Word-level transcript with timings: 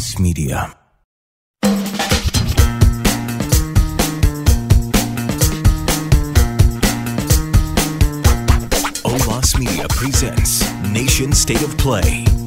Loss 0.00 0.18
Media. 0.18 0.74
Loss 9.28 9.58
Media 9.58 9.86
presents 9.90 10.64
Nation 10.90 11.34
State 11.34 11.60
of 11.60 11.76
Play. 11.76 12.39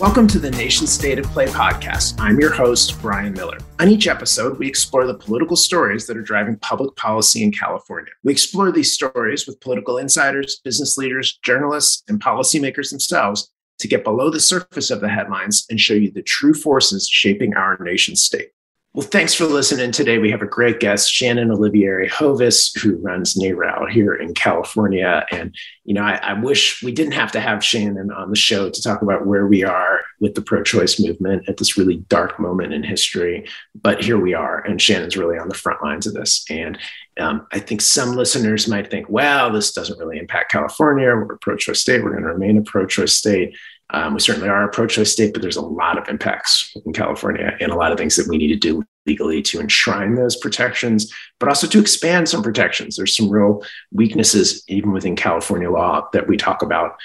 Welcome 0.00 0.28
to 0.28 0.38
the 0.38 0.50
Nation 0.52 0.86
State 0.86 1.18
of 1.18 1.26
Play 1.26 1.44
podcast. 1.48 2.18
I'm 2.18 2.40
your 2.40 2.54
host, 2.54 2.98
Bryan 3.02 3.34
Miller. 3.34 3.58
On 3.80 3.86
each 3.86 4.06
episode, 4.06 4.58
we 4.58 4.66
explore 4.66 5.06
the 5.06 5.12
political 5.12 5.56
stories 5.56 6.06
that 6.06 6.16
are 6.16 6.22
driving 6.22 6.56
public 6.56 6.96
policy 6.96 7.42
in 7.42 7.52
California. 7.52 8.10
We 8.24 8.32
explore 8.32 8.72
these 8.72 8.94
stories 8.94 9.46
with 9.46 9.60
political 9.60 9.98
insiders, 9.98 10.58
business 10.64 10.96
leaders, 10.96 11.38
journalists, 11.42 12.02
and 12.08 12.18
policymakers 12.18 12.88
themselves 12.88 13.52
to 13.78 13.88
get 13.88 14.02
below 14.02 14.30
the 14.30 14.40
surface 14.40 14.90
of 14.90 15.02
the 15.02 15.10
headlines 15.10 15.66
and 15.68 15.78
show 15.78 15.92
you 15.92 16.10
the 16.10 16.22
true 16.22 16.54
forces 16.54 17.06
shaping 17.06 17.52
our 17.52 17.76
nation 17.78 18.16
state. 18.16 18.52
Well, 18.92 19.06
thanks 19.06 19.34
for 19.34 19.44
listening 19.44 19.92
today. 19.92 20.18
We 20.18 20.32
have 20.32 20.42
a 20.42 20.46
great 20.46 20.80
guest, 20.80 21.12
Shannon 21.12 21.50
Olivieri 21.50 22.10
Hovis, 22.10 22.76
who 22.82 22.96
runs 22.96 23.36
NARAL 23.36 23.88
here 23.88 24.14
in 24.14 24.34
California. 24.34 25.24
And, 25.30 25.54
you 25.84 25.94
know, 25.94 26.02
I, 26.02 26.16
I, 26.16 26.32
wish 26.32 26.82
we 26.82 26.90
didn't 26.90 27.12
have 27.12 27.30
to 27.32 27.40
have 27.40 27.64
Shannon 27.64 28.10
on 28.10 28.30
the 28.30 28.36
show 28.36 28.68
to 28.68 28.82
talk 28.82 29.00
about 29.00 29.26
where 29.26 29.46
we 29.46 29.62
are 29.62 30.00
with 30.18 30.34
the 30.34 30.42
pro 30.42 30.64
choice 30.64 30.98
movement 30.98 31.48
at 31.48 31.58
this 31.58 31.78
really 31.78 31.98
dark 32.08 32.40
moment 32.40 32.72
in 32.72 32.82
history. 32.82 33.46
But 33.80 34.02
here 34.02 34.18
we 34.18 34.34
are, 34.34 34.58
and 34.58 34.82
Shannon's 34.82 35.16
really 35.16 35.38
on 35.38 35.48
the 35.48 35.54
front 35.54 35.80
lines 35.84 36.08
of 36.08 36.14
this. 36.14 36.44
And 36.50 36.76
um, 37.20 37.46
I 37.52 37.60
think 37.60 37.82
some 37.82 38.16
listeners 38.16 38.66
might 38.66 38.90
think, 38.90 39.08
well, 39.08 39.52
this 39.52 39.72
doesn't 39.72 40.00
really 40.00 40.18
impact 40.18 40.50
California. 40.50 41.14
We're 41.14 41.34
a 41.34 41.38
pro 41.38 41.56
choice 41.56 41.80
state. 41.80 42.02
We're 42.02 42.10
going 42.10 42.24
to 42.24 42.30
remain 42.30 42.58
a 42.58 42.62
pro 42.62 42.86
choice 42.86 43.12
state. 43.12 43.54
Um, 43.92 44.14
we 44.14 44.20
certainly 44.20 44.48
are 44.48 44.64
a 44.64 44.68
pro 44.68 44.86
choice 44.86 45.12
state, 45.12 45.32
but 45.32 45.42
there's 45.42 45.56
a 45.56 45.62
lot 45.62 45.98
of 45.98 46.08
impacts 46.08 46.74
in 46.84 46.92
California 46.92 47.56
and 47.60 47.72
a 47.72 47.76
lot 47.76 47.92
of 47.92 47.98
things 47.98 48.16
that 48.16 48.28
we 48.28 48.38
need 48.38 48.48
to 48.48 48.56
do 48.56 48.84
legally 49.06 49.42
to 49.42 49.60
enshrine 49.60 50.14
those 50.14 50.36
protections, 50.36 51.12
but 51.38 51.48
also 51.48 51.66
to 51.66 51.80
expand 51.80 52.28
some 52.28 52.42
protections. 52.42 52.96
There's 52.96 53.16
some 53.16 53.28
real 53.28 53.64
weaknesses, 53.92 54.62
even 54.68 54.92
within 54.92 55.16
California 55.16 55.70
law, 55.70 56.08
that 56.12 56.28
we 56.28 56.36
talk 56.36 56.62
about 56.62 56.96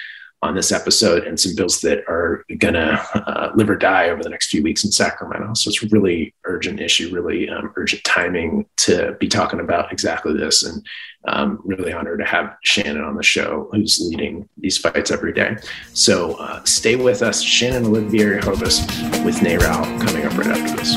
on 0.45 0.55
this 0.55 0.71
episode 0.71 1.25
and 1.25 1.39
some 1.39 1.55
bills 1.55 1.81
that 1.81 1.99
are 2.07 2.45
going 2.57 2.75
to 2.75 2.93
uh, 3.15 3.51
live 3.55 3.69
or 3.69 3.75
die 3.75 4.09
over 4.09 4.21
the 4.21 4.29
next 4.29 4.49
few 4.49 4.61
weeks 4.61 4.83
in 4.85 4.91
Sacramento. 4.91 5.53
So 5.55 5.69
it's 5.69 5.81
really 5.91 6.33
urgent 6.43 6.79
issue, 6.79 7.13
really 7.13 7.49
um, 7.49 7.73
urgent 7.75 8.03
timing 8.03 8.65
to 8.77 9.17
be 9.19 9.27
talking 9.27 9.59
about 9.59 9.91
exactly 9.91 10.33
this. 10.33 10.63
And 10.63 10.85
um, 11.27 11.59
really 11.65 11.91
honored 11.91 12.19
to 12.19 12.25
have 12.25 12.55
Shannon 12.63 13.03
on 13.03 13.15
the 13.15 13.23
show, 13.23 13.67
who's 13.71 13.99
leading 13.99 14.47
these 14.57 14.77
fights 14.77 15.09
every 15.09 15.33
day. 15.33 15.57
So 15.93 16.35
uh, 16.35 16.63
stay 16.65 16.95
with 16.95 17.23
us. 17.23 17.41
Shannon 17.41 17.85
Olivieri 17.85 18.39
Hovis 18.43 18.81
with 19.25 19.37
NARAL 19.37 20.05
coming 20.05 20.25
up 20.25 20.37
right 20.37 20.47
after 20.47 20.77
this. 20.77 20.95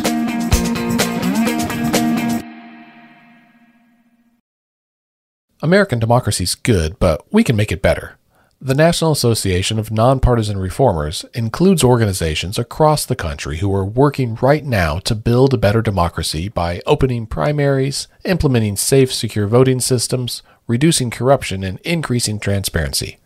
American 5.60 5.98
democracy 5.98 6.44
is 6.44 6.54
good, 6.54 6.98
but 6.98 7.24
we 7.32 7.42
can 7.42 7.56
make 7.56 7.72
it 7.72 7.80
better. 7.80 8.17
The 8.60 8.74
National 8.74 9.12
Association 9.12 9.78
of 9.78 9.92
Nonpartisan 9.92 10.58
Reformers 10.58 11.24
includes 11.32 11.84
organizations 11.84 12.58
across 12.58 13.06
the 13.06 13.14
country 13.14 13.58
who 13.58 13.72
are 13.72 13.84
working 13.84 14.36
right 14.42 14.64
now 14.64 14.98
to 14.98 15.14
build 15.14 15.54
a 15.54 15.58
better 15.58 15.80
democracy 15.80 16.48
by 16.48 16.82
opening 16.84 17.28
primaries, 17.28 18.08
implementing 18.24 18.74
safe, 18.74 19.14
secure 19.14 19.46
voting 19.46 19.78
systems, 19.78 20.42
reducing 20.66 21.08
corruption, 21.08 21.62
and 21.62 21.78
increasing 21.82 22.40
transparency. 22.40 23.18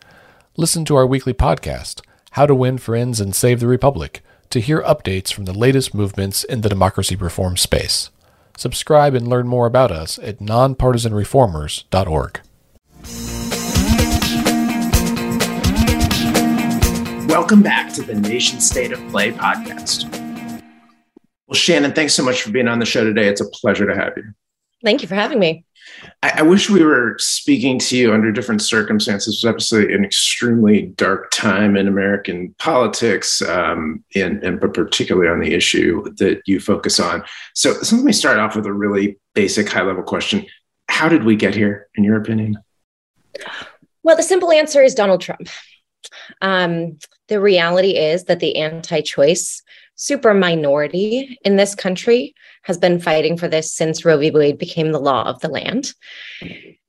Listen 0.55 0.85
to 0.85 0.95
our 0.95 1.07
weekly 1.07 1.33
podcast, 1.33 2.01
How 2.33 2.45
to 2.45 2.53
Win 2.53 2.77
Friends 2.77 3.19
and 3.19 3.33
Save 3.33 3.59
the 3.59 3.65
Republic, 3.65 4.23
to 4.51 4.59
hear 4.59 4.83
updates 4.83 5.33
from 5.33 5.45
the 5.45 5.57
latest 5.57 5.95
movements 5.95 6.43
in 6.43 6.61
the 6.61 6.69
democracy 6.69 7.15
reform 7.15 7.57
space. 7.57 8.11
Subscribe 8.55 9.15
and 9.15 9.27
learn 9.27 9.47
more 9.47 9.65
about 9.65 9.91
us 9.91 10.19
at 10.19 10.37
nonpartisanreformers.org. 10.37 12.41
Welcome 17.33 17.63
back 17.63 17.91
to 17.93 18.03
the 18.03 18.13
Nation 18.13 18.61
State 18.61 18.91
of 18.91 18.99
Play 19.09 19.31
podcast. 19.31 20.07
Well, 21.47 21.55
Shannon, 21.55 21.91
thanks 21.91 22.13
so 22.13 22.23
much 22.23 22.43
for 22.43 22.51
being 22.51 22.67
on 22.67 22.77
the 22.77 22.85
show 22.85 23.03
today. 23.03 23.27
It's 23.27 23.41
a 23.41 23.49
pleasure 23.49 23.87
to 23.87 23.95
have 23.95 24.13
you. 24.15 24.25
Thank 24.83 25.01
you 25.01 25.07
for 25.07 25.15
having 25.15 25.39
me. 25.39 25.65
I, 26.21 26.33
I 26.37 26.41
wish 26.43 26.69
we 26.69 26.83
were 26.83 27.15
speaking 27.17 27.79
to 27.79 27.97
you 27.97 28.13
under 28.13 28.31
different 28.31 28.61
circumstances. 28.61 29.33
It 29.33 29.47
was 29.47 29.49
obviously 29.49 29.95
an 29.95 30.05
extremely 30.05 30.83
dark 30.83 31.31
time 31.31 31.75
in 31.75 31.87
American 31.87 32.53
politics, 32.59 33.41
um, 33.41 34.03
and, 34.13 34.43
and 34.43 34.59
but 34.59 34.75
particularly 34.75 35.27
on 35.27 35.39
the 35.39 35.55
issue 35.55 36.03
that 36.17 36.43
you 36.45 36.59
focus 36.59 36.99
on. 36.99 37.23
So, 37.55 37.73
so 37.81 37.95
let 37.95 38.05
me 38.05 38.13
start 38.13 38.37
off 38.37 38.55
with 38.55 38.67
a 38.67 38.73
really 38.73 39.17
basic, 39.33 39.67
high 39.69 39.81
level 39.81 40.03
question: 40.03 40.45
How 40.87 41.09
did 41.09 41.23
we 41.23 41.35
get 41.35 41.55
here, 41.55 41.87
in 41.95 42.03
your 42.03 42.17
opinion? 42.17 42.59
Well, 44.03 44.17
the 44.17 44.21
simple 44.21 44.51
answer 44.51 44.83
is 44.83 44.93
Donald 44.93 45.21
Trump. 45.21 45.49
Um, 46.41 46.99
the 47.33 47.41
reality 47.41 47.97
is 47.97 48.25
that 48.25 48.39
the 48.39 48.57
anti 48.57 49.01
choice 49.01 49.63
super 49.95 50.35
minority 50.35 51.35
in 51.43 51.55
this 51.55 51.73
country 51.73 52.35
has 52.61 52.77
been 52.77 52.99
fighting 52.99 53.37
for 53.37 53.47
this 53.47 53.73
since 53.73 54.05
Roe 54.05 54.19
v. 54.19 54.29
Wade 54.29 54.59
became 54.59 54.91
the 54.91 54.99
law 54.99 55.23
of 55.23 55.39
the 55.39 55.49
land. 55.49 55.93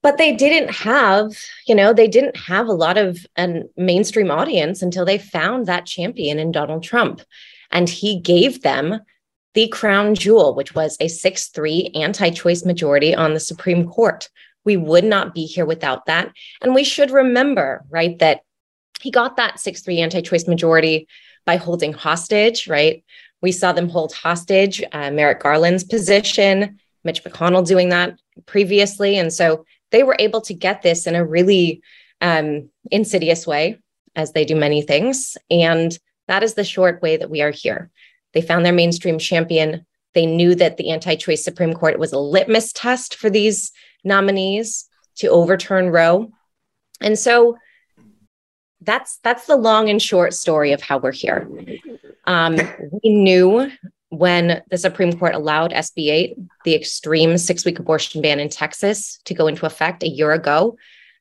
But 0.03 0.19
they 0.19 0.37
didn't 0.37 0.71
have, 0.71 1.33
you 1.67 1.75
know, 1.75 1.95
they 1.95 2.09
didn't 2.09 2.37
have 2.37 2.67
a 2.67 2.75
lot 2.75 2.99
of 2.99 3.27
a 3.39 3.63
mainstream 3.79 4.31
audience 4.31 4.83
until 4.83 5.07
they 5.07 5.17
found 5.17 5.65
that 5.65 5.87
champion 5.87 6.39
in 6.39 6.53
Donald 6.53 6.83
Trump. 6.83 7.23
And 7.71 7.89
he 7.89 8.21
gave 8.21 8.61
them 8.61 9.01
the 9.55 9.69
crown 9.69 10.15
jewel, 10.15 10.55
which 10.55 10.75
was 10.75 10.99
a 11.01 11.09
6 11.09 11.49
3 11.49 11.91
anti 11.95 12.29
choice 12.31 12.67
majority 12.67 13.15
on 13.15 13.33
the 13.33 13.41
Supreme 13.41 13.89
Court. 13.89 14.29
We 14.67 14.77
would 14.77 15.05
not 15.05 15.35
be 15.35 15.47
here 15.47 15.65
without 15.65 16.05
that. 16.05 16.33
And 16.61 16.75
we 16.75 16.85
should 16.85 17.11
remember, 17.11 17.85
right, 17.89 18.19
that 18.19 18.43
he 19.05 19.11
got 19.11 19.37
that 19.37 19.61
6 19.61 19.83
3 19.83 20.01
anti 20.01 20.23
choice 20.23 20.49
majority 20.49 21.07
by 21.45 21.57
holding 21.57 21.93
hostage, 21.93 22.67
right? 22.69 23.05
We 23.43 23.53
saw 23.53 23.75
them 23.75 23.91
hold 23.91 24.15
hostage 24.15 24.83
uh, 24.93 25.11
Merrick 25.11 25.41
Garland's 25.41 25.85
position, 25.85 26.79
Mitch 27.05 27.23
McConnell 27.23 27.67
doing 27.67 27.91
that 27.91 28.19
previously. 28.47 29.19
And 29.19 29.31
so 29.31 29.67
they 29.91 30.05
were 30.05 30.17
able 30.19 30.41
to 30.41 30.55
get 30.55 30.81
this 30.81 31.07
in 31.07 31.15
a 31.17 31.25
really 31.25 31.83
um, 32.23 32.71
insidious 32.91 33.47
way, 33.47 33.79
as 34.17 34.33
they 34.33 34.47
do 34.47 34.57
many 34.57 34.81
things. 34.81 35.37
And 35.51 35.97
that 36.27 36.43
is 36.43 36.55
the 36.55 36.65
short 36.65 37.03
way 37.03 37.19
that 37.19 37.29
we 37.29 37.43
are 37.43 37.51
here. 37.51 37.91
They 38.33 38.41
found 38.41 38.65
their 38.65 38.73
mainstream 38.73 39.19
champion. 39.19 39.85
They 40.15 40.25
knew 40.25 40.55
that 40.55 40.79
the 40.79 40.89
anti 40.89 41.17
choice 41.17 41.45
Supreme 41.45 41.75
Court 41.75 41.99
was 41.99 42.15
a 42.15 42.19
litmus 42.19 42.73
test 42.73 43.17
for 43.17 43.29
these 43.29 43.71
nominees 44.03 44.89
to 45.17 45.27
overturn 45.27 45.91
Roe. 45.91 46.33
And 47.03 47.19
so 47.19 47.59
that's 48.85 49.19
that's 49.23 49.47
the 49.47 49.57
long 49.57 49.89
and 49.89 50.01
short 50.01 50.35
story 50.35 50.73
of 50.73 50.83
how 50.83 50.99
we're 50.99 51.13
here. 51.13 51.49
Um, 52.27 52.57
we 53.03 53.15
knew 53.15 53.71
when 54.11 54.63
the 54.71 54.79
Supreme 54.79 55.19
Court 55.19 55.35
allowed 55.35 55.73
SB 55.73 56.09
8, 56.09 56.37
the 56.65 56.75
extreme 56.75 57.37
six 57.37 57.65
week 57.65 57.79
abortion 57.79 58.23
ban 58.23 58.41
in 58.41 58.49
Texas, 58.49 59.19
to 59.25 59.35
go 59.35 59.47
into 59.47 59.67
effect 59.67 60.03
a 60.03 60.09
year 60.09 60.33
ago, 60.33 60.77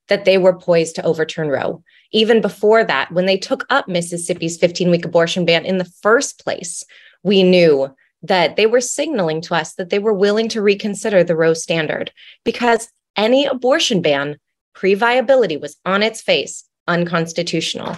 that 0.10 0.26
they 0.26 0.38
were 0.38 0.58
poised 0.58 0.96
to 0.96 1.04
overturn 1.04 1.50
Roe. 1.50 1.84
Even 2.12 2.42
before 2.42 2.84
that, 2.84 3.12
when 3.12 3.26
they 3.26 3.38
took 3.38 3.66
up 3.70 3.88
Mississippi's 3.88 4.58
15 4.58 4.92
week 4.92 5.06
abortion 5.06 5.46
ban 5.46 5.66
in 5.66 5.78
the 5.78 5.92
first 6.02 6.44
place, 6.44 6.84
we 7.24 7.42
knew 7.42 7.94
that 8.22 8.56
they 8.56 8.66
were 8.66 8.82
signaling 8.82 9.42
to 9.42 9.56
us 9.56 9.74
that 9.74 9.90
they 9.90 10.00
were 10.00 10.14
willing 10.14 10.48
to 10.50 10.62
reconsider 10.62 11.24
the 11.24 11.36
Roe 11.36 11.54
standard 11.54 12.12
because 12.46 12.90
any 13.18 13.46
abortion 13.46 14.02
ban 14.02 14.38
pre 14.74 14.94
viability 14.94 15.58
was 15.58 15.78
on 15.86 16.04
its 16.04 16.22
face 16.22 16.64
unconstitutional. 16.88 17.98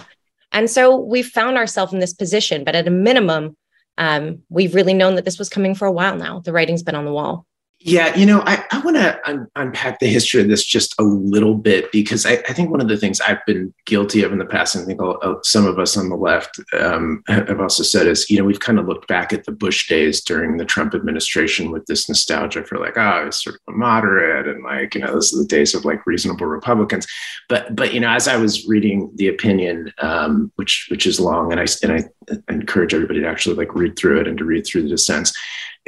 And 0.52 0.70
so 0.70 0.96
we 0.96 1.22
found 1.22 1.56
ourselves 1.56 1.92
in 1.92 1.98
this 1.98 2.14
position, 2.14 2.64
but 2.64 2.74
at 2.74 2.88
a 2.88 2.90
minimum, 2.90 3.56
um, 3.98 4.42
we've 4.48 4.74
really 4.74 4.94
known 4.94 5.14
that 5.16 5.24
this 5.24 5.38
was 5.38 5.48
coming 5.48 5.74
for 5.74 5.86
a 5.86 5.92
while 5.92 6.16
now. 6.16 6.40
The 6.40 6.52
writing's 6.52 6.82
been 6.82 6.94
on 6.94 7.04
the 7.04 7.12
wall. 7.12 7.46
Yeah, 7.86 8.16
you 8.16 8.26
know, 8.26 8.42
I, 8.44 8.64
I 8.72 8.80
want 8.80 8.96
to 8.96 9.20
un- 9.30 9.46
unpack 9.54 10.00
the 10.00 10.08
history 10.08 10.40
of 10.40 10.48
this 10.48 10.64
just 10.64 10.92
a 10.98 11.04
little 11.04 11.54
bit 11.54 11.92
because 11.92 12.26
I, 12.26 12.32
I, 12.48 12.52
think 12.52 12.68
one 12.68 12.80
of 12.80 12.88
the 12.88 12.96
things 12.96 13.20
I've 13.20 13.46
been 13.46 13.72
guilty 13.84 14.24
of 14.24 14.32
in 14.32 14.38
the 14.38 14.44
past, 14.44 14.74
and 14.74 14.82
I 14.82 14.86
think 14.88 15.00
I'll, 15.00 15.38
some 15.44 15.66
of 15.66 15.78
us 15.78 15.96
on 15.96 16.08
the 16.08 16.16
left 16.16 16.58
um, 16.76 17.22
have 17.28 17.60
also 17.60 17.84
said 17.84 18.08
is, 18.08 18.28
you 18.28 18.38
know, 18.38 18.44
we've 18.44 18.58
kind 18.58 18.80
of 18.80 18.88
looked 18.88 19.06
back 19.06 19.32
at 19.32 19.44
the 19.44 19.52
Bush 19.52 19.88
days 19.88 20.20
during 20.20 20.56
the 20.56 20.64
Trump 20.64 20.96
administration 20.96 21.70
with 21.70 21.86
this 21.86 22.08
nostalgia 22.08 22.64
for 22.64 22.76
like, 22.78 22.98
oh, 22.98 23.28
it's 23.28 23.44
sort 23.44 23.54
of 23.54 23.72
a 23.72 23.78
moderate 23.78 24.48
and 24.48 24.64
like, 24.64 24.96
you 24.96 25.02
know, 25.02 25.14
this 25.14 25.32
is 25.32 25.38
the 25.38 25.46
days 25.46 25.72
of 25.72 25.84
like 25.84 26.04
reasonable 26.06 26.46
Republicans. 26.46 27.06
But, 27.48 27.76
but 27.76 27.94
you 27.94 28.00
know, 28.00 28.10
as 28.10 28.26
I 28.26 28.36
was 28.36 28.66
reading 28.66 29.12
the 29.14 29.28
opinion, 29.28 29.92
um, 29.98 30.50
which 30.56 30.88
which 30.90 31.06
is 31.06 31.20
long, 31.20 31.52
and 31.52 31.60
I 31.60 31.66
and 31.84 31.92
I 31.92 32.52
encourage 32.52 32.94
everybody 32.94 33.20
to 33.20 33.28
actually 33.28 33.54
like 33.54 33.76
read 33.76 33.96
through 33.96 34.22
it 34.22 34.26
and 34.26 34.36
to 34.38 34.44
read 34.44 34.66
through 34.66 34.82
the 34.82 34.88
dissents 34.88 35.32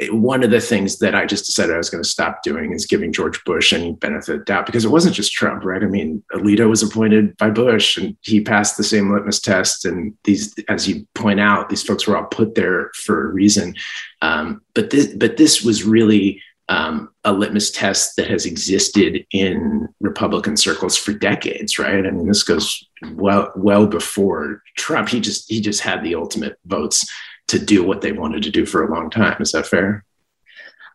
one 0.07 0.43
of 0.43 0.51
the 0.51 0.61
things 0.61 0.99
that 0.99 1.13
I 1.13 1.25
just 1.25 1.45
decided 1.45 1.75
I 1.75 1.77
was 1.77 1.89
going 1.89 2.03
to 2.03 2.09
stop 2.09 2.41
doing 2.41 2.71
is 2.71 2.85
giving 2.85 3.11
George 3.11 3.43
Bush 3.43 3.73
any 3.73 3.93
benefit 3.93 4.35
of 4.35 4.45
doubt 4.45 4.65
because 4.65 4.85
it 4.85 4.91
wasn't 4.91 5.15
just 5.15 5.33
Trump, 5.33 5.65
right? 5.65 5.83
I 5.83 5.87
mean, 5.87 6.23
Alito 6.33 6.69
was 6.69 6.81
appointed 6.81 7.35
by 7.35 7.49
Bush 7.49 7.97
and 7.97 8.15
he 8.21 8.39
passed 8.39 8.77
the 8.77 8.83
same 8.83 9.11
litmus 9.11 9.41
test. 9.41 9.83
And 9.83 10.15
these, 10.23 10.55
as 10.69 10.87
you 10.87 11.05
point 11.15 11.41
out, 11.41 11.67
these 11.67 11.83
folks 11.83 12.07
were 12.07 12.15
all 12.15 12.25
put 12.25 12.55
there 12.55 12.91
for 12.95 13.29
a 13.29 13.33
reason. 13.33 13.75
Um, 14.21 14.61
but 14.73 14.89
this, 14.89 15.07
but 15.07 15.35
this 15.35 15.63
was 15.63 15.83
really 15.83 16.41
um, 16.69 17.09
a 17.25 17.33
litmus 17.33 17.71
test 17.71 18.15
that 18.15 18.29
has 18.29 18.45
existed 18.45 19.25
in 19.31 19.89
Republican 19.99 20.55
circles 20.55 20.95
for 20.95 21.11
decades, 21.11 21.77
right? 21.77 22.05
I 22.05 22.11
mean, 22.11 22.27
this 22.27 22.43
goes 22.43 22.81
well 23.15 23.51
well 23.55 23.87
before 23.87 24.61
Trump. 24.77 25.09
He 25.09 25.19
just 25.19 25.49
he 25.49 25.61
just 25.61 25.81
had 25.81 26.03
the 26.03 26.15
ultimate 26.15 26.57
votes 26.65 27.05
to 27.49 27.59
do 27.59 27.83
what 27.83 28.01
they 28.01 28.11
wanted 28.11 28.43
to 28.43 28.51
do 28.51 28.65
for 28.65 28.83
a 28.83 28.93
long 28.93 29.09
time. 29.09 29.41
Is 29.41 29.51
that 29.51 29.67
fair? 29.67 30.05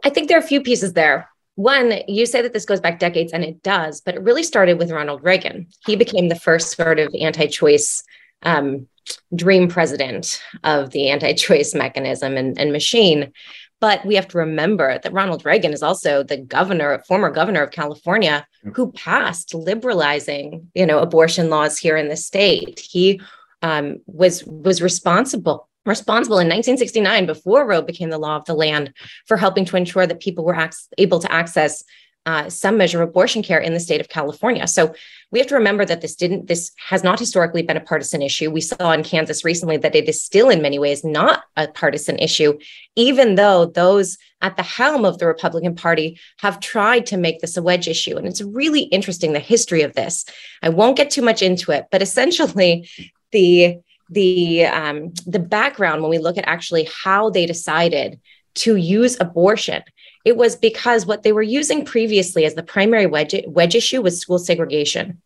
I 0.04 0.10
think 0.10 0.28
there 0.28 0.38
are 0.38 0.44
a 0.44 0.46
few 0.46 0.62
pieces 0.62 0.92
there. 0.92 1.28
One, 1.56 1.94
you 2.08 2.26
say 2.26 2.42
that 2.42 2.52
this 2.52 2.64
goes 2.64 2.80
back 2.80 2.98
decades, 2.98 3.32
and 3.32 3.44
it 3.44 3.62
does, 3.62 4.00
but 4.00 4.14
it 4.14 4.22
really 4.22 4.42
started 4.42 4.78
with 4.78 4.90
Ronald 4.90 5.22
Reagan. 5.22 5.68
He 5.86 5.94
became 5.94 6.28
the 6.28 6.38
first 6.38 6.76
sort 6.76 6.98
of 6.98 7.14
anti 7.18 7.46
choice 7.46 8.02
um, 8.42 8.88
dream 9.34 9.68
president 9.68 10.42
of 10.64 10.90
the 10.90 11.10
anti 11.10 11.32
choice 11.34 11.74
mechanism 11.74 12.36
and, 12.36 12.58
and 12.58 12.72
machine. 12.72 13.32
But 13.80 14.04
we 14.06 14.14
have 14.14 14.28
to 14.28 14.38
remember 14.38 14.98
that 14.98 15.12
Ronald 15.12 15.44
Reagan 15.44 15.72
is 15.72 15.82
also 15.82 16.22
the 16.22 16.38
governor, 16.38 17.02
former 17.06 17.30
governor 17.30 17.62
of 17.62 17.70
California, 17.70 18.46
who 18.74 18.92
passed 18.92 19.52
liberalizing, 19.54 20.70
you 20.74 20.86
know, 20.86 21.00
abortion 21.00 21.50
laws 21.50 21.76
here 21.76 21.96
in 21.96 22.08
the 22.08 22.16
state. 22.16 22.80
He 22.80 23.20
um, 23.62 23.98
was 24.06 24.44
was 24.44 24.80
responsible 24.80 25.68
responsible 25.86 26.38
in 26.38 26.46
1969 26.46 27.26
before 27.26 27.66
roe 27.66 27.82
became 27.82 28.10
the 28.10 28.18
law 28.18 28.36
of 28.36 28.44
the 28.44 28.54
land 28.54 28.92
for 29.26 29.36
helping 29.36 29.64
to 29.66 29.76
ensure 29.76 30.06
that 30.06 30.20
people 30.20 30.44
were 30.44 30.54
ac- 30.54 30.88
able 30.98 31.18
to 31.20 31.30
access 31.30 31.84
uh, 32.26 32.48
some 32.48 32.78
measure 32.78 33.02
of 33.02 33.08
abortion 33.10 33.42
care 33.42 33.58
in 33.58 33.74
the 33.74 33.80
state 33.80 34.00
of 34.00 34.08
california. 34.08 34.66
So 34.66 34.94
we 35.30 35.38
have 35.40 35.48
to 35.48 35.56
remember 35.56 35.84
that 35.84 36.00
this 36.00 36.16
didn't 36.16 36.46
this 36.46 36.72
has 36.78 37.04
not 37.04 37.18
historically 37.18 37.62
been 37.62 37.76
a 37.76 37.82
partisan 37.82 38.22
issue. 38.22 38.50
We 38.50 38.62
saw 38.62 38.92
in 38.92 39.02
kansas 39.02 39.44
recently 39.44 39.76
that 39.78 39.94
it 39.94 40.08
is 40.08 40.22
still 40.22 40.48
in 40.48 40.62
many 40.62 40.78
ways 40.78 41.04
not 41.04 41.44
a 41.56 41.68
partisan 41.68 42.18
issue 42.18 42.58
even 42.96 43.34
though 43.34 43.66
those 43.66 44.16
at 44.40 44.56
the 44.56 44.62
helm 44.62 45.04
of 45.04 45.18
the 45.18 45.26
republican 45.26 45.74
party 45.74 46.18
have 46.38 46.60
tried 46.60 47.04
to 47.06 47.18
make 47.18 47.40
this 47.40 47.58
a 47.58 47.62
wedge 47.62 47.88
issue. 47.88 48.16
And 48.16 48.26
it's 48.26 48.40
really 48.40 48.84
interesting 48.84 49.34
the 49.34 49.38
history 49.38 49.82
of 49.82 49.94
this. 49.94 50.24
I 50.62 50.70
won't 50.70 50.96
get 50.96 51.10
too 51.10 51.22
much 51.22 51.42
into 51.42 51.72
it 51.72 51.86
but 51.90 52.00
essentially 52.00 52.88
the 53.32 53.80
the 54.10 54.66
um, 54.66 55.12
the 55.26 55.38
background 55.38 56.02
when 56.02 56.10
we 56.10 56.18
look 56.18 56.38
at 56.38 56.46
actually 56.46 56.88
how 57.04 57.30
they 57.30 57.46
decided 57.46 58.20
to 58.54 58.76
use 58.76 59.16
abortion. 59.20 59.82
It 60.24 60.36
was 60.36 60.56
because 60.56 61.06
what 61.06 61.22
they 61.22 61.32
were 61.32 61.42
using 61.42 61.84
previously 61.84 62.44
as 62.44 62.54
the 62.54 62.62
primary 62.62 63.06
wedge, 63.06 63.34
wedge 63.46 63.74
issue 63.74 64.00
was 64.00 64.20
school 64.20 64.38
segregation. 64.38 65.20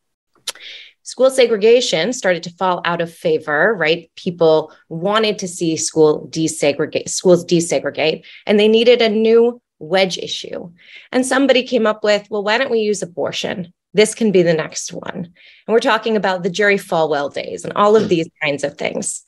School 1.03 1.31
segregation 1.31 2.13
started 2.13 2.43
to 2.43 2.51
fall 2.51 2.83
out 2.85 3.01
of 3.01 3.13
favor 3.13 3.75
right? 3.75 4.11
People 4.17 4.73
wanted 4.89 5.39
to 5.39 5.49
see 5.49 5.77
school 5.77 6.29
desegregate 6.31 7.09
schools 7.09 7.45
desegregate 7.45 8.25
and 8.47 8.59
they 8.59 8.69
needed 8.69 9.01
a 9.01 9.09
new 9.09 9.61
wedge 9.79 10.19
issue. 10.19 10.71
And 11.13 11.25
somebody 11.25 11.63
came 11.63 11.87
up 11.87 12.05
with 12.05 12.27
well 12.31 12.43
why 12.43 12.59
don't 12.59 12.71
we 12.71 12.81
use 12.81 13.03
abortion 13.03 13.73
this 13.95 14.15
can 14.15 14.33
be 14.33 14.43
the 14.43 14.55
next 14.55 14.93
one. 14.93 15.17
And 15.17 15.33
we're 15.69 15.81
talking 15.81 16.17
about 16.17 16.43
the 16.43 16.51
Jerry 16.51 16.77
Falwell 16.77 17.33
days 17.33 17.65
and 17.65 17.73
all 17.75 17.97
of 17.97 18.03
hmm. 18.03 18.09
these 18.09 18.29
kinds 18.43 18.65
of 18.65 18.77
things. 18.77 19.25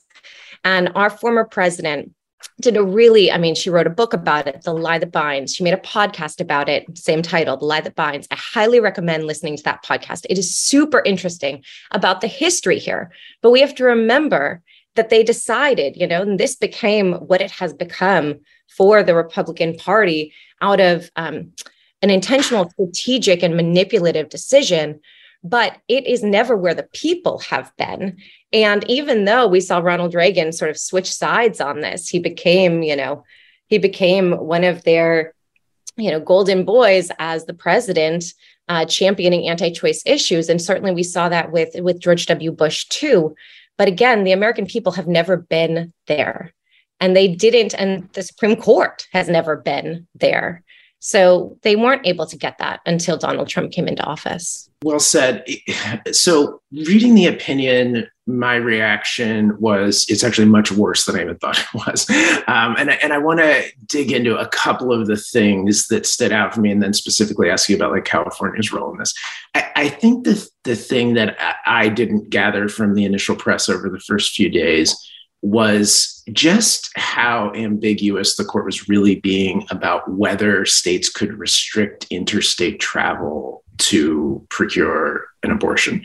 And 0.63 0.91
our 0.95 1.09
former 1.09 1.45
president 1.45 2.13
did 2.59 2.77
a 2.77 2.83
really, 2.83 3.31
I 3.31 3.37
mean, 3.37 3.55
she 3.55 3.69
wrote 3.69 3.87
a 3.87 3.91
book 3.91 4.13
about 4.13 4.47
it, 4.47 4.63
The 4.63 4.73
Lie 4.73 4.99
That 4.99 5.11
Binds. 5.11 5.55
She 5.55 5.63
made 5.63 5.73
a 5.73 5.77
podcast 5.77 6.39
about 6.39 6.69
it, 6.69 6.97
same 6.97 7.21
title, 7.21 7.57
The 7.57 7.65
Lie 7.65 7.81
That 7.81 7.95
Binds. 7.95 8.27
I 8.31 8.35
highly 8.35 8.79
recommend 8.79 9.25
listening 9.25 9.57
to 9.57 9.63
that 9.63 9.83
podcast. 9.83 10.25
It 10.29 10.37
is 10.37 10.55
super 10.55 11.01
interesting 11.05 11.63
about 11.91 12.21
the 12.21 12.27
history 12.27 12.79
here. 12.79 13.11
But 13.41 13.51
we 13.51 13.61
have 13.61 13.75
to 13.75 13.83
remember 13.83 14.61
that 14.95 15.09
they 15.09 15.23
decided, 15.23 15.95
you 15.95 16.05
know, 16.05 16.21
and 16.21 16.39
this 16.39 16.55
became 16.55 17.13
what 17.13 17.41
it 17.41 17.51
has 17.51 17.73
become 17.73 18.39
for 18.75 19.03
the 19.03 19.15
Republican 19.15 19.75
Party 19.75 20.33
out 20.61 20.79
of 20.79 21.09
um, 21.15 21.53
an 22.01 22.09
intentional, 22.09 22.69
strategic, 22.69 23.43
and 23.43 23.55
manipulative 23.55 24.29
decision, 24.29 24.99
but 25.43 25.77
it 25.87 26.05
is 26.05 26.23
never 26.23 26.55
where 26.55 26.73
the 26.73 26.89
people 26.93 27.39
have 27.39 27.71
been. 27.77 28.17
And 28.53 28.87
even 28.89 29.25
though 29.25 29.47
we 29.47 29.61
saw 29.61 29.79
Ronald 29.79 30.13
Reagan 30.13 30.51
sort 30.51 30.71
of 30.71 30.77
switch 30.77 31.11
sides 31.11 31.59
on 31.61 31.81
this, 31.81 32.07
he 32.07 32.19
became, 32.19 32.83
you 32.83 32.95
know, 32.95 33.23
he 33.67 33.77
became 33.77 34.33
one 34.33 34.63
of 34.63 34.83
their, 34.83 35.33
you 35.95 36.11
know, 36.11 36.19
golden 36.19 36.65
boys 36.65 37.11
as 37.19 37.45
the 37.45 37.53
president, 37.53 38.25
uh, 38.67 38.85
championing 38.85 39.47
anti-choice 39.47 40.03
issues. 40.05 40.49
And 40.49 40.61
certainly 40.61 40.93
we 40.93 41.03
saw 41.03 41.29
that 41.29 41.51
with 41.51 41.69
with 41.81 41.99
George 41.99 42.25
W. 42.27 42.51
Bush 42.51 42.85
too. 42.85 43.35
But 43.77 43.87
again, 43.87 44.23
the 44.23 44.31
American 44.31 44.65
people 44.65 44.91
have 44.93 45.07
never 45.07 45.37
been 45.37 45.93
there. 46.07 46.53
And 46.99 47.15
they 47.15 47.27
didn't, 47.27 47.73
and 47.73 48.07
the 48.13 48.21
Supreme 48.21 48.55
Court 48.55 49.07
has 49.11 49.27
never 49.27 49.55
been 49.55 50.07
there. 50.13 50.61
So 51.03 51.57
they 51.63 51.75
weren't 51.75 52.05
able 52.05 52.27
to 52.27 52.37
get 52.37 52.59
that 52.59 52.79
until 52.85 53.17
Donald 53.17 53.49
Trump 53.49 53.71
came 53.71 53.87
into 53.87 54.03
office. 54.03 54.69
Well 54.83 54.99
said. 54.99 55.45
So, 56.11 56.61
reading 56.71 57.15
the 57.15 57.25
opinion, 57.27 58.07
my 58.27 58.55
reaction 58.55 59.59
was 59.59 60.05
it's 60.09 60.23
actually 60.23 60.47
much 60.47 60.71
worse 60.71 61.05
than 61.05 61.15
I 61.15 61.21
even 61.21 61.37
thought 61.37 61.59
it 61.73 61.73
was. 61.73 62.09
Um, 62.47 62.75
and, 62.77 62.91
and 62.91 63.13
I 63.13 63.17
want 63.17 63.39
to 63.39 63.63
dig 63.87 64.11
into 64.11 64.37
a 64.37 64.47
couple 64.47 64.91
of 64.93 65.07
the 65.07 65.17
things 65.17 65.87
that 65.87 66.05
stood 66.05 66.31
out 66.31 66.53
for 66.53 66.61
me 66.61 66.71
and 66.71 66.83
then 66.83 66.93
specifically 66.93 67.49
ask 67.49 67.67
you 67.67 67.75
about 67.75 67.91
like 67.91 68.05
California's 68.05 68.71
role 68.71 68.91
in 68.91 68.99
this. 68.99 69.13
I, 69.55 69.71
I 69.75 69.89
think 69.89 70.25
the, 70.25 70.47
the 70.63 70.75
thing 70.75 71.15
that 71.15 71.35
I 71.65 71.89
didn't 71.89 72.29
gather 72.29 72.69
from 72.69 72.93
the 72.93 73.05
initial 73.05 73.35
press 73.35 73.69
over 73.69 73.89
the 73.89 73.99
first 73.99 74.33
few 74.33 74.49
days 74.49 74.95
was 75.41 76.23
just 76.31 76.91
how 76.95 77.51
ambiguous 77.53 78.35
the 78.35 78.45
court 78.45 78.65
was 78.65 78.87
really 78.87 79.15
being 79.15 79.65
about 79.71 80.09
whether 80.09 80.65
states 80.65 81.09
could 81.09 81.33
restrict 81.33 82.05
interstate 82.09 82.79
travel 82.79 83.63
to 83.77 84.45
procure 84.49 85.25
an 85.43 85.51
abortion. 85.51 86.03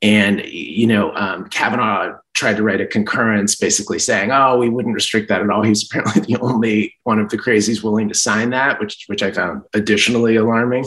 And, 0.00 0.42
you 0.46 0.86
know, 0.86 1.14
um, 1.14 1.46
Kavanaugh 1.50 2.16
tried 2.34 2.56
to 2.56 2.62
write 2.62 2.80
a 2.80 2.86
concurrence 2.86 3.54
basically 3.54 3.98
saying, 3.98 4.30
oh, 4.30 4.56
we 4.56 4.70
wouldn't 4.70 4.94
restrict 4.94 5.28
that 5.28 5.42
at 5.42 5.50
all. 5.50 5.62
He's 5.62 5.84
apparently 5.84 6.22
the 6.34 6.40
only 6.40 6.94
one 7.02 7.18
of 7.18 7.28
the 7.28 7.36
crazies 7.36 7.82
willing 7.82 8.08
to 8.08 8.14
sign 8.14 8.50
that, 8.50 8.80
which, 8.80 9.04
which 9.08 9.22
I 9.22 9.30
found 9.30 9.62
additionally 9.74 10.36
alarming. 10.36 10.86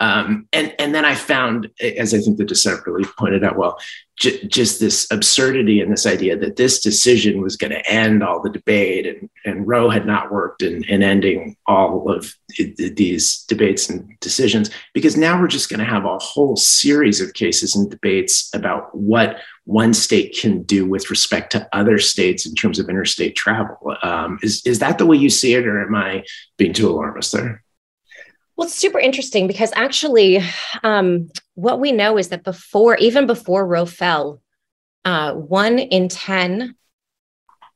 Um, 0.00 0.46
and, 0.52 0.72
and 0.78 0.94
then 0.94 1.04
I 1.04 1.16
found, 1.16 1.70
as 1.80 2.14
I 2.14 2.18
think 2.20 2.38
the 2.38 2.44
dissent 2.44 2.86
really 2.86 3.08
pointed 3.18 3.42
out 3.42 3.56
well, 3.56 3.78
j- 4.16 4.46
just 4.46 4.78
this 4.78 5.10
absurdity 5.10 5.80
and 5.80 5.92
this 5.92 6.06
idea 6.06 6.36
that 6.36 6.54
this 6.54 6.80
decision 6.80 7.42
was 7.42 7.56
going 7.56 7.72
to 7.72 7.90
end 7.90 8.22
all 8.22 8.40
the 8.40 8.48
debate 8.50 9.06
and, 9.08 9.28
and 9.44 9.66
Roe 9.66 9.90
had 9.90 10.06
not 10.06 10.30
worked 10.30 10.62
in, 10.62 10.84
in 10.84 11.02
ending 11.02 11.56
all 11.66 12.12
of 12.12 12.32
these 12.76 13.42
debates 13.48 13.90
and 13.90 14.08
decisions, 14.20 14.70
because 14.94 15.16
now 15.16 15.40
we're 15.40 15.48
just 15.48 15.68
going 15.68 15.80
to 15.80 15.84
have 15.84 16.04
a 16.04 16.18
whole 16.18 16.54
series 16.54 17.20
of 17.20 17.34
cases 17.34 17.74
and 17.74 17.90
debates 17.90 18.50
about 18.54 18.94
what 18.94 19.40
one 19.64 19.92
state 19.92 20.38
can 20.40 20.62
do 20.62 20.86
with 20.88 21.10
respect 21.10 21.50
to 21.52 21.68
other 21.72 21.98
states 21.98 22.46
in 22.46 22.54
terms 22.54 22.78
of 22.78 22.88
interstate 22.88 23.34
travel. 23.34 23.96
Um, 24.04 24.38
is, 24.42 24.64
is 24.64 24.78
that 24.78 24.98
the 24.98 25.06
way 25.06 25.16
you 25.16 25.28
see 25.28 25.54
it, 25.54 25.66
or 25.66 25.84
am 25.84 25.94
I 25.96 26.22
being 26.56 26.72
too 26.72 26.88
alarmist 26.88 27.32
there? 27.32 27.64
Well, 28.58 28.66
it's 28.66 28.74
super 28.74 28.98
interesting 28.98 29.46
because 29.46 29.70
actually, 29.76 30.40
um, 30.82 31.30
what 31.54 31.78
we 31.78 31.92
know 31.92 32.18
is 32.18 32.30
that 32.30 32.42
before, 32.42 32.96
even 32.96 33.28
before 33.28 33.64
Roe 33.64 33.86
fell, 33.86 34.42
uh, 35.04 35.32
one 35.34 35.78
in 35.78 36.08
10 36.08 36.74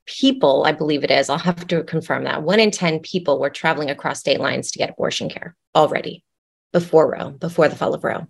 people, 0.06 0.64
I 0.66 0.72
believe 0.72 1.04
it 1.04 1.12
is, 1.12 1.30
I'll 1.30 1.38
have 1.38 1.68
to 1.68 1.84
confirm 1.84 2.24
that, 2.24 2.42
one 2.42 2.58
in 2.58 2.72
10 2.72 2.98
people 2.98 3.38
were 3.38 3.48
traveling 3.48 3.90
across 3.90 4.18
state 4.18 4.40
lines 4.40 4.72
to 4.72 4.78
get 4.78 4.90
abortion 4.90 5.30
care 5.30 5.54
already 5.72 6.24
before 6.72 7.12
Roe, 7.12 7.30
before 7.30 7.68
the 7.68 7.76
fall 7.76 7.94
of 7.94 8.02
Roe. 8.02 8.26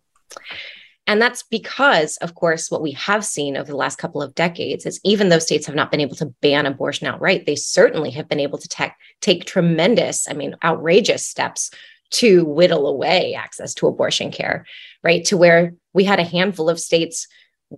And 1.07 1.23
that's 1.23 1.45
because, 1.45 2.19
of 2.19 2.35
course, 2.35 2.71
what 2.71 2.83
we 2.83 2.93
have 2.93 3.25
seen 3.25 3.57
over 3.57 3.71
the 3.71 3.79
last 3.79 3.97
couple 3.97 4.21
of 4.21 4.35
decades 4.35 4.85
is 4.85 5.01
even 5.05 5.31
though 5.31 5.39
states 5.39 5.65
have 5.67 5.75
not 5.75 5.91
been 5.91 6.01
able 6.01 6.17
to 6.17 6.35
ban 6.43 6.67
abortion 6.67 7.07
outright, 7.07 7.47
they 7.47 7.57
certainly 7.57 8.11
have 8.11 8.29
been 8.29 8.41
able 8.41 8.59
to 8.59 8.69
te- 8.69 8.93
take 9.23 9.47
tremendous, 9.47 10.29
I 10.29 10.35
mean, 10.35 10.55
outrageous 10.63 11.27
steps 11.27 11.71
to 12.13 12.45
whittle 12.45 12.87
away 12.87 13.35
access 13.35 13.75
to 13.75 13.87
abortion 13.87 14.31
care, 14.31 14.65
right? 15.03 15.25
To 15.27 15.37
where 15.37 15.75
we 15.93 16.05
had 16.05 16.21
a 16.21 16.25
handful 16.25 16.69
of 16.69 16.79
states 16.79 17.27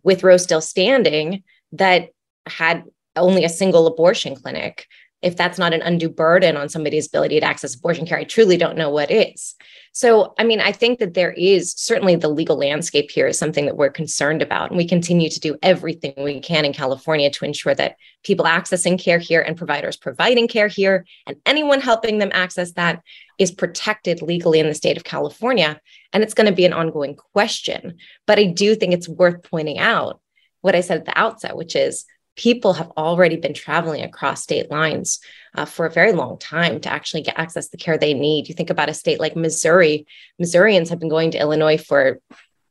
with 0.03 0.23
Roe 0.23 0.37
still 0.37 0.61
standing 0.61 1.43
that 1.73 2.11
had 2.47 2.85
only 3.17 3.45
a 3.45 3.49
single 3.49 3.87
abortion 3.87 4.35
clinic 4.35 4.87
if 5.25 5.39
that's 5.39 5.59
not 5.59 5.73
an 5.73 5.81
undue 5.81 6.11
burden 6.11 6.55
on 6.59 6.69
somebody's 6.69 7.07
ability 7.07 7.41
to 7.41 7.47
access 7.47 7.75
abortion 7.75 8.05
care, 8.05 8.19
I 8.19 8.25
truly 8.25 8.59
don't 8.59 8.77
know 8.77 8.91
what 8.91 9.11
is. 9.11 9.55
So, 9.93 10.35
I 10.39 10.45
mean, 10.45 10.61
I 10.61 10.71
think 10.71 10.99
that 10.99 11.15
there 11.15 11.33
is 11.33 11.73
certainly 11.73 12.15
the 12.15 12.29
legal 12.29 12.59
landscape 12.59 13.11
here 13.11 13.27
is 13.27 13.39
something 13.39 13.65
that 13.65 13.79
we're 13.79 13.89
concerned 13.89 14.43
about. 14.43 14.69
And 14.69 14.77
we 14.77 14.87
continue 14.87 15.31
to 15.31 15.41
do 15.41 15.57
everything 15.63 16.13
we 16.19 16.41
can 16.41 16.67
in 16.67 16.75
California 16.75 17.31
to 17.31 17.45
ensure 17.47 17.75
that 17.75 17.97
people 18.23 18.45
accessing 18.45 19.03
care 19.03 19.19
here 19.19 19.41
and 19.41 19.57
providers 19.57 19.97
providing 19.97 20.47
care 20.47 20.69
here 20.69 21.07
and 21.27 21.37
anyone 21.47 21.81
helping 21.81 22.19
them 22.19 22.31
access 22.35 22.73
that 22.73 23.01
is 23.39 23.51
protected 23.51 24.23
legally 24.23 24.61
in 24.61 24.67
the 24.67 24.75
state 24.75 24.97
of 24.97 25.05
California. 25.05 25.81
And 26.13 26.23
it's 26.23 26.35
going 26.35 26.47
to 26.47 26.53
be 26.53 26.65
an 26.65 26.73
ongoing 26.73 27.17
question. 27.17 27.99
But 28.27 28.39
I 28.39 28.45
do 28.45 28.75
think 28.75 28.93
it's 28.93 29.09
worth 29.09 29.43
pointing 29.43 29.79
out 29.79 30.21
what 30.61 30.75
I 30.75 30.81
said 30.81 30.99
at 30.99 31.05
the 31.05 31.19
outset, 31.19 31.57
which 31.57 31.77
is 31.77 32.05
people 32.37 32.73
have 32.75 32.91
already 32.97 33.37
been 33.37 33.55
traveling 33.55 34.03
across 34.03 34.43
state 34.43 34.71
lines 34.71 35.21
uh, 35.55 35.65
for 35.65 35.87
a 35.87 35.91
very 35.91 36.13
long 36.13 36.39
time 36.39 36.81
to 36.81 36.93
actually 36.93 37.23
get 37.23 37.39
access 37.39 37.67
to 37.67 37.73
the 37.73 37.77
care 37.77 37.97
they 37.97 38.15
need. 38.15 38.49
You 38.49 38.55
think 38.55 38.71
about 38.71 38.89
a 38.89 38.95
state 38.95 39.21
like 39.21 39.37
Missouri, 39.37 40.07
Missourians 40.39 40.91
have 40.91 40.99
been 40.99 41.09
going 41.09 41.31
to 41.33 41.39
Illinois 41.39 41.77
for 41.77 42.19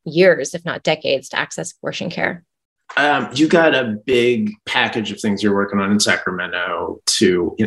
years, 0.05 0.53
if 0.53 0.65
not 0.65 0.84
decades, 0.84 1.29
to 1.29 1.39
access 1.39 1.74
abortion 1.74 2.10
care. 2.10 2.43
Um, 2.96 3.30
you 3.34 3.48
got 3.48 3.74
a 3.74 3.98
big 4.06 4.52
package 4.66 5.12
of 5.12 5.20
things 5.20 5.42
you're 5.42 5.56
working 5.56 5.80
on 5.80 5.92
in 5.92 6.00
Sacramento 6.00 7.02
to 7.06 7.58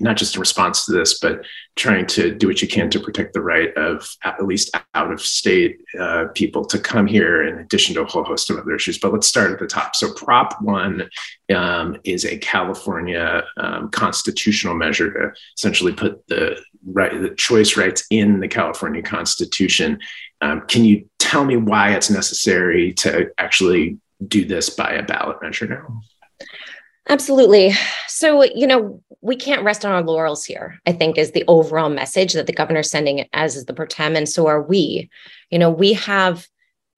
not 0.00 0.16
just 0.16 0.34
in 0.34 0.40
response 0.40 0.84
to 0.86 0.92
this, 0.92 1.20
but 1.20 1.44
trying 1.76 2.06
to 2.06 2.34
do 2.34 2.48
what 2.48 2.60
you 2.60 2.66
can 2.66 2.90
to 2.90 2.98
protect 2.98 3.34
the 3.34 3.40
right 3.40 3.72
of 3.76 4.08
at 4.24 4.44
least 4.44 4.76
out 4.94 5.12
of 5.12 5.20
state 5.20 5.80
uh, 5.98 6.26
people 6.34 6.64
to 6.64 6.78
come 6.78 7.06
here, 7.06 7.46
in 7.46 7.58
addition 7.58 7.94
to 7.94 8.02
a 8.02 8.04
whole 8.04 8.24
host 8.24 8.50
of 8.50 8.58
other 8.58 8.74
issues. 8.74 8.98
But 8.98 9.12
let's 9.12 9.28
start 9.28 9.52
at 9.52 9.60
the 9.60 9.66
top. 9.66 9.94
So, 9.94 10.12
Prop 10.14 10.60
One 10.60 11.08
um, 11.54 11.98
is 12.04 12.24
a 12.24 12.36
California 12.38 13.44
um, 13.56 13.90
constitutional 13.90 14.74
measure 14.74 15.12
to 15.12 15.32
essentially 15.56 15.92
put 15.92 16.26
the 16.26 16.60
right, 16.84 17.20
the 17.22 17.30
choice 17.30 17.76
rights 17.76 18.04
in 18.10 18.40
the 18.40 18.48
California 18.48 19.02
Constitution. 19.02 20.00
Um, 20.40 20.62
can 20.66 20.84
you 20.84 21.08
tell 21.18 21.44
me 21.44 21.56
why 21.56 21.94
it's 21.94 22.10
necessary 22.10 22.92
to 22.94 23.30
actually 23.38 23.98
do 24.26 24.44
this 24.44 24.70
by 24.70 24.90
a 24.90 25.02
ballot 25.02 25.38
measure 25.42 25.66
now? 25.66 26.00
Absolutely. 27.08 27.72
So, 28.08 28.44
you 28.44 28.66
know, 28.66 29.02
we 29.20 29.36
can't 29.36 29.62
rest 29.62 29.84
on 29.84 29.92
our 29.92 30.02
laurels 30.02 30.44
here, 30.44 30.80
I 30.86 30.92
think, 30.92 31.18
is 31.18 31.32
the 31.32 31.44
overall 31.48 31.90
message 31.90 32.32
that 32.32 32.46
the 32.46 32.52
governor's 32.52 32.90
sending, 32.90 33.28
as 33.34 33.56
is 33.56 33.66
the 33.66 33.74
pro 33.74 33.86
tem, 33.86 34.16
and 34.16 34.28
so 34.28 34.46
are 34.46 34.62
we. 34.62 35.10
You 35.50 35.58
know, 35.58 35.70
we 35.70 35.92
have 35.94 36.46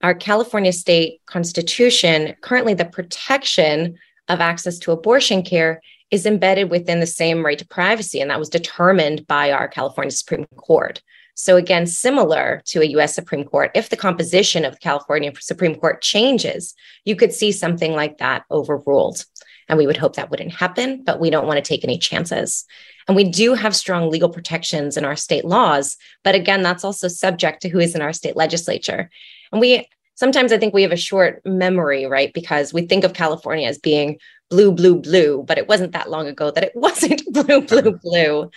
our 0.03 0.13
California 0.13 0.71
state 0.71 1.21
constitution, 1.25 2.35
currently 2.41 2.73
the 2.73 2.85
protection 2.85 3.97
of 4.29 4.39
access 4.39 4.77
to 4.79 4.91
abortion 4.91 5.41
care 5.41 5.81
is 6.11 6.25
embedded 6.25 6.69
within 6.69 6.99
the 6.99 7.07
same 7.07 7.45
right 7.45 7.59
to 7.59 7.67
privacy, 7.67 8.21
and 8.21 8.29
that 8.29 8.39
was 8.39 8.49
determined 8.49 9.27
by 9.27 9.51
our 9.51 9.67
California 9.67 10.11
Supreme 10.11 10.45
Court. 10.55 11.01
So, 11.39 11.55
again, 11.55 11.85
similar 11.85 12.63
to 12.65 12.81
a 12.81 12.85
US 12.97 13.13
Supreme 13.13 13.43
Court, 13.43 13.69
if 13.75 13.89
the 13.89 13.95
composition 13.95 14.65
of 14.65 14.73
the 14.73 14.79
California 14.79 15.31
Supreme 15.39 15.75
Court 15.75 16.01
changes, 16.01 16.73
you 17.05 17.15
could 17.15 17.31
see 17.31 17.51
something 17.51 17.93
like 17.93 18.17
that 18.17 18.43
overruled. 18.49 19.23
And 19.69 19.77
we 19.77 19.85
would 19.85 19.97
hope 19.97 20.15
that 20.15 20.31
wouldn't 20.31 20.55
happen, 20.55 21.03
but 21.03 21.19
we 21.19 21.29
don't 21.29 21.45
want 21.45 21.57
to 21.57 21.61
take 21.61 21.83
any 21.83 21.99
chances. 21.99 22.65
And 23.07 23.15
we 23.15 23.23
do 23.23 23.53
have 23.53 23.75
strong 23.75 24.09
legal 24.09 24.29
protections 24.29 24.97
in 24.97 25.05
our 25.05 25.15
state 25.15 25.45
laws. 25.45 25.95
But 26.23 26.33
again, 26.33 26.63
that's 26.63 26.83
also 26.83 27.07
subject 27.07 27.61
to 27.61 27.69
who 27.69 27.79
is 27.79 27.93
in 27.93 28.01
our 28.01 28.13
state 28.13 28.35
legislature. 28.35 29.11
And 29.51 29.61
we 29.61 29.87
sometimes 30.15 30.51
I 30.51 30.57
think 30.57 30.73
we 30.73 30.81
have 30.81 30.91
a 30.91 30.97
short 30.97 31.43
memory, 31.45 32.07
right? 32.07 32.33
Because 32.33 32.73
we 32.73 32.87
think 32.87 33.03
of 33.03 33.13
California 33.13 33.67
as 33.67 33.77
being 33.77 34.17
blue, 34.49 34.71
blue, 34.71 34.95
blue, 35.01 35.43
but 35.43 35.57
it 35.57 35.67
wasn't 35.67 35.91
that 35.93 36.09
long 36.09 36.27
ago 36.27 36.51
that 36.51 36.63
it 36.63 36.71
wasn't 36.75 37.21
blue, 37.31 37.61
blue, 37.61 37.91
blue. 37.91 38.51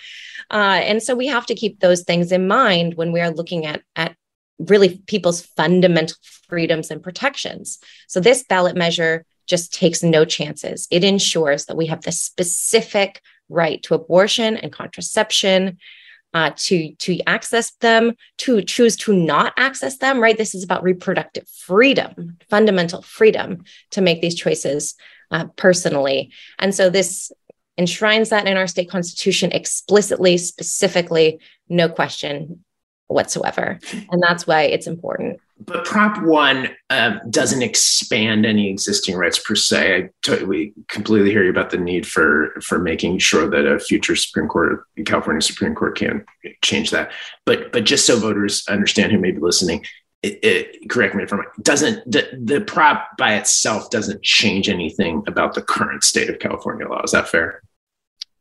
Uh, 0.50 0.80
and 0.82 1.02
so 1.02 1.14
we 1.14 1.26
have 1.26 1.46
to 1.46 1.54
keep 1.54 1.80
those 1.80 2.02
things 2.02 2.32
in 2.32 2.46
mind 2.48 2.94
when 2.94 3.12
we 3.12 3.20
are 3.20 3.30
looking 3.30 3.66
at, 3.66 3.82
at 3.96 4.16
really 4.58 5.02
people's 5.06 5.42
fundamental 5.42 6.16
freedoms 6.48 6.90
and 6.90 7.02
protections. 7.02 7.78
So 8.08 8.20
this 8.20 8.44
ballot 8.44 8.76
measure 8.76 9.24
just 9.46 9.72
takes 9.72 10.02
no 10.02 10.24
chances. 10.24 10.86
It 10.90 11.04
ensures 11.04 11.66
that 11.66 11.76
we 11.76 11.86
have 11.86 12.02
the 12.02 12.12
specific 12.12 13.20
right 13.48 13.82
to 13.82 13.94
abortion 13.94 14.56
and 14.56 14.72
contraception, 14.72 15.78
uh, 16.32 16.52
to 16.54 16.94
to 16.94 17.20
access 17.26 17.72
them, 17.80 18.12
to 18.38 18.62
choose 18.62 18.96
to 18.96 19.12
not 19.12 19.52
access 19.56 19.98
them. 19.98 20.20
Right, 20.20 20.38
this 20.38 20.54
is 20.54 20.62
about 20.62 20.84
reproductive 20.84 21.48
freedom, 21.48 22.38
fundamental 22.48 23.02
freedom 23.02 23.64
to 23.90 24.00
make 24.00 24.20
these 24.20 24.36
choices 24.36 24.94
uh, 25.30 25.46
personally. 25.56 26.32
And 26.58 26.74
so 26.74 26.90
this 26.90 27.32
enshrines 27.78 28.28
that 28.28 28.46
in 28.46 28.56
our 28.56 28.66
state 28.66 28.90
constitution 28.90 29.52
explicitly, 29.52 30.36
specifically, 30.36 31.40
no 31.68 31.88
question 31.88 32.64
whatsoever. 33.06 33.78
And 34.10 34.22
that's 34.22 34.46
why 34.46 34.62
it's 34.62 34.86
important. 34.86 35.40
But 35.58 35.84
Prop 35.84 36.22
1 36.22 36.70
um, 36.88 37.20
doesn't 37.28 37.60
expand 37.60 38.46
any 38.46 38.70
existing 38.70 39.16
rights 39.16 39.38
per 39.38 39.54
se. 39.54 39.96
I 39.96 40.10
totally 40.22 40.72
completely 40.88 41.30
hear 41.30 41.44
you 41.44 41.50
about 41.50 41.70
the 41.70 41.76
need 41.76 42.06
for, 42.06 42.54
for 42.62 42.78
making 42.78 43.18
sure 43.18 43.48
that 43.50 43.66
a 43.66 43.78
future 43.78 44.16
Supreme 44.16 44.48
Court, 44.48 44.84
California 45.04 45.42
Supreme 45.42 45.74
Court 45.74 45.98
can 45.98 46.24
change 46.62 46.90
that. 46.92 47.12
But, 47.44 47.72
but 47.72 47.84
just 47.84 48.06
so 48.06 48.18
voters 48.18 48.64
understand 48.68 49.12
who 49.12 49.18
may 49.18 49.32
be 49.32 49.40
listening, 49.40 49.84
it, 50.22 50.38
it, 50.42 50.90
correct 50.90 51.14
me 51.14 51.22
if 51.22 51.32
I'm 51.32 51.40
wrong, 51.40 51.48
doesn't 51.62 52.10
the, 52.10 52.28
the 52.42 52.60
prop 52.60 53.16
by 53.16 53.34
itself 53.34 53.90
doesn't 53.90 54.22
change 54.22 54.68
anything 54.68 55.22
about 55.26 55.54
the 55.54 55.62
current 55.62 56.04
state 56.04 56.28
of 56.28 56.38
California 56.38 56.86
law. 56.86 57.02
Is 57.02 57.12
that 57.12 57.28
fair? 57.28 57.62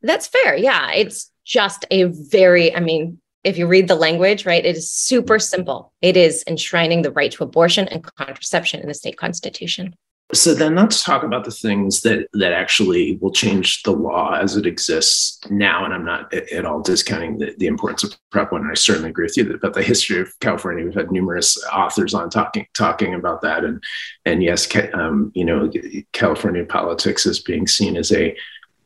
That's 0.02 0.28
fair. 0.28 0.56
Yeah. 0.58 0.92
It's 0.92 1.32
just 1.46 1.86
a 1.90 2.04
very, 2.04 2.76
I 2.76 2.80
mean, 2.80 3.20
if 3.44 3.58
you 3.58 3.68
read 3.68 3.88
the 3.88 3.96
language, 3.96 4.46
right, 4.46 4.66
it 4.66 4.76
is 4.76 4.92
super 4.92 5.40
simple. 5.40 5.94
It 6.02 6.18
is 6.18 6.44
enshrining 6.48 7.02
the 7.02 7.12
right 7.12 7.32
to 7.32 7.44
abortion 7.44 7.88
and 7.88 8.04
contraception 8.04 8.82
in 8.82 8.88
the 8.88 8.94
state 8.94 9.18
constitution. 9.18 9.96
So 10.32 10.54
then 10.54 10.76
let's 10.76 11.04
talk 11.04 11.24
about 11.24 11.44
the 11.44 11.52
things 11.52 12.02
that 12.02 12.28
that 12.34 12.54
actually 12.54 13.18
will 13.20 13.32
change 13.32 13.82
the 13.82 13.92
law 13.92 14.34
as 14.34 14.56
it 14.56 14.68
exists 14.68 15.40
now. 15.50 15.84
And 15.84 15.94
I'm 15.94 16.06
not 16.06 16.32
at 16.34 16.66
all 16.66 16.82
discounting 16.82 17.40
the, 17.40 17.56
the 17.58 17.66
importance 17.66 18.04
of 18.04 18.16
Prop 18.30 18.52
One. 18.52 18.62
And 18.62 18.72
I 18.72 18.76
certainly 18.76 19.10
agree 19.10 19.26
with 19.26 19.38
you 19.38 19.52
about 19.52 19.74
the 19.74 19.82
history 19.82 20.20
of 20.20 20.40
California. 20.40 20.86
We've 20.86 20.94
had 20.94 21.12
numerous 21.12 21.58
authors 21.74 22.14
on 22.14 22.30
talking 22.30 22.68
talking 22.78 23.16
about 23.16 23.42
that. 23.42 23.64
And 23.66 23.84
and 24.26 24.44
yes, 24.44 24.68
um, 24.94 25.32
you 25.34 25.46
know, 25.46 25.72
California 26.14 26.64
politics 26.64 27.26
is 27.26 27.40
being 27.40 27.66
seen 27.66 27.98
as 27.98 28.12
a 28.12 28.38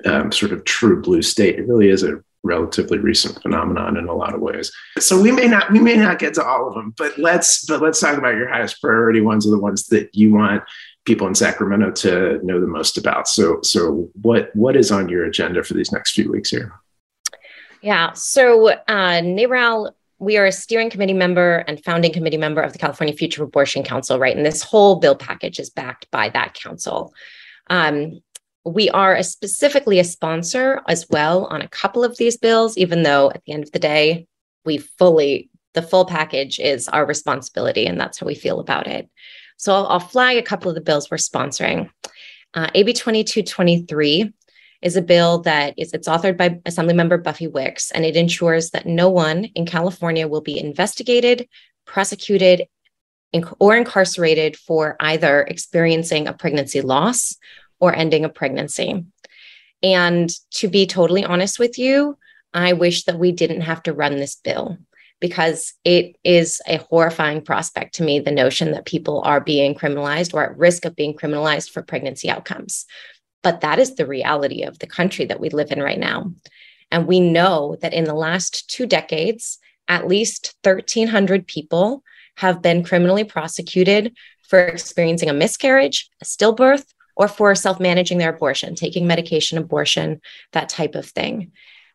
um, 0.05 0.31
sort 0.31 0.53
of 0.53 0.63
true 0.63 1.01
blue 1.01 1.21
state. 1.21 1.59
It 1.59 1.67
really 1.67 1.89
is 1.89 2.03
a 2.03 2.23
relatively 2.45 2.99
recent 2.99 3.41
phenomenon 3.41 3.97
in 3.97 4.07
a 4.07 4.13
lot 4.13 4.33
of 4.33 4.41
ways. 4.41 4.71
So 4.99 5.19
we 5.19 5.31
may 5.31 5.47
not 5.47 5.71
we 5.71 5.79
may 5.79 5.97
not 5.97 6.19
get 6.19 6.33
to 6.35 6.45
all 6.45 6.69
of 6.69 6.73
them, 6.73 6.93
but 6.97 7.17
let's 7.17 7.65
but 7.65 7.81
let's 7.81 7.99
talk 7.99 8.17
about 8.17 8.35
your 8.35 8.47
highest 8.47 8.81
priority 8.81 9.19
ones 9.19 9.45
are 9.45 9.51
the 9.51 9.59
ones 9.59 9.87
that 9.87 10.09
you 10.13 10.33
want 10.33 10.63
people 11.05 11.27
in 11.27 11.35
Sacramento 11.35 11.91
to 11.91 12.39
know 12.45 12.59
the 12.59 12.67
most 12.67 12.97
about. 12.97 13.27
So, 13.27 13.61
so 13.61 14.09
what 14.21 14.55
what 14.55 14.75
is 14.75 14.91
on 14.91 15.09
your 15.09 15.25
agenda 15.25 15.63
for 15.63 15.73
these 15.73 15.91
next 15.91 16.11
few 16.11 16.31
weeks 16.31 16.49
here? 16.49 16.73
Yeah. 17.81 18.13
So, 18.13 18.69
uh, 18.69 19.21
NARAL, 19.21 19.91
we 20.19 20.37
are 20.37 20.45
a 20.45 20.51
steering 20.51 20.89
committee 20.89 21.13
member 21.13 21.57
and 21.67 21.83
founding 21.83 22.13
committee 22.13 22.37
member 22.37 22.61
of 22.61 22.71
the 22.71 22.79
California 22.79 23.13
Future 23.13 23.43
Abortion 23.43 23.83
Council, 23.83 24.17
right? 24.17 24.35
And 24.35 24.45
this 24.45 24.63
whole 24.63 24.95
bill 24.95 25.15
package 25.15 25.59
is 25.59 25.69
backed 25.69 26.09
by 26.09 26.29
that 26.29 26.53
council. 26.53 27.13
Um, 27.69 28.21
we 28.65 28.89
are 28.89 29.15
a 29.15 29.23
specifically 29.23 29.99
a 29.99 30.05
sponsor 30.05 30.81
as 30.87 31.09
well 31.09 31.45
on 31.47 31.61
a 31.61 31.67
couple 31.67 32.05
of 32.05 32.17
these 32.17 32.37
bills, 32.37 32.77
even 32.77 33.03
though 33.03 33.29
at 33.31 33.43
the 33.45 33.51
end 33.51 33.63
of 33.63 33.71
the 33.71 33.79
day, 33.79 34.27
we 34.65 34.77
fully 34.77 35.49
the 35.73 35.81
full 35.81 36.05
package 36.05 36.59
is 36.59 36.87
our 36.87 37.05
responsibility, 37.05 37.85
and 37.85 37.99
that's 37.99 38.19
how 38.19 38.27
we 38.27 38.35
feel 38.35 38.59
about 38.59 38.87
it. 38.87 39.09
So 39.63 39.73
I'll, 39.73 39.87
I'll 39.87 39.99
flag 40.01 40.35
a 40.35 40.41
couple 40.41 40.67
of 40.67 40.75
the 40.75 40.81
bills 40.81 41.09
we're 41.09 41.15
sponsoring. 41.15 41.89
Uh, 42.53 42.69
AB 42.75 42.91
2223 42.91 44.33
is 44.81 44.97
a 44.97 45.01
bill 45.01 45.39
that 45.43 45.73
is 45.77 45.93
it's 45.93 46.09
authored 46.09 46.35
by 46.35 46.49
Assemblymember 46.65 47.23
Buffy 47.23 47.47
Wicks, 47.47 47.89
and 47.91 48.03
it 48.03 48.17
ensures 48.17 48.71
that 48.71 48.85
no 48.85 49.09
one 49.09 49.45
in 49.55 49.65
California 49.65 50.27
will 50.27 50.41
be 50.41 50.59
investigated, 50.59 51.47
prosecuted, 51.85 52.67
or 53.57 53.77
incarcerated 53.77 54.57
for 54.57 54.97
either 54.99 55.43
experiencing 55.43 56.27
a 56.27 56.33
pregnancy 56.33 56.81
loss 56.81 57.37
or 57.79 57.95
ending 57.95 58.25
a 58.25 58.29
pregnancy. 58.29 59.05
And 59.81 60.29
to 60.55 60.67
be 60.67 60.87
totally 60.87 61.23
honest 61.23 61.57
with 61.57 61.79
you, 61.79 62.17
I 62.53 62.73
wish 62.73 63.05
that 63.05 63.17
we 63.17 63.31
didn't 63.31 63.61
have 63.61 63.81
to 63.83 63.93
run 63.93 64.17
this 64.17 64.35
bill 64.35 64.77
because 65.23 65.73
it 65.85 66.17
is 66.25 66.61
a 66.67 66.75
horrifying 66.75 67.41
prospect 67.41 67.95
to 67.95 68.03
me 68.03 68.19
the 68.19 68.29
notion 68.29 68.73
that 68.73 68.83
people 68.83 69.21
are 69.23 69.39
being 69.39 69.73
criminalized 69.73 70.33
or 70.33 70.43
at 70.43 70.57
risk 70.57 70.83
of 70.83 70.97
being 70.97 71.13
criminalized 71.13 71.69
for 71.69 71.81
pregnancy 71.81 72.29
outcomes. 72.29 72.85
But 73.41 73.61
that 73.61 73.79
is 73.79 73.95
the 73.95 74.05
reality 74.05 74.63
of 74.63 74.79
the 74.79 74.85
country 74.85 75.23
that 75.23 75.39
we 75.39 75.47
live 75.47 75.71
in 75.71 75.81
right 75.81 75.97
now. 75.97 76.33
And 76.91 77.07
we 77.07 77.21
know 77.21 77.77
that 77.79 77.93
in 77.93 78.03
the 78.03 78.13
last 78.13 78.69
two 78.69 78.85
decades, 78.85 79.59
at 79.87 80.09
least 80.09 80.55
1,300 80.63 81.47
people 81.47 82.03
have 82.35 82.61
been 82.61 82.83
criminally 82.83 83.23
prosecuted 83.23 84.13
for 84.49 84.59
experiencing 84.59 85.29
a 85.29 85.33
miscarriage, 85.33 86.09
a 86.21 86.25
stillbirth, 86.25 86.83
or 87.15 87.29
for 87.29 87.55
self 87.55 87.79
managing 87.79 88.17
their 88.17 88.35
abortion, 88.35 88.75
taking 88.75 89.07
medication 89.07 89.57
abortion, 89.57 90.19
that 90.51 90.67
type 90.67 90.95
of 90.95 91.05
thing. 91.05 91.53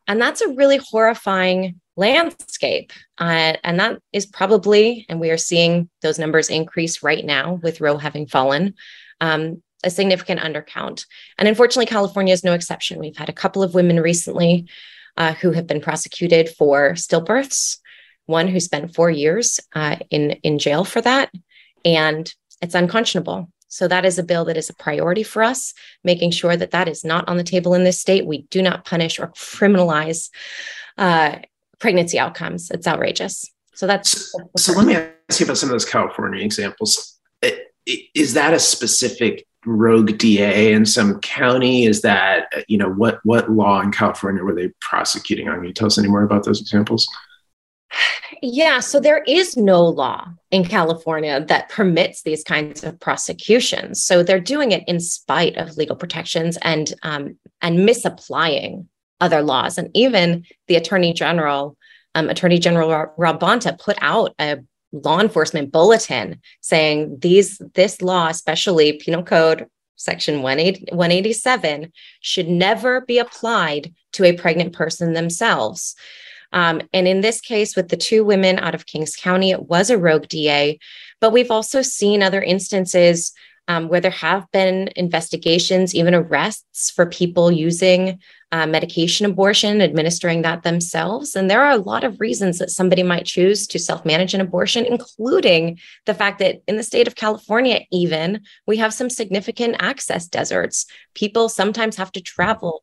And 0.09 0.21
that's 0.21 0.41
a 0.41 0.49
really 0.49 0.79
horrifying 0.79 1.81
landscape. 1.97 2.93
Uh, 3.19 3.55
and 3.63 3.79
that 3.79 4.01
is 4.13 4.27
probably, 4.27 5.07
and 5.09 5.21
we 5.21 5.31
are 5.31 5.37
seeing 5.37 5.89
those 6.03 6.19
numbers 6.19 6.51
increase 6.51 7.03
right 7.03 7.25
now 7.25 7.61
with 7.63 7.81
Roe 7.81 7.99
having 7.99 8.27
fallen. 8.27 8.75
Um, 9.21 9.63
a 9.85 9.91
significant 9.91 10.41
undercount. 10.41 11.07
And 11.39 11.47
unfortunately, 11.47 11.87
California 11.87 12.33
is 12.33 12.43
no 12.43 12.53
exception. 12.53 12.99
We've 12.99 13.17
had 13.17 13.29
a 13.29 13.33
couple 13.35 13.63
of 13.63 13.75
women 13.75 14.01
recently 14.01 14.67
uh, 15.17 15.35
who 15.35 15.53
have 15.53 15.69
been 15.69 15.81
prosecuted 15.81 16.49
for 16.49 16.95
stillbirths, 16.95 17.79
one 18.27 18.49
who 18.49 18.61
spent 18.61 18.95
four 18.95 19.11
years 19.11 19.61
uh, 19.75 19.97
in, 20.11 20.33
in 20.43 20.59
jail 20.59 20.85
for 20.85 21.01
that. 21.03 21.31
And 21.85 22.33
it's 22.61 22.75
unconscionable. 22.75 23.51
So 23.69 23.87
that 23.89 24.05
is 24.05 24.19
a 24.19 24.23
bill 24.23 24.45
that 24.47 24.57
is 24.57 24.71
a 24.71 24.75
priority 24.75 25.23
for 25.23 25.43
us, 25.43 25.75
making 26.03 26.31
sure 26.31 26.57
that 26.57 26.71
that 26.71 26.89
is 26.89 27.05
not 27.05 27.29
on 27.29 27.37
the 27.37 27.45
table 27.45 27.75
in 27.75 27.85
this 27.85 28.01
state. 28.01 28.27
We 28.27 28.43
do 28.51 28.63
not 28.63 28.85
punish 28.85 29.19
or 29.19 29.29
criminalize 29.29 30.31
uh, 30.97 31.37
pregnancy 31.79 32.19
outcomes. 32.19 32.71
It's 32.71 32.87
outrageous. 32.87 33.45
So 33.75 33.87
that's. 33.87 34.33
So, 34.33 34.51
so 34.57 34.73
let 34.73 34.87
me 34.87 34.97
ask 34.97 35.41
you 35.41 35.45
about 35.45 35.59
some 35.59 35.69
of 35.69 35.73
those 35.73 35.85
California 35.85 36.45
examples. 36.45 37.19
Is 38.15 38.35
that 38.35 38.53
a 38.53 38.59
specific 38.59 39.47
rogue 39.65 40.19
DA 40.19 40.73
in 40.73 40.85
some 40.85 41.21
county? 41.21 41.85
Is 41.85 42.03
that 42.03 42.53
you 42.69 42.77
know 42.77 42.91
what 42.91 43.21
what 43.25 43.51
law 43.51 43.81
in 43.81 43.93
California 43.93 44.43
were 44.43 44.55
they 44.55 44.71
prosecuting 44.81 45.49
on? 45.49 45.57
Can 45.57 45.65
you 45.65 45.73
tell 45.73 45.87
us 45.87 45.99
any 45.99 46.09
more 46.09 46.23
about 46.23 46.45
those 46.45 46.61
examples? 46.61 47.09
Yeah, 48.43 48.81
so 48.81 49.01
there 49.01 49.23
is 49.27 49.57
no 49.57 49.85
law 49.85 50.29
in 50.51 50.65
California 50.65 51.45
that 51.47 51.71
permits 51.71 52.23
these 52.23 52.45
kinds 52.45 52.85
of 52.85 53.01
prosecutions. 53.01 54.03
So 54.03 54.23
they're 54.23 54.41
doing 54.41 54.73
it 54.73 54.85
in 54.87 55.01
spite 55.01 55.57
of 55.57 55.77
legal 55.77 55.97
protections 55.97 56.59
and 56.63 56.93
um, 57.03 57.39
and 57.63 57.87
misapplying 57.87 58.89
other 59.21 59.43
laws. 59.43 59.79
And 59.79 59.91
even 59.95 60.45
the 60.67 60.77
Attorney 60.77 61.13
General, 61.13 61.77
um, 62.15 62.29
Attorney 62.29 62.59
General 62.59 63.13
Rob 63.17 63.41
Bonta, 63.41 63.79
put 63.79 63.97
out 64.01 64.35
a 64.39 64.59
law 64.93 65.21
enforcement 65.21 65.71
bulletin 65.73 66.41
saying 66.61 67.19
these 67.21 67.61
this 67.75 68.01
law, 68.03 68.29
especially 68.29 68.95
Penal 68.95 69.23
Code 69.23 69.67
Section 69.97 70.43
187, 70.43 71.93
should 72.21 72.49
never 72.49 73.01
be 73.01 73.19
applied 73.19 73.93
to 74.13 74.25
a 74.25 74.33
pregnant 74.33 74.73
person 74.73 75.13
themselves. 75.13 75.97
Um, 76.53 76.83
and 76.93 77.07
in 77.07 77.21
this 77.21 77.41
case, 77.41 77.77
with 77.77 77.89
the 77.89 77.97
two 77.97 78.25
women 78.25 78.59
out 78.59 78.75
of 78.75 78.87
Kings 78.87 79.15
County, 79.17 79.51
it 79.51 79.69
was 79.69 79.91
a 79.91 79.99
rogue 79.99 80.29
DA. 80.29 80.79
But 81.21 81.33
we've 81.33 81.51
also 81.51 81.83
seen 81.83 82.23
other 82.23 82.43
instances 82.43 83.33
um, 83.69 83.89
where 83.89 84.01
there 84.01 84.11
have 84.11 84.51
been 84.51 84.89
investigations, 84.97 85.95
even 85.95 86.15
arrests 86.15 86.91
for 86.91 87.05
people 87.05 87.53
using 87.53 88.19
uh, 88.51 88.67
medication 88.67 89.27
abortion, 89.27 89.83
administering 89.83 90.41
that 90.41 90.63
themselves. 90.63 91.37
And 91.37 91.51
there 91.51 91.63
are 91.63 91.73
a 91.73 91.77
lot 91.77 92.03
of 92.03 92.19
reasons 92.19 92.59
that 92.59 92.71
somebody 92.71 93.03
might 93.03 93.27
choose 93.27 93.67
to 93.67 93.79
self 93.79 94.07
manage 94.07 94.33
an 94.33 94.41
abortion, 94.41 94.87
including 94.87 95.79
the 96.07 96.15
fact 96.15 96.39
that 96.39 96.63
in 96.67 96.79
the 96.79 96.83
state 96.83 97.07
of 97.07 97.15
California, 97.15 97.81
even 97.93 98.41
we 98.67 98.79
have 98.79 98.95
some 98.95 99.11
significant 99.11 99.77
access 99.81 100.27
deserts. 100.27 100.87
People 101.15 101.51
sometimes 101.51 101.97
have 101.97 102.13
to 102.13 102.23
travel 102.23 102.83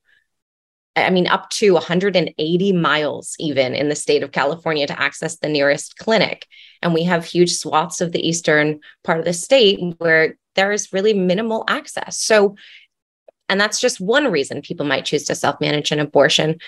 I 0.96 1.10
mean, 1.10 1.28
up 1.28 1.50
to 1.52 1.74
180 1.74 2.72
miles, 2.74 3.36
even 3.38 3.76
in 3.76 3.90
the 3.90 3.96
state 3.96 4.24
of 4.24 4.32
California, 4.32 4.88
to 4.88 5.00
access 5.00 5.38
the 5.38 5.50
nearest 5.50 5.98
clinic. 5.98 6.48
And 6.82 6.94
we 6.94 7.04
have 7.04 7.26
huge 7.26 7.54
swaths 7.54 8.00
of 8.00 8.12
the 8.12 8.26
eastern 8.26 8.80
part 9.04 9.20
of 9.20 9.26
the 9.26 9.34
state 9.34 9.80
where 9.98 10.38
there 10.56 10.72
is 10.72 10.94
really 10.94 11.14
minimal 11.14 11.66
access. 11.68 12.18
So, 12.18 12.56
and 13.50 13.60
that's 13.60 13.80
just 13.80 14.00
one 14.00 14.32
reason 14.32 14.62
people 14.62 14.86
might 14.86 15.06
choose 15.06 15.26
to 15.26 15.36
self 15.36 15.60
manage 15.60 15.92
an 15.92 16.00
abortion. 16.00 16.60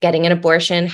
Getting 0.00 0.26
an 0.26 0.32
abortion, 0.32 0.90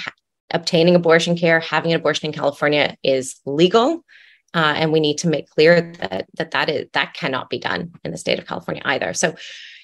obtaining 0.51 0.95
abortion 0.95 1.37
care, 1.37 1.61
having 1.61 1.93
an 1.93 2.01
abortion 2.01 2.27
in 2.27 2.33
California 2.33 2.97
is 3.03 3.37
legal. 3.45 4.05
Uh, 4.53 4.75
and 4.77 4.93
we 4.93 5.01
need 5.01 5.19
to 5.19 5.29
make 5.29 5.49
clear 5.51 5.93
that, 6.01 6.27
that 6.35 6.51
that 6.53 6.71
is 6.71 6.87
that 6.93 7.13
cannot 7.15 7.51
be 7.51 7.59
done 7.59 7.93
in 8.05 8.13
the 8.13 8.19
state 8.19 8.39
of 8.39 8.47
California 8.47 8.83
either. 8.85 9.13
So 9.13 9.35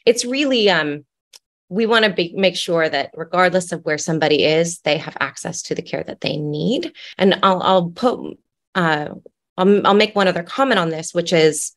it's 0.07 0.25
really 0.25 0.71
um, 0.71 1.05
we 1.71 1.87
want 1.87 2.05
to 2.05 2.13
be, 2.13 2.35
make 2.37 2.57
sure 2.57 2.89
that 2.89 3.13
regardless 3.15 3.73
of 3.73 3.85
where 3.85 3.97
somebody 3.97 4.45
is, 4.45 4.81
they 4.81 4.99
have 4.99 5.17
access 5.21 5.63
to 5.63 5.75
the 5.75 5.83
care 5.83 6.03
that 6.03 6.21
they 6.21 6.37
need. 6.37 6.93
And 7.17 7.39
I'll, 7.43 7.63
I'll 7.63 7.91
put, 7.91 8.37
uh, 8.75 9.09
I'll, 9.57 9.87
I'll 9.87 9.95
make 9.95 10.15
one 10.15 10.29
other 10.29 10.43
comment 10.43 10.81
on 10.81 10.91
this, 10.91 11.15
which 11.15 11.33
is 11.33 11.73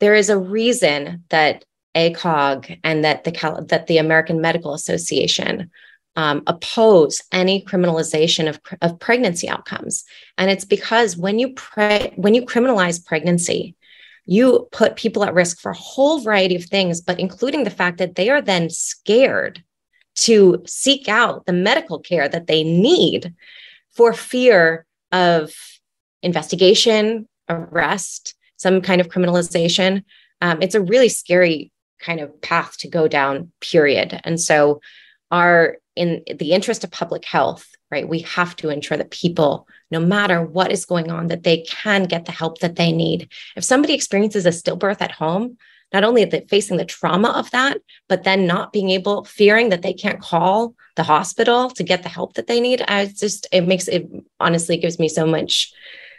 there 0.00 0.14
is 0.14 0.30
a 0.30 0.38
reason 0.38 1.24
that 1.28 1.64
ACOG 1.94 2.80
and 2.82 3.04
that 3.04 3.24
the 3.24 3.32
Cal- 3.32 3.64
that 3.64 3.86
the 3.86 3.98
American 3.98 4.40
Medical 4.40 4.74
Association 4.74 5.70
um, 6.14 6.42
oppose 6.46 7.22
any 7.32 7.62
criminalization 7.62 8.48
of, 8.48 8.60
of 8.80 8.98
pregnancy 8.98 9.48
outcomes, 9.48 10.04
and 10.38 10.50
it's 10.50 10.64
because 10.64 11.16
when 11.16 11.38
you 11.38 11.54
pre- 11.54 12.12
when 12.16 12.34
you 12.34 12.42
criminalize 12.42 13.04
pregnancy, 13.04 13.74
you 14.26 14.68
put 14.72 14.96
people 14.96 15.24
at 15.24 15.34
risk 15.34 15.60
for 15.60 15.70
a 15.70 15.76
whole 15.76 16.20
variety 16.20 16.56
of 16.56 16.64
things, 16.64 17.00
but 17.00 17.18
including 17.20 17.64
the 17.64 17.70
fact 17.70 17.98
that 17.98 18.16
they 18.16 18.28
are 18.28 18.42
then 18.42 18.68
scared 18.68 19.62
to 20.16 20.62
seek 20.66 21.08
out 21.08 21.46
the 21.46 21.52
medical 21.52 21.98
care 21.98 22.28
that 22.28 22.46
they 22.46 22.64
need 22.64 23.34
for 23.92 24.12
fear 24.12 24.84
of 25.12 25.52
investigation, 26.22 27.28
arrest, 27.48 28.34
some 28.56 28.80
kind 28.80 29.00
of 29.00 29.08
criminalization. 29.08 30.02
Um, 30.40 30.60
it's 30.60 30.74
a 30.74 30.80
really 30.80 31.08
scary 31.08 31.70
kind 32.00 32.20
of 32.20 32.40
path 32.42 32.76
to 32.78 32.88
go 32.88 33.08
down, 33.08 33.52
period. 33.60 34.20
And 34.24 34.40
so, 34.40 34.80
our 35.30 35.78
in 35.94 36.22
the 36.38 36.52
interest 36.52 36.84
of 36.84 36.90
public 36.90 37.24
health, 37.24 37.66
right, 37.90 38.08
we 38.08 38.20
have 38.20 38.54
to 38.56 38.68
ensure 38.68 38.98
that 38.98 39.10
people 39.10 39.66
no 39.90 40.00
matter 40.00 40.42
what 40.42 40.72
is 40.72 40.84
going 40.84 41.10
on, 41.10 41.28
that 41.28 41.44
they 41.44 41.58
can 41.62 42.04
get 42.04 42.24
the 42.24 42.32
help 42.32 42.58
that 42.58 42.76
they 42.76 42.92
need. 42.92 43.30
If 43.54 43.64
somebody 43.64 43.94
experiences 43.94 44.46
a 44.46 44.50
stillbirth 44.50 45.00
at 45.00 45.12
home, 45.12 45.58
not 45.92 46.02
only 46.02 46.24
are 46.24 46.26
they 46.26 46.44
facing 46.48 46.76
the 46.76 46.84
trauma 46.84 47.28
of 47.30 47.50
that, 47.52 47.78
but 48.08 48.24
then 48.24 48.46
not 48.46 48.72
being 48.72 48.90
able, 48.90 49.24
fearing 49.24 49.68
that 49.68 49.82
they 49.82 49.92
can't 49.92 50.20
call 50.20 50.74
the 50.96 51.04
hospital 51.04 51.70
to 51.70 51.84
get 51.84 52.02
the 52.02 52.08
help 52.08 52.34
that 52.34 52.48
they 52.48 52.60
need. 52.60 52.82
I 52.82 53.06
just, 53.06 53.46
it 53.52 53.62
makes 53.62 53.86
it 53.86 54.08
honestly 54.40 54.76
gives 54.76 54.98
me 54.98 55.08
so 55.08 55.26
much 55.26 55.72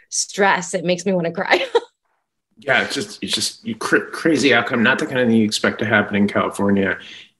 stress. 0.08 0.72
It 0.72 0.84
makes 0.84 1.04
me 1.04 1.12
want 1.12 1.26
to 1.26 1.32
cry. 1.32 1.66
yeah, 2.58 2.82
it's 2.82 2.94
just, 2.94 3.22
it's 3.22 3.34
just 3.34 3.66
cr- 3.78 4.06
crazy 4.10 4.54
outcome. 4.54 4.82
Not 4.82 4.98
the 4.98 5.06
kind 5.06 5.18
of 5.18 5.28
thing 5.28 5.36
you 5.36 5.44
expect 5.44 5.80
to 5.80 5.84
happen 5.84 6.16
in 6.16 6.28
California. 6.28 6.98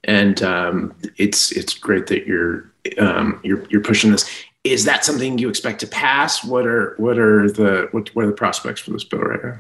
And 0.08 0.42
um, 0.42 0.96
it's, 1.16 1.52
it's 1.52 1.74
great 1.74 2.08
that 2.08 2.26
you're, 2.26 2.72
um, 2.98 3.40
you're, 3.44 3.64
you're 3.68 3.82
pushing 3.82 4.10
this 4.10 4.28
is 4.64 4.84
that 4.84 5.04
something 5.04 5.38
you 5.38 5.48
expect 5.48 5.80
to 5.80 5.86
pass? 5.86 6.44
What 6.44 6.66
are 6.66 6.94
what 6.98 7.18
are 7.18 7.50
the 7.50 7.88
what, 7.92 8.14
what 8.14 8.24
are 8.24 8.28
the 8.28 8.32
prospects 8.32 8.80
for 8.80 8.90
this 8.90 9.04
bill 9.04 9.20
right 9.20 9.42
now? 9.42 9.58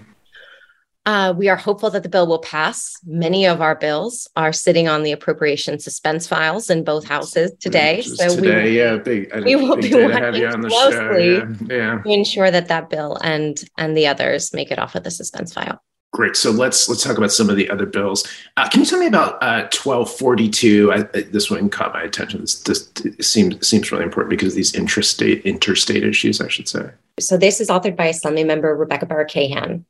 Uh, 1.06 1.32
we 1.32 1.48
are 1.48 1.56
hopeful 1.56 1.88
that 1.88 2.02
the 2.02 2.08
bill 2.08 2.26
will 2.26 2.40
pass. 2.40 2.96
Many 3.06 3.46
of 3.46 3.62
our 3.62 3.74
bills 3.74 4.28
are 4.36 4.52
sitting 4.52 4.88
on 4.88 5.04
the 5.04 5.12
appropriation 5.12 5.78
suspense 5.78 6.26
files 6.26 6.68
in 6.68 6.84
both 6.84 7.06
houses 7.06 7.50
today. 7.60 8.02
Just 8.02 8.18
so 8.18 8.36
today, 8.36 8.64
we, 8.64 8.78
yeah, 8.78 8.96
big, 8.98 9.32
we 9.42 9.56
will 9.56 9.76
be 9.76 9.94
working 9.94 10.68
closely 10.68 11.36
yeah, 11.36 11.46
yeah. 11.70 12.02
to 12.02 12.10
ensure 12.10 12.50
that 12.50 12.68
that 12.68 12.90
bill 12.90 13.16
and 13.22 13.64
and 13.78 13.96
the 13.96 14.06
others 14.06 14.52
make 14.52 14.70
it 14.70 14.78
off 14.78 14.94
of 14.94 15.04
the 15.04 15.10
suspense 15.10 15.54
file. 15.54 15.80
Great. 16.12 16.36
So 16.36 16.50
let's 16.50 16.88
let's 16.88 17.04
talk 17.04 17.18
about 17.18 17.32
some 17.32 17.50
of 17.50 17.56
the 17.56 17.68
other 17.68 17.84
bills. 17.84 18.26
Uh, 18.56 18.68
can 18.68 18.80
you 18.80 18.86
tell 18.86 18.98
me 18.98 19.06
about 19.06 19.34
uh, 19.42 19.68
1242? 19.70 21.28
This 21.30 21.50
one 21.50 21.68
caught 21.68 21.92
my 21.92 22.02
attention. 22.02 22.40
This, 22.40 22.62
this 22.62 22.88
seems 23.20 23.66
seems 23.66 23.92
really 23.92 24.04
important 24.04 24.30
because 24.30 24.54
of 24.54 24.56
these 24.56 24.74
interstate 24.74 25.44
interstate 25.44 26.02
issues, 26.02 26.40
I 26.40 26.48
should 26.48 26.66
say. 26.66 26.90
So 27.20 27.36
this 27.36 27.60
is 27.60 27.68
authored 27.68 27.96
by 27.96 28.06
Assembly 28.06 28.42
member 28.42 28.74
Rebecca 28.74 29.06
Kahan, 29.06 29.84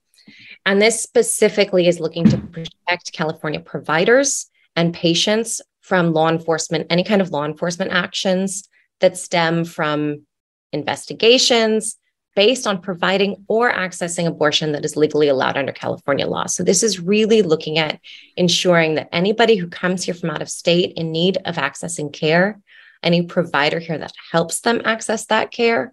and 0.67 0.83
this 0.83 1.01
specifically 1.01 1.87
is 1.87 2.01
looking 2.01 2.25
to 2.25 2.39
protect 2.39 3.13
California 3.13 3.61
providers 3.61 4.51
and 4.75 4.93
patients 4.93 5.61
from 5.83 6.13
law 6.13 6.29
enforcement, 6.29 6.89
any 6.91 7.05
kind 7.05 7.23
of 7.23 7.31
law 7.31 7.45
enforcement 7.45 7.93
actions 7.93 8.69
that 9.01 9.17
stem 9.17 9.65
from 9.65 10.27
investigations, 10.73 11.97
based 12.39 12.69
on 12.69 12.81
providing 12.81 13.45
or 13.49 13.73
accessing 13.73 14.25
abortion 14.25 14.71
that 14.71 14.85
is 14.85 14.97
legally 14.97 15.27
allowed 15.27 15.57
under 15.57 15.73
California 15.73 16.25
law. 16.25 16.47
So, 16.47 16.63
this 16.63 16.85
is 16.85 17.01
really 17.01 17.43
looking 17.43 17.79
at 17.79 17.99
ensuring 18.37 18.95
that 18.95 19.09
anybody 19.11 19.57
who 19.57 19.67
comes 19.67 20.05
here 20.05 20.15
from 20.15 20.31
out 20.31 20.41
of 20.41 20.49
state 20.49 20.93
in 20.97 21.11
need 21.11 21.39
of 21.47 21.57
accessing 21.57 22.13
care, 22.13 22.61
any 23.03 23.23
provider 23.23 23.81
here 23.81 23.99
that 23.99 24.13
helps 24.31 24.61
them 24.61 24.83
access 24.85 25.27
that 25.27 25.51
care, 25.51 25.93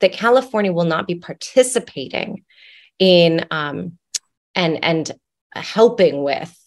that 0.00 0.14
California 0.14 0.72
will 0.72 0.86
not 0.86 1.06
be 1.06 1.16
participating 1.16 2.42
in 2.98 3.44
um, 3.50 3.98
and 4.54 4.82
and 4.82 5.12
helping 5.52 6.22
with 6.22 6.58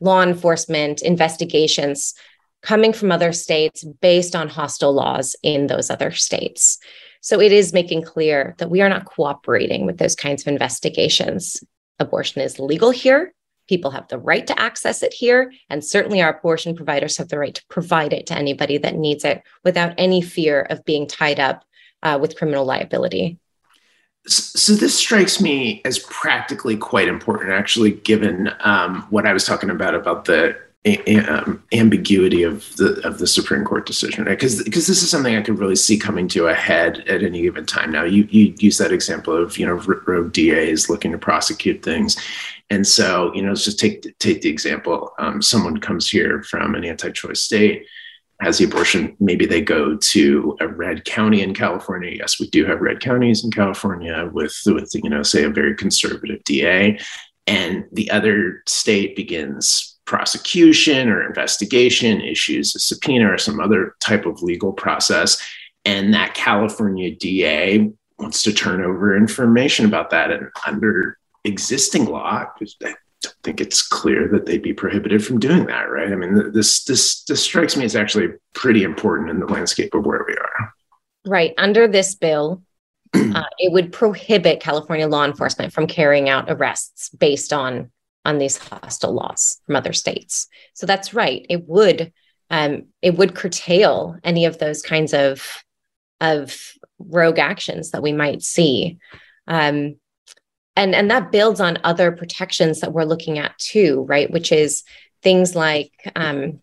law 0.00 0.20
enforcement 0.20 1.00
investigations 1.00 2.12
coming 2.60 2.92
from 2.92 3.12
other 3.12 3.32
states 3.32 3.84
based 3.84 4.34
on 4.34 4.48
hostile 4.48 4.92
laws 4.92 5.36
in 5.44 5.68
those 5.68 5.90
other 5.90 6.10
states. 6.10 6.80
So 7.24 7.40
it 7.40 7.52
is 7.52 7.72
making 7.72 8.02
clear 8.02 8.54
that 8.58 8.68
we 8.68 8.82
are 8.82 8.88
not 8.90 9.06
cooperating 9.06 9.86
with 9.86 9.96
those 9.96 10.14
kinds 10.14 10.42
of 10.42 10.48
investigations. 10.48 11.64
Abortion 11.98 12.42
is 12.42 12.58
legal 12.58 12.90
here. 12.90 13.32
People 13.66 13.92
have 13.92 14.06
the 14.08 14.18
right 14.18 14.46
to 14.46 14.60
access 14.60 15.02
it 15.02 15.14
here. 15.14 15.50
And 15.70 15.82
certainly 15.82 16.20
our 16.20 16.36
abortion 16.36 16.76
providers 16.76 17.16
have 17.16 17.30
the 17.30 17.38
right 17.38 17.54
to 17.54 17.64
provide 17.70 18.12
it 18.12 18.26
to 18.26 18.36
anybody 18.36 18.76
that 18.76 18.96
needs 18.96 19.24
it 19.24 19.42
without 19.64 19.94
any 19.96 20.20
fear 20.20 20.66
of 20.68 20.84
being 20.84 21.06
tied 21.06 21.40
up 21.40 21.64
uh, 22.02 22.18
with 22.20 22.36
criminal 22.36 22.66
liability. 22.66 23.38
So 24.26 24.74
this 24.74 24.94
strikes 24.94 25.40
me 25.40 25.80
as 25.86 26.00
practically 26.00 26.76
quite 26.76 27.08
important, 27.08 27.52
actually, 27.52 27.92
given 27.92 28.50
um, 28.60 29.06
what 29.08 29.24
I 29.24 29.32
was 29.32 29.46
talking 29.46 29.70
about 29.70 29.94
about 29.94 30.26
the 30.26 30.58
um, 30.86 31.62
ambiguity 31.72 32.42
of 32.42 32.76
the 32.76 33.00
of 33.06 33.18
the 33.18 33.26
Supreme 33.26 33.64
Court 33.64 33.86
decision, 33.86 34.24
Because 34.24 34.58
right? 34.58 34.64
because 34.66 34.86
this 34.86 35.02
is 35.02 35.10
something 35.10 35.34
I 35.34 35.40
could 35.40 35.58
really 35.58 35.76
see 35.76 35.96
coming 35.96 36.28
to 36.28 36.48
a 36.48 36.54
head 36.54 37.04
at 37.08 37.22
any 37.22 37.42
given 37.42 37.64
time. 37.64 37.90
Now, 37.90 38.04
you 38.04 38.28
you 38.30 38.54
use 38.58 38.76
that 38.78 38.92
example 38.92 39.34
of 39.34 39.56
you 39.56 39.66
know 39.66 39.74
rogue 40.06 40.32
DAs 40.32 40.90
looking 40.90 41.12
to 41.12 41.18
prosecute 41.18 41.82
things, 41.82 42.18
and 42.68 42.86
so 42.86 43.32
you 43.34 43.40
know 43.40 43.48
let's 43.48 43.64
just 43.64 43.78
take 43.78 44.06
take 44.18 44.42
the 44.42 44.50
example. 44.50 45.12
Um, 45.18 45.40
someone 45.40 45.78
comes 45.78 46.10
here 46.10 46.42
from 46.42 46.74
an 46.74 46.84
anti-choice 46.84 47.42
state, 47.42 47.86
has 48.40 48.58
the 48.58 48.66
abortion. 48.66 49.16
Maybe 49.20 49.46
they 49.46 49.62
go 49.62 49.96
to 49.96 50.56
a 50.60 50.68
red 50.68 51.06
county 51.06 51.40
in 51.40 51.54
California. 51.54 52.10
Yes, 52.14 52.38
we 52.38 52.48
do 52.48 52.66
have 52.66 52.82
red 52.82 53.00
counties 53.00 53.42
in 53.42 53.50
California 53.50 54.28
with 54.34 54.54
with 54.66 54.90
you 54.94 55.08
know 55.08 55.22
say 55.22 55.44
a 55.44 55.48
very 55.48 55.74
conservative 55.76 56.44
DA, 56.44 56.98
and 57.46 57.86
the 57.92 58.10
other 58.10 58.62
state 58.66 59.16
begins 59.16 59.93
prosecution 60.06 61.08
or 61.08 61.26
investigation, 61.26 62.20
issues 62.20 62.74
a 62.74 62.78
subpoena 62.78 63.32
or 63.32 63.38
some 63.38 63.60
other 63.60 63.94
type 64.00 64.26
of 64.26 64.42
legal 64.42 64.72
process, 64.72 65.42
and 65.84 66.12
that 66.14 66.34
California 66.34 67.14
DA 67.14 67.90
wants 68.18 68.42
to 68.42 68.52
turn 68.52 68.82
over 68.82 69.16
information 69.16 69.86
about 69.86 70.10
that. 70.10 70.30
And 70.30 70.48
under 70.66 71.18
existing 71.44 72.06
law, 72.06 72.24
I 72.24 72.46
don't 72.80 73.34
think 73.42 73.60
it's 73.60 73.82
clear 73.86 74.28
that 74.28 74.46
they'd 74.46 74.62
be 74.62 74.72
prohibited 74.72 75.24
from 75.24 75.40
doing 75.40 75.66
that, 75.66 75.90
right? 75.90 76.12
I 76.12 76.16
mean, 76.16 76.52
this 76.52 76.84
this 76.84 77.24
this 77.24 77.42
strikes 77.42 77.76
me 77.76 77.84
as 77.84 77.96
actually 77.96 78.28
pretty 78.54 78.82
important 78.82 79.30
in 79.30 79.40
the 79.40 79.46
landscape 79.46 79.94
of 79.94 80.04
where 80.04 80.24
we 80.26 80.34
are. 80.34 80.74
Right. 81.26 81.54
Under 81.56 81.88
this 81.88 82.14
bill, 82.14 82.62
uh, 83.14 83.44
it 83.58 83.72
would 83.72 83.92
prohibit 83.92 84.60
California 84.60 85.08
law 85.08 85.24
enforcement 85.24 85.72
from 85.72 85.86
carrying 85.86 86.28
out 86.28 86.46
arrests 86.48 87.08
based 87.10 87.52
on 87.52 87.90
on 88.24 88.38
these 88.38 88.56
hostile 88.56 89.12
laws 89.12 89.60
from 89.66 89.76
other 89.76 89.92
states. 89.92 90.48
So 90.72 90.86
that's 90.86 91.14
right. 91.14 91.44
It 91.48 91.68
would 91.68 92.12
um, 92.50 92.86
it 93.02 93.16
would 93.16 93.34
curtail 93.34 94.16
any 94.22 94.44
of 94.44 94.58
those 94.58 94.82
kinds 94.82 95.14
of 95.14 95.64
of 96.20 96.56
rogue 96.98 97.38
actions 97.38 97.90
that 97.90 98.02
we 98.02 98.12
might 98.12 98.42
see. 98.42 98.98
Um, 99.46 99.96
and 100.76 100.94
and 100.94 101.10
that 101.10 101.32
builds 101.32 101.60
on 101.60 101.78
other 101.84 102.12
protections 102.12 102.80
that 102.80 102.92
we're 102.92 103.04
looking 103.04 103.38
at 103.38 103.58
too, 103.58 104.04
right? 104.08 104.30
Which 104.30 104.52
is 104.52 104.82
things 105.22 105.54
like 105.54 105.92
um, 106.16 106.60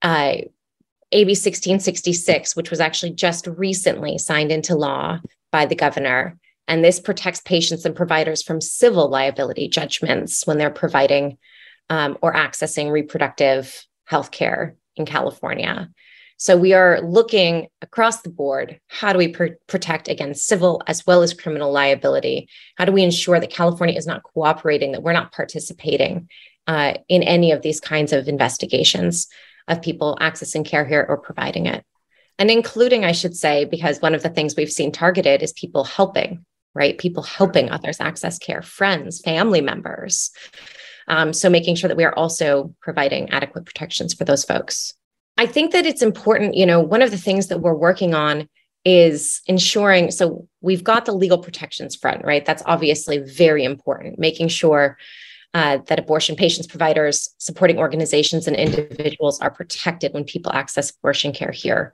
uh, 0.00 0.36
AB 1.12 1.30
1666, 1.30 2.56
which 2.56 2.70
was 2.70 2.80
actually 2.80 3.12
just 3.12 3.46
recently 3.46 4.18
signed 4.18 4.50
into 4.50 4.74
law 4.74 5.18
by 5.50 5.66
the 5.66 5.74
governor, 5.74 6.38
and 6.68 6.84
this 6.84 7.00
protects 7.00 7.40
patients 7.40 7.84
and 7.84 7.94
providers 7.94 8.42
from 8.42 8.60
civil 8.60 9.08
liability 9.08 9.68
judgments 9.68 10.46
when 10.46 10.58
they're 10.58 10.70
providing 10.70 11.38
um, 11.90 12.16
or 12.22 12.32
accessing 12.32 12.90
reproductive 12.90 13.84
health 14.04 14.30
care 14.30 14.76
in 14.96 15.06
California. 15.06 15.90
So 16.36 16.56
we 16.56 16.72
are 16.72 17.00
looking 17.00 17.68
across 17.82 18.22
the 18.22 18.30
board 18.30 18.80
how 18.88 19.12
do 19.12 19.18
we 19.18 19.28
pr- 19.28 19.58
protect 19.68 20.08
against 20.08 20.46
civil 20.46 20.82
as 20.86 21.06
well 21.06 21.22
as 21.22 21.34
criminal 21.34 21.70
liability? 21.70 22.48
How 22.76 22.84
do 22.84 22.92
we 22.92 23.04
ensure 23.04 23.38
that 23.38 23.50
California 23.50 23.96
is 23.96 24.06
not 24.06 24.22
cooperating, 24.24 24.92
that 24.92 25.02
we're 25.02 25.12
not 25.12 25.32
participating 25.32 26.28
uh, 26.66 26.94
in 27.08 27.22
any 27.22 27.52
of 27.52 27.62
these 27.62 27.80
kinds 27.80 28.12
of 28.12 28.26
investigations 28.26 29.28
of 29.68 29.82
people 29.82 30.18
accessing 30.20 30.64
care 30.64 30.84
here 30.84 31.06
or 31.08 31.16
providing 31.16 31.66
it? 31.66 31.84
And 32.38 32.50
including, 32.50 33.04
I 33.04 33.12
should 33.12 33.36
say, 33.36 33.64
because 33.64 34.00
one 34.00 34.14
of 34.14 34.24
the 34.24 34.30
things 34.30 34.56
we've 34.56 34.72
seen 34.72 34.90
targeted 34.90 35.42
is 35.42 35.52
people 35.52 35.84
helping 35.84 36.44
right? 36.74 36.98
People 36.98 37.22
helping 37.22 37.70
others 37.70 38.00
access 38.00 38.38
care, 38.38 38.62
friends, 38.62 39.20
family 39.20 39.60
members. 39.60 40.30
Um, 41.08 41.32
so 41.32 41.50
making 41.50 41.74
sure 41.74 41.88
that 41.88 41.96
we 41.96 42.04
are 42.04 42.14
also 42.14 42.74
providing 42.80 43.30
adequate 43.30 43.66
protections 43.66 44.14
for 44.14 44.24
those 44.24 44.44
folks. 44.44 44.94
I 45.38 45.46
think 45.46 45.72
that 45.72 45.86
it's 45.86 46.02
important, 46.02 46.54
you 46.54 46.66
know, 46.66 46.80
one 46.80 47.02
of 47.02 47.10
the 47.10 47.18
things 47.18 47.48
that 47.48 47.60
we're 47.60 47.74
working 47.74 48.14
on 48.14 48.48
is 48.84 49.40
ensuring 49.46 50.10
so 50.10 50.48
we've 50.60 50.82
got 50.82 51.04
the 51.04 51.12
legal 51.12 51.38
protections 51.38 51.94
front, 51.94 52.24
right? 52.24 52.44
That's 52.44 52.62
obviously 52.66 53.18
very 53.18 53.64
important, 53.64 54.18
making 54.18 54.48
sure 54.48 54.98
uh, 55.54 55.78
that 55.86 55.98
abortion 55.98 56.34
patients, 56.34 56.66
providers, 56.66 57.34
supporting 57.38 57.78
organizations, 57.78 58.46
and 58.46 58.56
individuals 58.56 59.40
are 59.40 59.50
protected 59.50 60.12
when 60.14 60.24
people 60.24 60.52
access 60.52 60.90
abortion 60.90 61.32
care 61.32 61.52
here. 61.52 61.92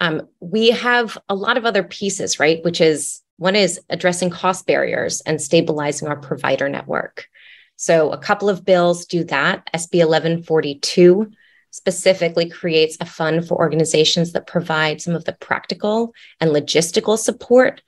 Um, 0.00 0.28
we 0.40 0.70
have 0.70 1.16
a 1.28 1.34
lot 1.34 1.56
of 1.56 1.64
other 1.64 1.82
pieces, 1.82 2.40
right? 2.40 2.62
Which 2.64 2.80
is 2.80 3.22
one 3.38 3.56
is 3.56 3.80
addressing 3.90 4.30
cost 4.30 4.66
barriers 4.66 5.20
and 5.22 5.40
stabilizing 5.40 6.08
our 6.08 6.16
provider 6.16 6.68
network. 6.68 7.28
So, 7.76 8.10
a 8.10 8.18
couple 8.18 8.48
of 8.48 8.64
bills 8.64 9.04
do 9.06 9.24
that. 9.24 9.68
SB 9.74 9.98
1142 9.98 11.30
specifically 11.70 12.48
creates 12.48 12.96
a 13.00 13.04
fund 13.04 13.46
for 13.46 13.58
organizations 13.58 14.32
that 14.32 14.46
provide 14.46 15.02
some 15.02 15.14
of 15.14 15.24
the 15.26 15.34
practical 15.34 16.14
and 16.40 16.50
logistical 16.50 17.18
support, 17.18 17.82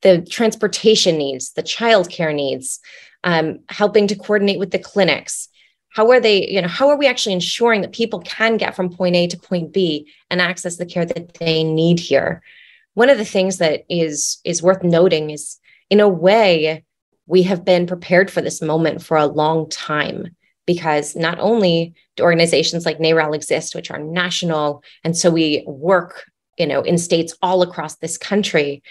the 0.00 0.22
transportation 0.22 1.18
needs, 1.18 1.52
the 1.52 1.62
childcare 1.62 2.34
needs, 2.34 2.80
um, 3.22 3.58
helping 3.68 4.06
to 4.06 4.16
coordinate 4.16 4.58
with 4.58 4.70
the 4.70 4.78
clinics. 4.78 5.48
How 5.90 6.10
are 6.10 6.20
they, 6.20 6.48
you 6.48 6.62
know, 6.62 6.68
how 6.68 6.88
are 6.88 6.96
we 6.96 7.06
actually 7.06 7.34
ensuring 7.34 7.82
that 7.82 7.92
people 7.92 8.20
can 8.20 8.56
get 8.56 8.74
from 8.74 8.88
point 8.88 9.16
A 9.16 9.26
to 9.26 9.36
point 9.36 9.74
B 9.74 10.10
and 10.30 10.40
access 10.40 10.76
the 10.76 10.86
care 10.86 11.04
that 11.04 11.34
they 11.34 11.62
need 11.62 12.00
here? 12.00 12.42
One 13.00 13.08
of 13.08 13.16
the 13.16 13.24
things 13.24 13.56
that 13.56 13.84
is 13.88 14.42
is 14.44 14.62
worth 14.62 14.82
noting 14.82 15.30
is 15.30 15.58
in 15.88 16.00
a 16.00 16.08
way 16.26 16.84
we 17.24 17.42
have 17.44 17.64
been 17.64 17.86
prepared 17.86 18.30
for 18.30 18.42
this 18.42 18.60
moment 18.60 19.02
for 19.02 19.16
a 19.16 19.24
long 19.24 19.70
time 19.70 20.36
because 20.66 21.16
not 21.16 21.38
only 21.38 21.94
do 22.16 22.24
organizations 22.24 22.84
like 22.84 22.98
NARAL 22.98 23.34
exist, 23.34 23.74
which 23.74 23.90
are 23.90 23.98
national, 23.98 24.84
and 25.02 25.16
so 25.16 25.30
we 25.30 25.64
work, 25.66 26.30
you 26.58 26.66
know, 26.66 26.82
in 26.82 26.98
states 26.98 27.34
all 27.40 27.62
across 27.62 27.96
this 27.96 28.18
country, 28.18 28.82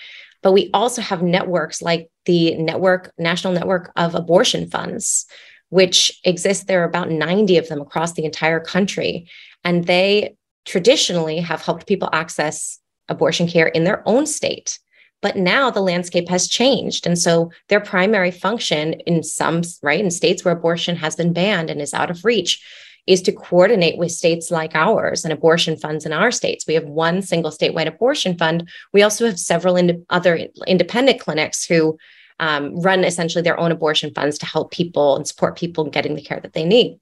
but 0.41 0.53
we 0.53 0.71
also 0.73 1.03
have 1.03 1.21
networks 1.21 1.79
like 1.79 2.09
the 2.25 2.55
network, 2.55 3.13
National 3.19 3.53
Network 3.53 3.91
of 3.95 4.15
Abortion 4.15 4.71
Funds, 4.71 5.27
which 5.69 6.19
exist. 6.23 6.65
There 6.65 6.81
are 6.81 6.89
about 6.89 7.11
90 7.11 7.57
of 7.57 7.67
them 7.67 7.79
across 7.79 8.13
the 8.13 8.25
entire 8.25 8.59
country, 8.59 9.29
and 9.63 9.85
they 9.85 10.35
traditionally 10.65 11.41
have 11.41 11.61
helped 11.61 11.85
people 11.85 12.09
access 12.11 12.79
abortion 13.09 13.47
care 13.47 13.67
in 13.67 13.83
their 13.83 14.01
own 14.07 14.25
state. 14.25 14.79
But 15.21 15.35
now 15.35 15.69
the 15.69 15.81
landscape 15.81 16.29
has 16.29 16.47
changed. 16.47 17.05
And 17.05 17.19
so 17.19 17.51
their 17.67 17.81
primary 17.81 18.31
function 18.31 18.93
in 19.01 19.21
some, 19.21 19.63
right, 19.83 19.99
in 19.99 20.11
states 20.11 20.45
where 20.45 20.53
abortion 20.53 20.95
has 20.95 21.15
been 21.15 21.33
banned 21.33 21.69
and 21.69 21.81
is 21.81 21.93
out 21.93 22.09
of 22.09 22.23
reach, 22.23 22.63
is 23.05 23.21
to 23.23 23.31
coordinate 23.31 23.97
with 23.97 24.11
states 24.11 24.51
like 24.51 24.75
ours 24.75 25.23
and 25.25 25.33
abortion 25.33 25.75
funds 25.75 26.05
in 26.05 26.13
our 26.13 26.31
states. 26.31 26.65
We 26.67 26.75
have 26.75 26.85
one 26.85 27.21
single 27.21 27.51
statewide 27.51 27.87
abortion 27.87 28.37
fund. 28.37 28.69
We 28.93 29.01
also 29.01 29.25
have 29.25 29.39
several 29.39 29.75
ind- 29.75 30.05
other 30.09 30.47
independent 30.67 31.19
clinics 31.19 31.65
who 31.65 31.97
um, 32.39 32.79
run 32.79 33.03
essentially 33.03 33.41
their 33.41 33.59
own 33.59 33.71
abortion 33.71 34.13
funds 34.13 34.37
to 34.37 34.45
help 34.45 34.71
people 34.71 35.15
and 35.15 35.27
support 35.27 35.57
people 35.57 35.83
in 35.83 35.91
getting 35.91 36.15
the 36.15 36.21
care 36.21 36.39
that 36.39 36.53
they 36.53 36.63
need. 36.63 36.99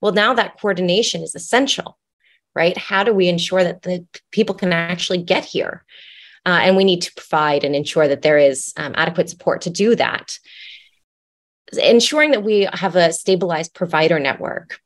Well, 0.00 0.12
now 0.12 0.32
that 0.34 0.58
coordination 0.58 1.22
is 1.22 1.34
essential 1.34 1.98
right? 2.54 2.76
How 2.76 3.04
do 3.04 3.12
we 3.12 3.28
ensure 3.28 3.62
that 3.62 3.82
the 3.82 4.04
people 4.30 4.54
can 4.54 4.72
actually 4.72 5.22
get 5.22 5.44
here? 5.44 5.84
Uh, 6.46 6.60
and 6.62 6.76
we 6.76 6.84
need 6.84 7.02
to 7.02 7.14
provide 7.14 7.64
and 7.64 7.76
ensure 7.76 8.08
that 8.08 8.22
there 8.22 8.38
is 8.38 8.72
um, 8.76 8.94
adequate 8.96 9.28
support 9.28 9.62
to 9.62 9.70
do 9.70 9.94
that. 9.96 10.38
Ensuring 11.72 12.32
that 12.32 12.42
we 12.42 12.68
have 12.72 12.96
a 12.96 13.12
stabilized 13.12 13.74
provider 13.74 14.18
network. 14.18 14.80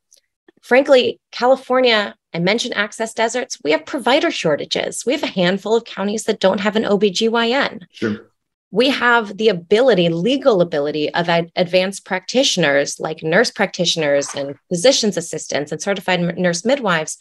Frankly, 0.61 1.21
California, 1.31 2.15
I 2.33 2.39
mentioned 2.39 2.75
access 2.75 3.15
deserts, 3.15 3.59
we 3.63 3.71
have 3.71 3.87
provider 3.87 4.31
shortages. 4.31 5.05
We 5.07 5.13
have 5.13 5.23
a 5.23 5.29
handful 5.29 5.77
of 5.77 5.85
counties 5.85 6.25
that 6.25 6.41
don't 6.41 6.61
have 6.61 6.77
an 6.77 6.85
OBGYN. 6.85 7.85
Sure 7.93 8.27
we 8.75 8.91
have 8.91 9.37
the 9.37 9.49
ability, 9.49 10.09
legal 10.09 10.61
ability 10.61 11.15
of 11.15 11.29
ad- 11.29 11.53
advanced 11.55 12.05
practitioners 12.05 12.99
like 12.99 13.23
nurse 13.23 13.49
practitioners 13.49 14.35
and 14.35 14.57
physician's 14.69 15.17
assistants 15.17 15.71
and 15.71 15.81
certified 15.81 16.37
nurse 16.37 16.65
midwives 16.65 17.17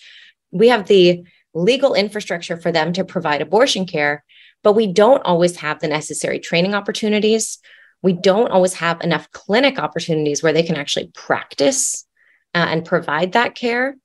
we 0.54 0.70
have 0.70 0.88
the 0.88 1.24
legal 1.54 1.94
infrastructure 1.94 2.58
for 2.58 2.72
them 2.72 2.94
to 2.94 3.04
provide 3.04 3.42
abortion 3.42 3.86
care, 3.86 4.24
but 4.64 4.74
we 4.74 4.88
don't 4.88 5.24
always 5.24 5.58
have 5.58 5.80
the 5.80 5.88
necessary 5.88 6.40
training 6.40 6.74
opportunities. 6.74 7.60
We 8.02 8.14
don't 8.14 8.52
always 8.52 8.74
have 8.76 9.02
enough 9.02 9.32
clinic 9.32 9.80
opportunities 9.80 10.42
where 10.42 10.54
they 10.54 10.64
can 10.64 10.76
actually 10.76 11.12
practice 11.14 12.06
uh, 12.54 12.66
and 12.70 12.86
provide 12.86 13.34
that 13.34 13.56
care. 13.56 13.96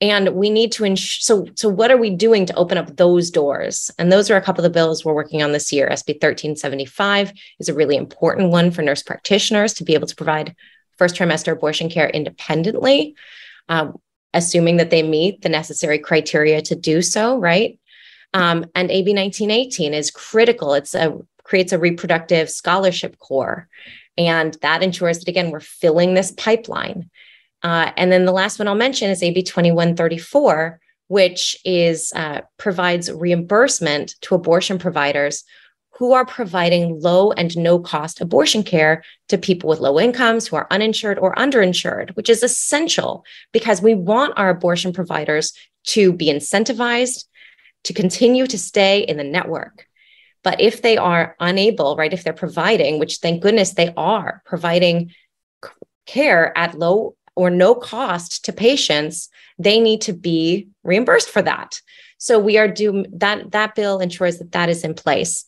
And 0.00 0.30
we 0.30 0.50
need 0.50 0.72
to 0.72 0.84
ensure. 0.84 1.20
So, 1.20 1.46
so 1.54 1.68
what 1.68 1.92
are 1.92 1.96
we 1.96 2.10
doing 2.10 2.46
to 2.46 2.54
open 2.56 2.76
up 2.76 2.96
those 2.96 3.30
doors? 3.30 3.90
And 3.98 4.10
those 4.10 4.30
are 4.30 4.36
a 4.36 4.42
couple 4.42 4.64
of 4.64 4.72
the 4.72 4.76
bills 4.76 5.04
we're 5.04 5.14
working 5.14 5.42
on 5.42 5.52
this 5.52 5.72
year. 5.72 5.86
SB 5.88 6.14
1375 6.14 7.32
is 7.60 7.68
a 7.68 7.74
really 7.74 7.96
important 7.96 8.50
one 8.50 8.72
for 8.72 8.82
nurse 8.82 9.02
practitioners 9.02 9.74
to 9.74 9.84
be 9.84 9.94
able 9.94 10.08
to 10.08 10.16
provide 10.16 10.56
first 10.98 11.14
trimester 11.14 11.52
abortion 11.52 11.88
care 11.88 12.08
independently, 12.08 13.14
um, 13.68 13.96
assuming 14.34 14.76
that 14.78 14.90
they 14.90 15.02
meet 15.02 15.42
the 15.42 15.48
necessary 15.48 15.98
criteria 15.98 16.62
to 16.62 16.74
do 16.74 17.02
so, 17.02 17.38
right? 17.38 17.78
Um, 18.34 18.66
and 18.74 18.90
AB 18.90 19.14
1918 19.14 19.94
is 19.94 20.10
critical. 20.10 20.74
It's 20.74 20.94
a 20.94 21.18
creates 21.44 21.72
a 21.72 21.78
reproductive 21.78 22.48
scholarship 22.48 23.18
corps, 23.18 23.68
and 24.16 24.56
that 24.62 24.82
ensures 24.82 25.18
that 25.18 25.28
again 25.28 25.50
we're 25.50 25.60
filling 25.60 26.14
this 26.14 26.32
pipeline. 26.32 27.10
Uh, 27.62 27.92
and 27.96 28.10
then 28.10 28.24
the 28.24 28.32
last 28.32 28.58
one 28.58 28.68
I'll 28.68 28.74
mention 28.74 29.10
is 29.10 29.22
AB 29.22 29.42
2134, 29.42 30.80
which 31.08 31.56
is 31.64 32.12
uh, 32.16 32.40
provides 32.56 33.12
reimbursement 33.12 34.16
to 34.22 34.34
abortion 34.34 34.78
providers 34.78 35.44
who 35.98 36.12
are 36.12 36.24
providing 36.24 37.00
low 37.00 37.32
and 37.32 37.56
no 37.56 37.78
cost 37.78 38.20
abortion 38.20 38.62
care 38.62 39.04
to 39.28 39.36
people 39.38 39.68
with 39.68 39.80
low 39.80 40.00
incomes 40.00 40.46
who 40.46 40.56
are 40.56 40.66
uninsured 40.70 41.18
or 41.18 41.34
underinsured, 41.34 42.14
which 42.16 42.30
is 42.30 42.42
essential 42.42 43.24
because 43.52 43.82
we 43.82 43.94
want 43.94 44.32
our 44.36 44.50
abortion 44.50 44.92
providers 44.92 45.52
to 45.84 46.12
be 46.12 46.26
incentivized 46.26 47.24
to 47.84 47.92
continue 47.92 48.46
to 48.46 48.58
stay 48.58 49.00
in 49.00 49.16
the 49.16 49.24
network. 49.24 49.86
But 50.42 50.60
if 50.60 50.82
they 50.82 50.96
are 50.96 51.36
unable, 51.38 51.96
right, 51.96 52.12
if 52.12 52.24
they're 52.24 52.32
providing, 52.32 52.98
which 52.98 53.18
thank 53.18 53.42
goodness 53.42 53.74
they 53.74 53.92
are 53.96 54.42
providing 54.44 55.12
care 56.06 56.56
at 56.56 56.78
low 56.78 57.16
or 57.36 57.50
no 57.50 57.74
cost 57.74 58.44
to 58.46 58.52
patients, 58.52 59.28
they 59.58 59.78
need 59.80 60.00
to 60.02 60.12
be 60.12 60.68
reimbursed 60.82 61.28
for 61.28 61.42
that. 61.42 61.80
So 62.18 62.38
we 62.38 62.58
are 62.58 62.68
doing 62.68 63.06
that. 63.14 63.52
That 63.52 63.74
bill 63.74 63.98
ensures 63.98 64.38
that 64.38 64.52
that 64.52 64.68
is 64.68 64.84
in 64.84 64.94
place. 64.94 65.44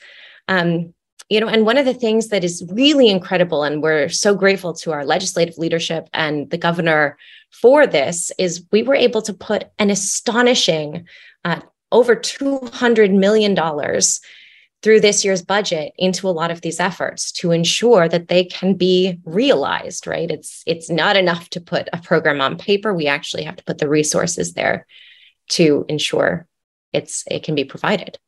Um, 0.48 0.94
you 1.30 1.40
know, 1.40 1.48
and 1.48 1.64
one 1.64 1.78
of 1.78 1.86
the 1.86 1.94
things 1.94 2.28
that 2.28 2.44
is 2.44 2.64
really 2.70 3.08
incredible, 3.08 3.62
and 3.62 3.82
we're 3.82 4.08
so 4.08 4.34
grateful 4.34 4.74
to 4.74 4.92
our 4.92 5.04
legislative 5.04 5.56
leadership 5.56 6.08
and 6.12 6.50
the 6.50 6.58
governor 6.58 7.16
for 7.50 7.86
this, 7.86 8.30
is 8.38 8.66
we 8.70 8.82
were 8.82 8.94
able 8.94 9.22
to 9.22 9.32
put 9.32 9.64
an 9.78 9.90
astonishing 9.90 11.06
uh, 11.44 11.60
over 11.92 12.14
$200 12.14 13.16
million 13.16 13.56
through 14.84 15.00
this 15.00 15.24
year's 15.24 15.40
budget 15.40 15.94
into 15.96 16.28
a 16.28 16.30
lot 16.30 16.50
of 16.50 16.60
these 16.60 16.78
efforts 16.78 17.32
to 17.32 17.52
ensure 17.52 18.06
that 18.06 18.28
they 18.28 18.44
can 18.44 18.74
be 18.74 19.18
realized 19.24 20.06
right? 20.06 20.30
It's 20.30 20.62
it's 20.66 20.90
not 20.90 21.16
enough 21.16 21.48
to 21.50 21.60
put 21.60 21.88
a 21.90 21.98
program 21.98 22.42
on 22.42 22.58
paper. 22.58 22.92
We 22.92 23.06
actually 23.06 23.44
have 23.44 23.56
to 23.56 23.64
put 23.64 23.78
the 23.78 23.88
resources 23.88 24.52
there 24.52 24.86
to 25.50 25.86
ensure 25.88 26.46
it's 26.92 27.24
it 27.30 27.44
can 27.44 27.54
be 27.54 27.64
provided 27.64 28.18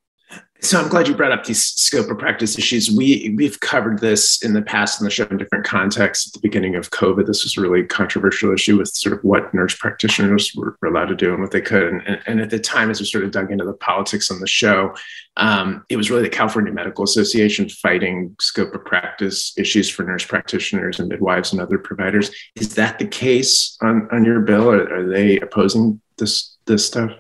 so 0.61 0.81
I'm 0.81 0.89
glad 0.89 1.07
you 1.07 1.15
brought 1.15 1.33
up 1.33 1.45
these 1.45 1.63
scope 1.65 2.11
of 2.11 2.19
practice 2.19 2.59
issues. 2.59 2.91
We 2.91 3.35
we've 3.37 3.61
covered 3.61 4.01
this 4.01 4.43
in 4.43 4.53
the 4.53 4.63
past 4.63 5.01
in 5.01 5.05
the 5.05 5.11
show 5.11 5.25
in 5.27 5.37
different 5.37 5.65
contexts. 5.65 6.29
At 6.29 6.33
the 6.33 6.41
beginning 6.41 6.75
of 6.77 6.91
COVID, 6.91 7.27
this 7.27 7.45
was 7.45 7.57
a 7.57 7.61
really 7.61 7.85
controversial 7.85 8.53
issue 8.53 8.79
with 8.79 8.89
sort 8.89 9.17
of 9.17 9.23
what 9.23 9.53
nurse 9.53 9.77
practitioners 9.77 10.53
were, 10.57 10.77
allowed 10.85 11.07
to 11.07 11.15
do 11.15 11.33
and 11.33 11.43
what 11.43 11.51
they 11.51 11.61
could. 11.61 11.93
And, 11.93 12.21
and, 12.27 12.41
at 12.41 12.51
the 12.51 12.59
time, 12.59 12.91
as 12.91 13.01
we 13.01 13.07
sort 13.07 13.25
of 13.25 13.31
dug 13.31 13.53
into 13.53 13.65
the 13.65 13.75
politics 13.75 14.31
on 14.31 14.41
the 14.41 14.47
show, 14.47 14.95
um, 15.37 15.85
it 15.89 15.97
was 15.97 16.11
really 16.11 16.23
the 16.23 16.31
California 16.31 16.73
Medical 16.73 17.05
Association 17.05 17.69
fighting 17.69 18.35
scope 18.41 18.75
of 18.75 18.85
practice 18.85 19.53
issues 19.59 19.91
for 19.91 20.05
nurse 20.05 20.25
practitioners 20.25 20.99
and 20.99 21.09
midwives 21.09 21.53
and 21.53 21.61
other 21.61 21.79
providers. 21.79 22.31
Is 22.57 22.75
that 22.75 22.99
the 22.99 23.07
case 23.07 23.77
on, 23.83 24.09
on 24.11 24.25
your 24.25 24.41
bill? 24.41 24.71
Are, 24.71 24.93
are 24.93 25.09
they 25.09 25.39
opposing 25.39 26.01
this 26.17 26.57
this 26.67 26.87
stuff? 26.87 27.13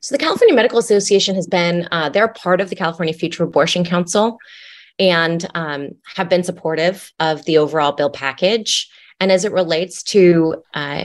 So 0.00 0.14
the 0.14 0.18
California 0.18 0.54
Medical 0.54 0.78
Association 0.78 1.34
has 1.34 1.46
been, 1.46 1.88
uh, 1.90 2.08
they're 2.08 2.28
part 2.28 2.60
of 2.60 2.70
the 2.70 2.76
California 2.76 3.14
Future 3.14 3.44
Abortion 3.44 3.84
Council 3.84 4.38
and 4.98 5.48
um, 5.54 5.90
have 6.16 6.28
been 6.28 6.44
supportive 6.44 7.12
of 7.20 7.44
the 7.44 7.58
overall 7.58 7.92
bill 7.92 8.10
package. 8.10 8.90
And 9.20 9.32
as 9.32 9.44
it 9.44 9.52
relates 9.52 10.02
to 10.04 10.62
uh, 10.74 11.04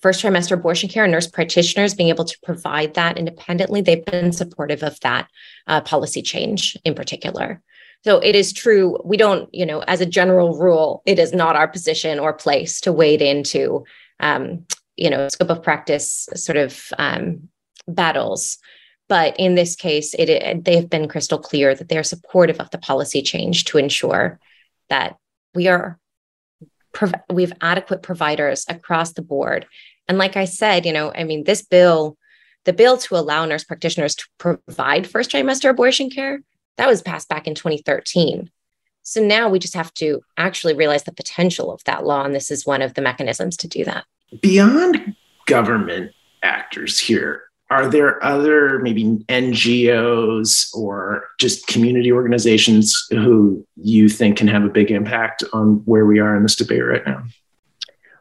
first 0.00 0.22
trimester 0.22 0.52
abortion 0.52 0.88
care 0.88 1.04
and 1.04 1.12
nurse 1.12 1.26
practitioners 1.26 1.94
being 1.94 2.08
able 2.08 2.24
to 2.24 2.38
provide 2.42 2.94
that 2.94 3.18
independently, 3.18 3.80
they've 3.80 4.04
been 4.04 4.32
supportive 4.32 4.82
of 4.82 4.98
that 5.00 5.28
uh, 5.66 5.80
policy 5.80 6.22
change 6.22 6.76
in 6.84 6.94
particular. 6.94 7.60
So 8.02 8.18
it 8.18 8.34
is 8.34 8.52
true. 8.52 8.98
We 9.04 9.18
don't, 9.18 9.54
you 9.54 9.66
know, 9.66 9.80
as 9.80 10.00
a 10.00 10.06
general 10.06 10.56
rule, 10.56 11.02
it 11.04 11.18
is 11.18 11.34
not 11.34 11.54
our 11.54 11.68
position 11.68 12.18
or 12.18 12.32
place 12.32 12.80
to 12.82 12.92
wade 12.92 13.20
into, 13.20 13.84
um, 14.20 14.64
you 14.96 15.10
know, 15.10 15.28
scope 15.28 15.50
of 15.50 15.62
practice 15.62 16.28
sort 16.34 16.56
of 16.56 16.82
um, 16.98 17.48
battles. 17.94 18.58
But 19.08 19.34
in 19.38 19.56
this 19.56 19.74
case, 19.74 20.14
it, 20.14 20.28
it, 20.28 20.64
they 20.64 20.76
have 20.76 20.88
been 20.88 21.08
crystal 21.08 21.38
clear 21.38 21.74
that 21.74 21.88
they 21.88 21.98
are 21.98 22.04
supportive 22.04 22.60
of 22.60 22.70
the 22.70 22.78
policy 22.78 23.22
change 23.22 23.64
to 23.66 23.78
ensure 23.78 24.38
that 24.88 25.16
we 25.54 25.68
are 25.68 25.98
we 27.32 27.42
have 27.42 27.52
adequate 27.60 28.02
providers 28.02 28.64
across 28.68 29.12
the 29.12 29.22
board. 29.22 29.66
And 30.08 30.18
like 30.18 30.36
I 30.36 30.44
said, 30.44 30.86
you 30.86 30.92
know, 30.92 31.12
I 31.14 31.22
mean, 31.22 31.44
this 31.44 31.62
bill, 31.62 32.16
the 32.64 32.72
bill 32.72 32.98
to 32.98 33.16
allow 33.16 33.44
nurse 33.44 33.62
practitioners 33.62 34.16
to 34.16 34.24
provide 34.38 35.08
first 35.08 35.30
trimester 35.30 35.70
abortion 35.70 36.10
care, 36.10 36.40
that 36.76 36.88
was 36.88 37.02
passed 37.02 37.28
back 37.28 37.46
in 37.46 37.54
2013. 37.54 38.50
So 39.02 39.22
now 39.22 39.48
we 39.48 39.58
just 39.58 39.74
have 39.74 39.94
to 39.94 40.20
actually 40.36 40.74
realize 40.74 41.04
the 41.04 41.12
potential 41.12 41.72
of 41.72 41.82
that 41.84 42.04
law. 42.04 42.24
And 42.24 42.34
this 42.34 42.50
is 42.50 42.66
one 42.66 42.82
of 42.82 42.94
the 42.94 43.02
mechanisms 43.02 43.56
to 43.58 43.68
do 43.68 43.84
that. 43.84 44.04
Beyond 44.40 45.14
government 45.46 46.12
actors 46.42 46.98
here, 46.98 47.49
are 47.70 47.88
there 47.88 48.22
other 48.24 48.80
maybe 48.80 49.04
NGOs 49.28 50.74
or 50.74 51.24
just 51.38 51.66
community 51.68 52.10
organizations 52.10 53.06
who 53.10 53.64
you 53.76 54.08
think 54.08 54.36
can 54.36 54.48
have 54.48 54.64
a 54.64 54.68
big 54.68 54.90
impact 54.90 55.44
on 55.52 55.76
where 55.84 56.04
we 56.04 56.18
are 56.18 56.36
in 56.36 56.42
this 56.42 56.56
debate 56.56 56.84
right 56.84 57.06
now? 57.06 57.22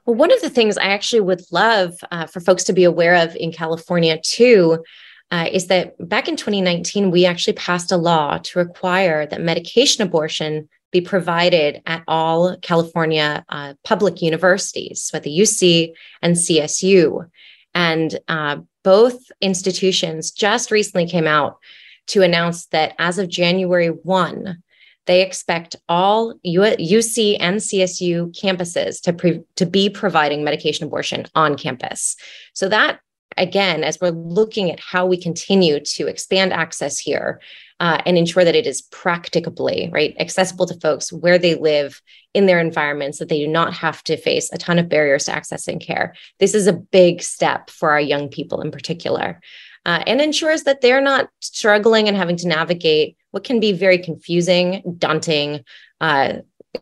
Well, 0.05 0.15
one 0.15 0.31
of 0.31 0.41
the 0.41 0.49
things 0.49 0.77
I 0.77 0.85
actually 0.85 1.21
would 1.21 1.41
love 1.51 1.95
uh, 2.11 2.27
for 2.27 2.39
folks 2.39 2.63
to 2.65 2.73
be 2.73 2.83
aware 2.83 3.15
of 3.15 3.35
in 3.35 3.51
California 3.51 4.19
too 4.23 4.83
uh, 5.31 5.47
is 5.51 5.67
that 5.67 5.95
back 6.07 6.27
in 6.27 6.35
2019, 6.35 7.11
we 7.11 7.25
actually 7.25 7.53
passed 7.53 7.91
a 7.91 7.97
law 7.97 8.37
to 8.37 8.59
require 8.59 9.25
that 9.25 9.41
medication 9.41 10.03
abortion 10.03 10.69
be 10.91 11.01
provided 11.01 11.81
at 11.85 12.03
all 12.07 12.57
California 12.57 13.45
uh, 13.49 13.73
public 13.83 14.21
universities, 14.21 15.03
so 15.03 15.17
at 15.17 15.23
the 15.23 15.39
UC 15.39 15.91
and 16.21 16.35
CSU. 16.35 17.29
And 17.75 18.17
uh, 18.27 18.57
both 18.89 19.31
institutions 19.39 20.31
just 20.31 20.71
recently 20.71 21.05
came 21.05 21.27
out 21.27 21.59
to 22.07 22.23
announce 22.23 22.65
that 22.71 22.95
as 22.97 23.19
of 23.19 23.29
January 23.29 23.89
1, 23.89 24.63
they 25.05 25.21
expect 25.21 25.75
all 25.87 26.33
UC 26.43 27.37
and 27.39 27.57
CSU 27.57 28.35
campuses 28.35 28.99
to, 29.03 29.13
pre- 29.13 29.43
to 29.57 29.67
be 29.67 29.91
providing 29.91 30.43
medication 30.43 30.87
abortion 30.87 31.27
on 31.35 31.55
campus. 31.55 32.15
So 32.53 32.67
that 32.69 32.99
again, 33.37 33.83
as 33.83 34.01
we're 34.01 34.09
looking 34.09 34.71
at 34.71 34.79
how 34.79 35.05
we 35.05 35.21
continue 35.21 35.79
to 35.81 36.07
expand 36.07 36.51
access 36.51 36.97
here 36.97 37.39
uh, 37.79 38.01
and 38.05 38.17
ensure 38.17 38.43
that 38.43 38.55
it 38.55 38.67
is 38.67 38.81
practicably 38.81 39.89
right 39.91 40.15
accessible 40.19 40.65
to 40.65 40.79
folks 40.79 41.13
where 41.13 41.37
they 41.37 41.55
live 41.55 42.01
in 42.33 42.45
their 42.45 42.59
environments, 42.59 43.19
that 43.19 43.29
they 43.29 43.39
do 43.39 43.47
not 43.47 43.73
have 43.73 44.03
to 44.03 44.17
face 44.17 44.51
a 44.51 44.57
ton 44.57 44.79
of 44.79 44.89
barriers 44.89 45.25
to 45.25 45.31
accessing 45.31 45.81
care. 45.81 46.13
This 46.39 46.53
is 46.53 46.67
a 46.67 46.73
big 46.73 47.21
step 47.21 47.69
for 47.69 47.91
our 47.91 48.01
young 48.01 48.29
people 48.29 48.61
in 48.61 48.71
particular. 48.71 49.39
Uh, 49.85 50.03
and 50.05 50.19
ensures 50.19 50.63
that 50.63 50.81
they're 50.81 51.01
not 51.01 51.29
struggling 51.39 52.07
and 52.07 52.17
having 52.17 52.35
to 52.35 52.47
navigate 52.47 53.15
what 53.31 53.45
can 53.45 53.59
be 53.59 53.71
very 53.71 53.97
confusing, 53.97 54.83
daunting, 54.97 55.63
uh, 56.01 56.33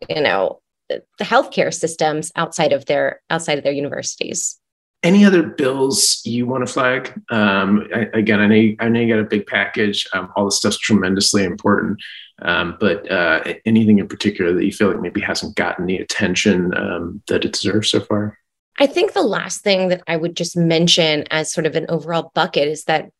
you 0.08 0.20
know, 0.20 0.60
the 0.88 1.24
healthcare 1.24 1.72
systems 1.72 2.32
outside 2.34 2.72
of 2.72 2.86
their 2.86 3.20
outside 3.30 3.58
of 3.58 3.64
their 3.64 3.72
universities. 3.72 4.57
Any 5.04 5.24
other 5.24 5.44
bills 5.44 6.20
you 6.24 6.46
want 6.46 6.66
to 6.66 6.72
flag? 6.72 7.12
Um, 7.30 7.88
I, 7.94 8.08
again, 8.14 8.40
I 8.40 8.46
know 8.48 8.54
you, 8.56 8.76
I 8.80 8.88
know 8.88 9.00
you 9.00 9.14
got 9.14 9.20
a 9.20 9.28
big 9.28 9.46
package. 9.46 10.08
Um, 10.12 10.32
all 10.34 10.46
the 10.46 10.50
stuff's 10.50 10.78
tremendously 10.78 11.44
important, 11.44 12.00
um, 12.42 12.76
but 12.80 13.08
uh, 13.10 13.44
anything 13.64 14.00
in 14.00 14.08
particular 14.08 14.52
that 14.52 14.64
you 14.64 14.72
feel 14.72 14.88
like 14.88 15.00
maybe 15.00 15.20
hasn't 15.20 15.54
gotten 15.54 15.86
the 15.86 15.98
attention 15.98 16.76
um, 16.76 17.22
that 17.28 17.44
it 17.44 17.52
deserves 17.52 17.90
so 17.90 18.00
far? 18.00 18.38
I 18.80 18.86
think 18.86 19.12
the 19.12 19.22
last 19.22 19.62
thing 19.62 19.88
that 19.88 20.02
I 20.08 20.16
would 20.16 20.36
just 20.36 20.56
mention 20.56 21.24
as 21.30 21.52
sort 21.52 21.66
of 21.66 21.76
an 21.76 21.86
overall 21.88 22.32
bucket 22.34 22.66
is 22.68 22.84
that, 22.84 23.10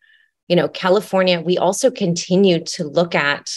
you 0.48 0.56
know, 0.56 0.68
California, 0.68 1.40
we 1.40 1.58
also 1.58 1.90
continue 1.90 2.62
to 2.64 2.84
look 2.84 3.14
at 3.14 3.52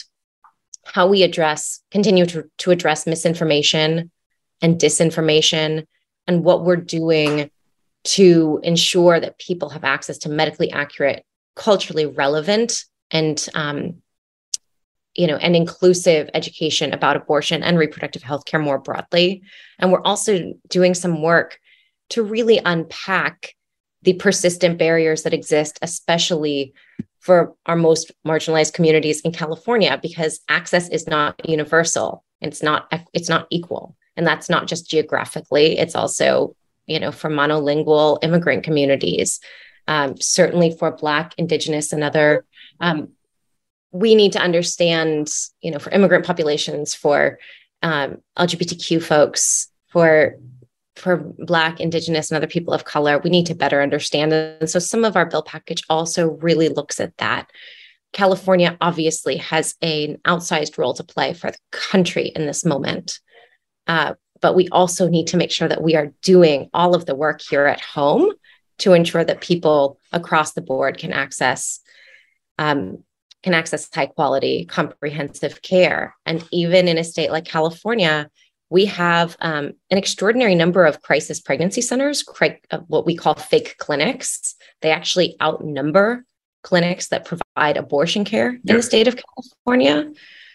how 0.86 1.08
we 1.08 1.24
address, 1.24 1.80
continue 1.92 2.26
to, 2.28 2.50
to 2.60 2.72
address 2.72 3.06
misinformation 3.06 4.12
and 4.62 4.80
disinformation 4.80 5.86
and 6.28 6.44
what 6.44 6.64
we're 6.64 6.76
doing 6.76 7.50
to 8.04 8.60
ensure 8.64 9.20
that 9.20 9.38
people 9.38 9.70
have 9.70 9.84
access 9.84 10.18
to 10.20 10.30
medically 10.30 10.72
accurate, 10.72 11.24
culturally 11.56 12.06
relevant, 12.06 12.86
and 13.12 13.48
um, 13.54 14.02
you 15.14 15.28
know, 15.28 15.36
and 15.36 15.56
inclusive 15.56 16.30
education 16.34 16.94
about 16.94 17.18
abortion 17.18 17.64
and 17.64 17.78
reproductive 17.78 18.24
health 18.24 18.46
care 18.46 18.60
more 18.60 18.80
broadly. 18.80 19.44
And 19.78 19.92
we're 19.92 20.02
also 20.04 20.54
doing 20.70 20.94
some 20.94 21.22
work 21.22 21.60
to 22.12 22.24
really 22.24 22.62
unpack 22.64 23.54
the 24.04 24.14
persistent 24.14 24.80
barriers 24.80 25.24
that 25.24 25.34
exist, 25.34 25.78
especially 25.82 26.74
for 27.20 27.54
our 27.66 27.76
most 27.76 28.12
marginalized 28.26 28.74
communities 28.74 29.22
in 29.22 29.32
California, 29.32 30.00
because 30.02 30.40
access 30.50 30.90
is 30.90 31.08
not 31.08 31.48
universal. 31.48 32.24
It's 32.40 32.64
not 32.64 32.92
it's 33.14 33.30
not 33.30 33.48
equal. 33.52 33.96
And 34.18 34.26
that's 34.28 34.50
not 34.50 34.68
just 34.68 34.90
geographically, 34.90 35.78
it's 35.78 35.96
also, 35.96 36.56
you 36.92 37.00
know, 37.00 37.12
for 37.12 37.30
monolingual 37.30 38.20
immigrant 38.22 38.64
communities, 38.64 39.40
um, 39.88 40.20
certainly 40.20 40.76
for 40.78 40.92
Black, 40.92 41.34
Indigenous, 41.38 41.94
and 41.94 42.04
other. 42.04 42.46
Um, 42.80 43.10
we 43.92 44.16
need 44.16 44.34
to 44.34 44.40
understand, 44.40 45.30
you 45.62 45.72
know, 45.72 45.80
for 45.80 45.92
immigrant 45.92 46.26
populations, 46.26 46.94
for 46.94 47.40
um, 47.82 48.18
LGBTQ 48.38 49.04
folks, 49.04 49.70
for 49.88 50.38
for 50.96 51.18
Black, 51.18 51.80
Indigenous, 51.80 52.30
and 52.30 52.38
other 52.38 52.48
people 52.48 52.74
of 52.74 52.86
color, 52.86 53.18
we 53.20 53.30
need 53.30 53.46
to 53.48 53.56
better 53.56 53.82
understand. 53.82 54.34
And 54.34 54.70
so 54.70 54.78
some 54.78 55.06
of 55.06 55.16
our 55.16 55.26
bill 55.26 55.42
package 55.42 55.84
also 55.90 56.32
really 56.42 56.70
looks 56.70 57.00
at 57.00 57.16
that. 57.18 57.50
California 58.14 58.78
obviously 58.82 59.38
has 59.38 59.76
an 59.82 60.18
outsized 60.28 60.78
role 60.78 60.94
to 60.94 61.04
play 61.04 61.34
for 61.34 61.52
the 61.52 61.58
country 61.72 62.28
in 62.36 62.46
this 62.46 62.66
moment. 62.66 63.20
Uh, 63.88 64.16
but 64.42 64.56
we 64.56 64.68
also 64.70 65.08
need 65.08 65.28
to 65.28 65.38
make 65.38 65.52
sure 65.52 65.68
that 65.68 65.84
we 65.84 65.96
are 65.96 66.14
doing 66.22 66.70
all 66.74 66.96
of 66.96 67.06
the 67.06 67.16
work 67.16 67.42
here 67.42 67.66
at 67.66 67.82
home 67.82 68.32
to 68.80 68.94
ensure 68.94 69.24
that 69.24 69.42
people 69.42 70.00
across 70.12 70.54
the 70.54 70.62
board 70.62 70.98
can 70.98 71.14
access 71.14 71.80
um, 72.58 73.04
can 73.44 73.54
access 73.54 73.90
high 73.94 74.06
quality 74.06 74.66
comprehensive 74.66 75.64
care. 75.64 76.16
And 76.28 76.48
even 76.52 76.88
in 76.88 76.98
a 76.98 77.04
state 77.04 77.32
like 77.32 77.46
california 77.46 78.30
we 78.72 78.86
have 78.86 79.36
um, 79.42 79.74
an 79.92 79.98
extraordinary 79.98 80.56
number 80.56 80.86
of 80.86 81.02
crisis 81.02 81.42
pregnancy 81.42 81.82
centers 81.82 82.24
uh, 82.72 82.78
what 82.88 83.06
we 83.06 83.16
call 83.16 83.36
fake 83.36 83.76
clinics. 83.78 84.56
They 84.82 84.92
actually 84.92 85.36
outnumber 85.42 86.26
clinics 86.64 87.10
that 87.10 87.26
provide 87.26 87.76
abortion 87.76 88.24
care 88.24 88.52
in 88.52 88.62
the 88.64 88.82
state 88.82 89.08
of 89.08 89.18
california 89.18 90.12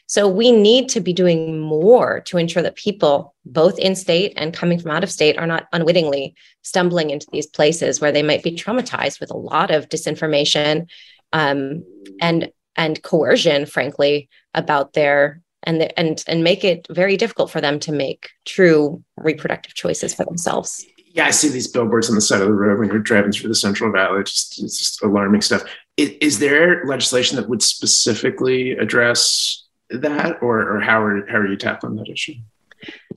so 0.07 0.29
we 0.29 0.53
need 0.53 0.89
to 0.91 1.01
be 1.01 1.13
doing 1.13 1.61
more 1.61 2.21
to 2.21 2.39
ensure 2.39 2.63
that 2.63 2.77
people, 2.77 3.35
both 3.45 3.79
in 3.79 3.97
state 3.97 4.33
and 4.37 4.55
coming 4.55 4.79
from 4.79 4.93
out 4.93 5.03
of 5.03 5.11
state, 5.11 5.37
are 5.37 5.47
not 5.47 5.67
unwittingly 5.73 6.35
stumbling 6.63 7.11
into 7.11 7.27
these 7.33 7.47
places 7.47 8.01
where 8.01 8.13
they 8.13 8.23
might 8.23 8.45
be 8.45 8.53
traumatized 8.53 9.21
with 9.21 9.31
a 9.31 9.37
lot 9.37 9.71
of 9.73 9.89
disinformation 9.89 10.87
um, 11.33 11.85
and 12.21 12.51
and 12.77 13.03
coercion, 13.03 13.67
frankly, 13.67 14.29
about 14.55 14.93
their 14.93 15.43
and 15.65 15.81
the, 15.81 15.99
and 15.99 16.23
and 16.29 16.45
make 16.45 16.63
it 16.63 16.87
very 16.89 17.17
difficult 17.17 17.51
for 17.51 17.61
them 17.61 17.81
to 17.81 17.91
make 17.91 18.31
true 18.45 19.03
reproductive 19.17 19.75
choices 19.75 20.15
for 20.15 20.25
themselves. 20.25 20.87
Yeah, 21.15 21.27
I 21.27 21.31
see 21.31 21.49
these 21.49 21.67
billboards 21.67 22.11
on 22.11 22.15
the 22.15 22.21
side 22.21 22.43
of 22.43 22.47
the 22.47 22.53
road 22.53 22.79
when 22.79 22.89
you're 22.89 22.99
driving 22.99 23.33
through 23.33 23.49
the 23.49 23.55
Central 23.55 23.91
Valley. 23.91 24.21
It's 24.21 24.33
just, 24.33 24.63
it's 24.63 24.79
just 24.79 25.03
alarming 25.03 25.41
stuff. 25.41 25.65
Is, 25.97 26.11
is 26.21 26.39
there 26.39 26.85
legislation 26.85 27.37
that 27.37 27.49
would 27.49 27.63
specifically 27.63 28.73
address 28.73 29.66
that, 29.91 30.43
or, 30.43 30.77
or 30.77 30.81
how 30.81 31.03
are 31.03 31.27
how 31.27 31.39
are 31.39 31.47
you 31.47 31.57
tackling 31.57 31.97
that 31.97 32.09
issue? 32.09 32.35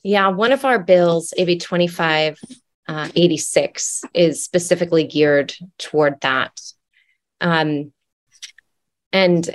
Yeah, 0.04 0.28
one 0.30 0.52
of 0.52 0.66
our 0.66 0.80
bills, 0.80 1.34
AB 1.38 1.58
twenty 1.60 1.88
five 1.88 2.40
uh, 2.88 3.10
eighty 3.16 3.38
six, 3.38 4.04
is 4.14 4.44
specifically 4.44 5.06
geared 5.06 5.54
toward 5.78 6.22
that, 6.22 6.60
um, 7.42 7.92
and 9.12 9.50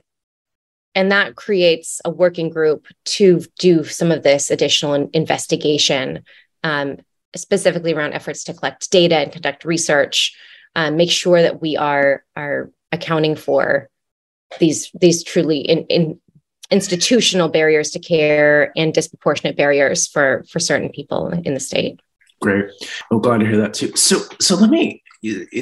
and 0.94 1.10
that 1.10 1.34
creates 1.34 2.00
a 2.04 2.10
working 2.10 2.50
group 2.50 2.86
to 3.04 3.40
do 3.58 3.84
some 3.84 4.12
of 4.12 4.22
this 4.22 4.50
additional 4.50 5.08
investigation, 5.12 6.24
um, 6.62 6.98
specifically 7.34 7.92
around 7.92 8.12
efforts 8.12 8.44
to 8.44 8.54
collect 8.54 8.90
data 8.90 9.16
and 9.16 9.32
conduct 9.32 9.64
research, 9.64 10.36
um, 10.76 10.96
make 10.96 11.10
sure 11.10 11.42
that 11.42 11.60
we 11.60 11.76
are 11.76 12.24
are 12.36 12.70
accounting 12.92 13.34
for 13.34 13.88
these 14.60 14.90
these 15.00 15.24
truly 15.24 15.58
in, 15.58 15.84
in 15.86 16.20
institutional 16.70 17.48
barriers 17.48 17.90
to 17.90 17.98
care 17.98 18.72
and 18.76 18.94
disproportionate 18.94 19.56
barriers 19.56 20.06
for 20.06 20.44
for 20.50 20.58
certain 20.58 20.90
people 20.90 21.28
in 21.28 21.54
the 21.54 21.60
state. 21.60 22.00
Great. 22.40 22.66
I'm 23.10 23.20
glad 23.20 23.40
to 23.40 23.46
hear 23.46 23.56
that 23.58 23.74
too. 23.74 23.94
So 23.96 24.20
so 24.40 24.56
let 24.56 24.70
me 24.70 25.02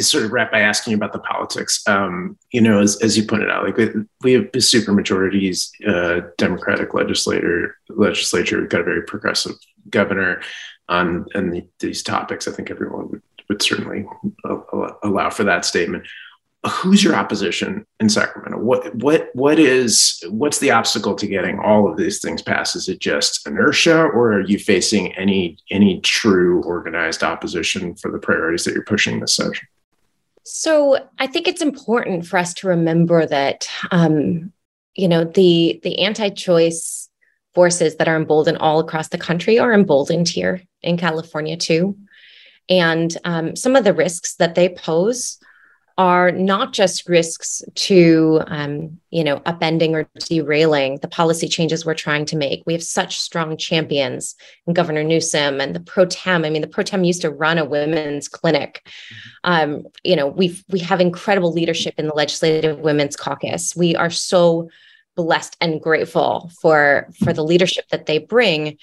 sort 0.00 0.24
of 0.24 0.32
wrap 0.32 0.50
by 0.50 0.60
asking 0.60 0.90
you 0.90 0.96
about 0.96 1.12
the 1.12 1.20
politics. 1.20 1.86
Um, 1.86 2.36
you 2.50 2.60
know, 2.60 2.80
as, 2.80 3.00
as 3.02 3.16
you 3.16 3.24
pointed 3.24 3.50
out, 3.50 3.64
like 3.64 3.78
we 4.22 4.32
have 4.32 4.48
super 4.58 4.92
majorities, 4.92 5.70
uh, 5.86 6.20
Democratic 6.38 6.94
legislator 6.94 7.76
legislature. 7.88 8.60
We've 8.60 8.68
got 8.68 8.80
a 8.80 8.84
very 8.84 9.02
progressive 9.02 9.52
governor 9.88 10.42
on 10.88 11.26
and 11.34 11.52
the, 11.52 11.68
these 11.78 12.02
topics. 12.02 12.48
I 12.48 12.52
think 12.52 12.70
everyone 12.70 13.08
would, 13.10 13.22
would 13.48 13.62
certainly 13.62 14.04
allow 15.04 15.30
for 15.30 15.44
that 15.44 15.64
statement 15.64 16.06
who's 16.68 17.02
your 17.02 17.14
opposition 17.14 17.84
in 17.98 18.08
Sacramento? 18.08 18.58
What 18.58 18.94
what 18.96 19.30
what 19.34 19.58
is 19.58 20.22
what's 20.28 20.60
the 20.60 20.70
obstacle 20.70 21.14
to 21.16 21.26
getting 21.26 21.58
all 21.58 21.90
of 21.90 21.96
these 21.96 22.20
things 22.20 22.40
passed? 22.40 22.76
Is 22.76 22.88
it 22.88 23.00
just 23.00 23.46
inertia, 23.46 24.02
or 24.02 24.34
are 24.34 24.40
you 24.40 24.58
facing 24.58 25.12
any 25.14 25.58
any 25.70 26.00
true 26.00 26.62
organized 26.62 27.22
opposition 27.22 27.96
for 27.96 28.10
the 28.10 28.18
priorities 28.18 28.64
that 28.64 28.74
you're 28.74 28.84
pushing 28.84 29.20
this 29.20 29.34
session? 29.34 29.66
So 30.44 31.08
I 31.18 31.26
think 31.26 31.48
it's 31.48 31.62
important 31.62 32.26
for 32.26 32.36
us 32.36 32.54
to 32.54 32.68
remember 32.68 33.26
that 33.26 33.68
um, 33.90 34.52
you 34.94 35.08
know 35.08 35.24
the 35.24 35.80
the 35.82 35.98
anti-choice 36.00 37.08
forces 37.54 37.96
that 37.96 38.08
are 38.08 38.16
emboldened 38.16 38.58
all 38.58 38.78
across 38.78 39.08
the 39.08 39.18
country 39.18 39.58
are 39.58 39.74
emboldened 39.74 40.28
here 40.28 40.62
in 40.80 40.96
California 40.96 41.56
too, 41.56 41.96
and 42.68 43.16
um, 43.24 43.56
some 43.56 43.74
of 43.74 43.82
the 43.82 43.94
risks 43.94 44.36
that 44.36 44.54
they 44.54 44.68
pose 44.68 45.38
are 46.02 46.32
not 46.32 46.72
just 46.72 47.08
risks 47.08 47.62
to 47.76 48.40
um, 48.48 48.98
you 49.10 49.22
know 49.22 49.38
upending 49.40 49.92
or 49.92 50.08
derailing 50.28 50.98
the 51.00 51.06
policy 51.06 51.46
changes 51.46 51.86
we're 51.86 51.94
trying 51.94 52.24
to 52.26 52.36
make. 52.36 52.60
We 52.66 52.72
have 52.72 52.82
such 52.82 53.20
strong 53.20 53.56
champions 53.56 54.34
in 54.66 54.74
governor 54.74 55.04
newsom 55.04 55.60
and 55.60 55.76
the 55.76 55.80
pro 55.80 56.06
tem. 56.06 56.44
I 56.44 56.50
mean 56.50 56.60
the 56.60 56.66
pro 56.66 56.82
tem 56.82 57.04
used 57.04 57.22
to 57.22 57.30
run 57.30 57.56
a 57.56 57.64
women's 57.64 58.26
clinic. 58.26 58.84
Um, 59.44 59.84
you 60.02 60.16
know 60.16 60.26
we 60.26 60.60
we 60.70 60.80
have 60.80 61.00
incredible 61.00 61.52
leadership 61.52 61.94
in 61.98 62.08
the 62.08 62.14
legislative 62.14 62.80
women's 62.80 63.14
caucus. 63.14 63.76
We 63.76 63.94
are 63.94 64.10
so 64.10 64.70
blessed 65.14 65.56
and 65.60 65.80
grateful 65.80 66.50
for 66.60 67.10
for 67.22 67.32
the 67.32 67.44
leadership 67.44 67.84
that 67.90 68.06
they 68.06 68.18
bring. 68.18 68.76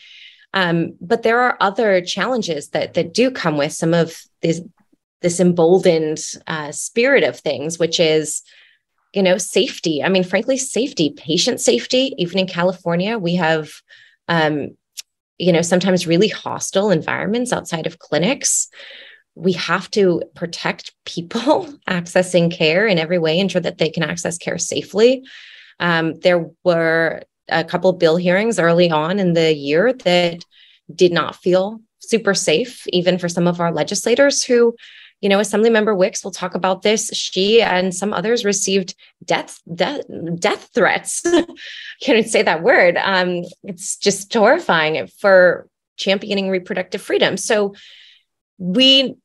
Um, 0.53 0.95
but 1.01 1.23
there 1.23 1.41
are 1.41 1.57
other 1.59 1.99
challenges 1.99 2.69
that 2.69 2.93
that 2.93 3.13
do 3.13 3.29
come 3.29 3.57
with 3.57 3.73
some 3.73 3.93
of 3.93 4.21
these 4.41 4.61
this 5.21 5.39
emboldened 5.39 6.19
uh, 6.47 6.71
spirit 6.71 7.23
of 7.23 7.39
things, 7.39 7.77
which 7.77 7.99
is, 7.99 8.41
you 9.13 9.23
know, 9.23 9.37
safety. 9.37 10.03
I 10.03 10.09
mean, 10.09 10.23
frankly, 10.23 10.57
safety, 10.57 11.13
patient 11.17 11.59
safety. 11.59 12.13
Even 12.17 12.39
in 12.39 12.47
California, 12.47 13.17
we 13.17 13.35
have, 13.35 13.71
um, 14.27 14.69
you 15.37 15.51
know, 15.51 15.61
sometimes 15.61 16.07
really 16.07 16.27
hostile 16.27 16.91
environments 16.91 17.51
outside 17.51 17.87
of 17.87 17.99
clinics. 17.99 18.69
We 19.35 19.53
have 19.53 19.89
to 19.91 20.21
protect 20.35 20.93
people 21.05 21.73
accessing 21.87 22.51
care 22.51 22.87
in 22.87 22.97
every 22.97 23.19
way, 23.19 23.39
ensure 23.39 23.61
that 23.61 23.77
they 23.77 23.89
can 23.89 24.03
access 24.03 24.37
care 24.37 24.57
safely. 24.57 25.23
Um, 25.79 26.19
there 26.19 26.49
were 26.63 27.23
a 27.47 27.63
couple 27.63 27.91
bill 27.93 28.17
hearings 28.17 28.59
early 28.59 28.91
on 28.91 29.19
in 29.19 29.33
the 29.33 29.53
year 29.53 29.93
that 29.93 30.45
did 30.93 31.11
not 31.11 31.35
feel 31.35 31.81
super 31.99 32.33
safe, 32.33 32.87
even 32.87 33.17
for 33.17 33.29
some 33.29 33.47
of 33.47 33.59
our 33.59 33.71
legislators 33.71 34.43
who 34.43 34.75
you 35.21 35.29
know, 35.29 35.39
Assemblymember 35.39 35.95
Wicks 35.95 36.23
will 36.23 36.31
talk 36.31 36.55
about 36.55 36.81
this. 36.81 37.09
She 37.13 37.61
and 37.61 37.93
some 37.93 38.13
others 38.13 38.45
received 38.45 38.95
death 39.25 39.59
death, 39.73 40.01
death 40.35 40.69
threats. 40.73 41.23
Can't 42.01 42.27
say 42.27 42.41
that 42.43 42.63
word. 42.63 42.97
Um, 42.97 43.43
it's 43.63 43.97
just 43.97 44.33
horrifying 44.33 45.07
for 45.19 45.67
championing 45.97 46.49
reproductive 46.49 47.01
freedom. 47.01 47.37
So 47.37 47.75
we 48.57 49.15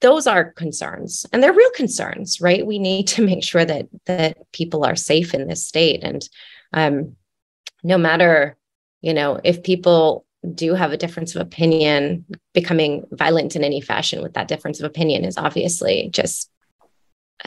those 0.00 0.26
are 0.26 0.52
concerns 0.52 1.26
and 1.32 1.42
they're 1.42 1.52
real 1.52 1.70
concerns 1.72 2.40
right 2.40 2.66
we 2.66 2.78
need 2.78 3.06
to 3.06 3.22
make 3.26 3.44
sure 3.44 3.64
that 3.64 3.86
that 4.06 4.38
people 4.52 4.84
are 4.84 4.96
safe 4.96 5.34
in 5.34 5.48
this 5.48 5.66
state 5.66 6.02
and 6.02 6.28
um 6.72 7.16
no 7.82 7.98
matter 7.98 8.56
you 9.02 9.12
know 9.12 9.38
if 9.44 9.62
people 9.62 10.25
do 10.54 10.74
have 10.74 10.92
a 10.92 10.96
difference 10.96 11.34
of 11.34 11.42
opinion, 11.42 12.24
becoming 12.54 13.04
violent 13.12 13.56
in 13.56 13.64
any 13.64 13.80
fashion 13.80 14.22
with 14.22 14.34
that 14.34 14.48
difference 14.48 14.80
of 14.80 14.86
opinion 14.86 15.24
is 15.24 15.36
obviously 15.36 16.08
just 16.12 16.50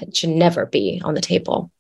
it 0.02 0.16
should 0.16 0.30
never 0.30 0.66
be 0.66 1.02
on 1.04 1.14
the 1.14 1.22
table. 1.22 1.72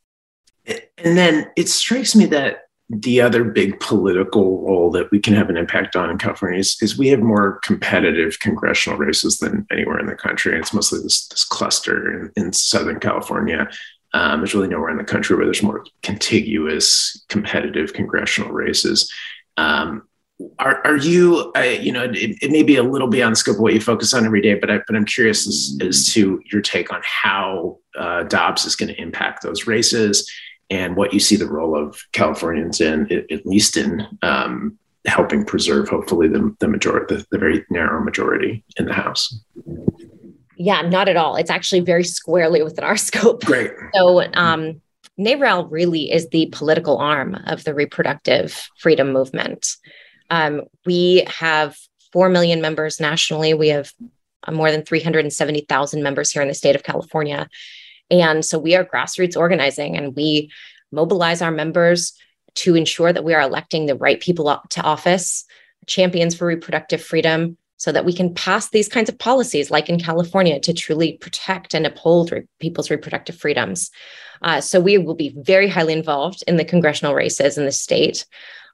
And 0.97 1.17
then 1.17 1.49
it 1.55 1.69
strikes 1.69 2.15
me 2.15 2.25
that 2.27 2.63
the 2.89 3.21
other 3.21 3.43
big 3.43 3.79
political 3.79 4.65
role 4.65 4.89
that 4.91 5.11
we 5.11 5.19
can 5.19 5.35
have 5.35 5.49
an 5.49 5.57
impact 5.57 5.95
on 5.95 6.09
in 6.09 6.17
California 6.17 6.59
is, 6.59 6.75
is 6.81 6.97
we 6.97 7.07
have 7.09 7.19
more 7.19 7.59
competitive 7.63 8.39
congressional 8.39 8.97
races 8.97 9.37
than 9.37 9.65
anywhere 9.71 9.99
in 9.99 10.07
the 10.07 10.15
country. 10.15 10.53
And 10.53 10.61
it's 10.61 10.73
mostly 10.73 10.99
this, 11.01 11.27
this 11.27 11.43
cluster 11.43 12.31
in, 12.35 12.45
in 12.45 12.53
Southern 12.53 12.99
California. 12.99 13.69
Um, 14.13 14.39
there's 14.39 14.55
really 14.55 14.67
nowhere 14.67 14.89
in 14.89 14.97
the 14.97 15.03
country 15.03 15.35
where 15.35 15.45
there's 15.45 15.61
more 15.61 15.85
contiguous 16.01 17.23
competitive 17.29 17.93
congressional 17.93 18.51
races. 18.51 19.11
Um, 19.55 20.08
are, 20.59 20.85
are 20.85 20.97
you 20.97 21.51
uh, 21.55 21.61
you 21.61 21.91
know 21.91 22.03
it, 22.03 22.37
it, 22.41 22.51
may 22.51 22.63
be 22.63 22.75
a 22.75 22.83
little 22.83 23.07
beyond 23.07 23.33
the 23.33 23.35
scope 23.35 23.55
of 23.55 23.61
what 23.61 23.73
you 23.73 23.81
focus 23.81 24.13
on 24.13 24.25
every 24.25 24.41
day 24.41 24.53
but, 24.53 24.71
I, 24.71 24.79
but 24.87 24.95
i'm 24.95 25.03
curious 25.03 25.45
as, 25.47 25.77
as 25.81 26.13
to 26.13 26.41
your 26.51 26.61
take 26.61 26.93
on 26.93 27.01
how 27.03 27.77
uh, 27.97 28.23
dobbs 28.23 28.65
is 28.65 28.75
going 28.75 28.87
to 28.87 29.01
impact 29.01 29.43
those 29.43 29.67
races 29.67 30.29
and 30.69 30.95
what 30.95 31.13
you 31.13 31.19
see 31.19 31.35
the 31.35 31.47
role 31.47 31.75
of 31.75 32.01
californians 32.13 32.79
in 32.79 33.11
at 33.29 33.45
least 33.45 33.75
in 33.75 34.07
um, 34.21 34.77
helping 35.05 35.45
preserve, 35.45 35.89
hopefully, 35.89 36.27
the, 36.27 36.55
the 36.59 36.67
majority, 36.67 37.15
the, 37.15 37.25
the 37.31 37.37
very 37.37 37.65
narrow 37.69 38.03
majority 38.03 38.63
in 38.77 38.85
the 38.85 38.93
House. 38.93 39.33
Yeah, 40.57 40.81
not 40.81 41.07
at 41.07 41.15
all. 41.15 41.35
It's 41.35 41.49
actually 41.49 41.81
very 41.81 42.03
squarely 42.03 42.61
within 42.63 42.83
our 42.83 42.97
scope. 43.07 43.43
Great. 43.45 43.71
So, 43.93 44.23
um, 44.33 44.81
NARAL 45.17 45.67
really 45.69 46.11
is 46.11 46.29
the 46.29 46.47
political 46.53 46.97
arm 46.97 47.35
of 47.45 47.65
the 47.65 47.73
reproductive 47.73 48.69
freedom 48.77 49.11
movement. 49.11 49.75
Um, 50.29 50.63
we 50.85 51.25
have 51.27 51.77
4 52.13 52.29
million 52.29 52.61
members 52.61 52.99
nationally. 52.99 53.53
We 53.53 53.69
have 53.69 53.91
uh, 54.43 54.51
more 54.51 54.71
than 54.71 54.83
370,000 54.83 56.03
members 56.03 56.31
here 56.31 56.41
in 56.41 56.47
the 56.47 56.53
state 56.53 56.75
of 56.75 56.83
California. 56.83 57.47
And 58.11 58.43
so 58.43 58.57
we 58.57 58.75
are 58.75 58.85
grassroots 58.85 59.37
organizing 59.37 59.95
and 59.95 60.15
we 60.15 60.51
mobilize 60.91 61.41
our 61.41 61.51
members 61.51 62.13
to 62.55 62.75
ensure 62.75 63.13
that 63.13 63.23
we 63.23 63.33
are 63.33 63.41
electing 63.41 63.85
the 63.85 63.95
right 63.95 64.19
people 64.19 64.59
to 64.69 64.81
office, 64.81 65.45
champions 65.85 66.35
for 66.35 66.47
reproductive 66.47 67.01
freedom, 67.01 67.57
so 67.77 67.93
that 67.93 68.03
we 68.03 68.13
can 68.13 68.33
pass 68.33 68.69
these 68.69 68.89
kinds 68.89 69.07
of 69.07 69.17
policies, 69.17 69.71
like 69.71 69.87
in 69.87 69.99
California, 69.99 70.59
to 70.59 70.73
truly 70.73 71.13
protect 71.13 71.73
and 71.73 71.85
uphold 71.85 72.31
re- 72.31 72.43
people's 72.59 72.89
reproductive 72.89 73.37
freedoms. 73.37 73.89
Uh, 74.41 74.59
so 74.59 74.81
we 74.81 74.97
will 74.97 75.15
be 75.15 75.33
very 75.37 75.69
highly 75.69 75.93
involved 75.93 76.43
in 76.45 76.57
the 76.57 76.65
congressional 76.65 77.15
races 77.15 77.57
in 77.57 77.65
the 77.65 77.71
state. 77.71 78.25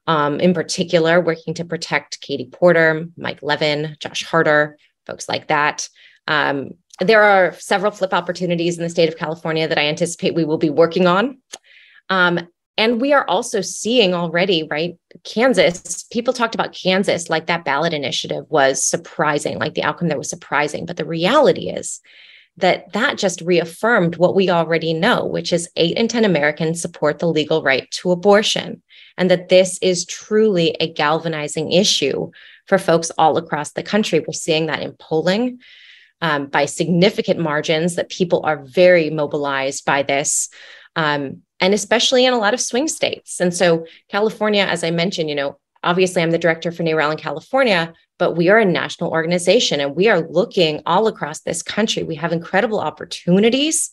Um, 0.08 0.40
in 0.40 0.54
particular, 0.54 1.20
working 1.20 1.56
to 1.56 1.66
protect 1.66 2.22
Katie 2.22 2.50
Porter, 2.52 3.08
Mike 3.18 3.40
Levin, 3.42 3.98
Josh 4.00 4.24
Harder, 4.24 4.78
folks 5.08 5.28
like 5.28 5.48
that. 5.48 5.90
Um, 6.28 6.72
there 7.00 7.24
are 7.24 7.54
several 7.54 7.92
flip 7.92 8.14
opportunities 8.14 8.78
in 8.78 8.84
the 8.84 8.90
state 8.90 9.10
of 9.10 9.18
California 9.18 9.68
that 9.68 9.78
I 9.78 9.88
anticipate 9.88 10.36
we 10.36 10.46
will 10.46 10.58
be 10.58 10.70
working 10.70 11.08
on. 11.08 11.40
Um, 12.10 12.48
and 12.78 13.00
we 13.00 13.14
are 13.14 13.28
also 13.28 13.62
seeing 13.62 14.14
already, 14.14 14.68
right? 14.70 14.98
Kansas, 15.24 16.04
people 16.12 16.34
talked 16.34 16.56
about 16.56 16.74
Kansas 16.74 17.30
like 17.30 17.48
that 17.48 17.64
ballot 17.64 17.94
initiative 17.94 18.46
was 18.50 18.84
surprising, 18.84 19.60
like 19.60 19.76
the 19.76 19.84
outcome 19.84 20.10
there 20.10 20.18
was 20.18 20.30
surprising. 20.30 20.86
But 20.86 20.98
the 20.98 21.06
reality 21.06 21.70
is 21.70 22.02
that 22.58 22.92
that 22.94 23.18
just 23.18 23.42
reaffirmed 23.42 24.18
what 24.18 24.36
we 24.36 24.50
already 24.50 24.94
know, 24.94 25.26
which 25.26 25.54
is 25.54 25.70
eight 25.78 25.98
in 25.98 26.08
10 26.08 26.26
Americans 26.26 26.82
support 26.82 27.20
the 27.20 27.28
legal 27.28 27.64
right 27.64 27.90
to 27.92 28.12
abortion, 28.12 28.82
and 29.18 29.32
that 29.32 29.50
this 29.50 29.78
is 29.82 30.06
truly 30.06 30.76
a 30.80 30.92
galvanizing 30.92 31.72
issue 31.72 32.32
for 32.68 32.78
folks 32.78 33.12
all 33.18 33.38
across 33.38 33.72
the 33.72 33.84
country. 33.84 34.20
We're 34.20 34.34
seeing 34.34 34.66
that 34.68 34.82
in 34.82 34.94
polling 34.94 35.60
um, 36.22 36.48
by 36.48 36.66
significant 36.66 37.40
margins, 37.40 37.96
that 37.96 38.10
people 38.10 38.42
are 38.46 38.64
very 38.64 39.10
mobilized 39.10 39.86
by 39.86 40.04
this. 40.04 40.50
Um, 40.96 41.42
and 41.60 41.74
especially 41.74 42.26
in 42.26 42.34
a 42.34 42.38
lot 42.38 42.54
of 42.54 42.60
swing 42.60 42.88
states. 42.88 43.40
And 43.40 43.54
so, 43.54 43.86
California, 44.10 44.64
as 44.64 44.84
I 44.84 44.92
mentioned, 44.92 45.30
you 45.30 45.36
know, 45.36 45.58
obviously 45.84 46.22
I'm 46.22 46.32
the 46.32 46.38
director 46.38 46.72
for 46.72 46.84
NARAL 46.84 47.12
in 47.12 47.18
California, 47.18 47.94
but 48.18 48.34
we 48.34 48.50
are 48.50 48.58
a 48.58 48.66
national 48.66 49.12
organization 49.12 49.80
and 49.80 49.96
we 49.96 50.10
are 50.10 50.28
looking 50.28 50.82
all 50.86 51.08
across 51.08 51.42
this 51.42 51.62
country. 51.62 52.04
We 52.04 52.16
have 52.16 52.34
incredible 52.34 52.80
opportunities 52.80 53.92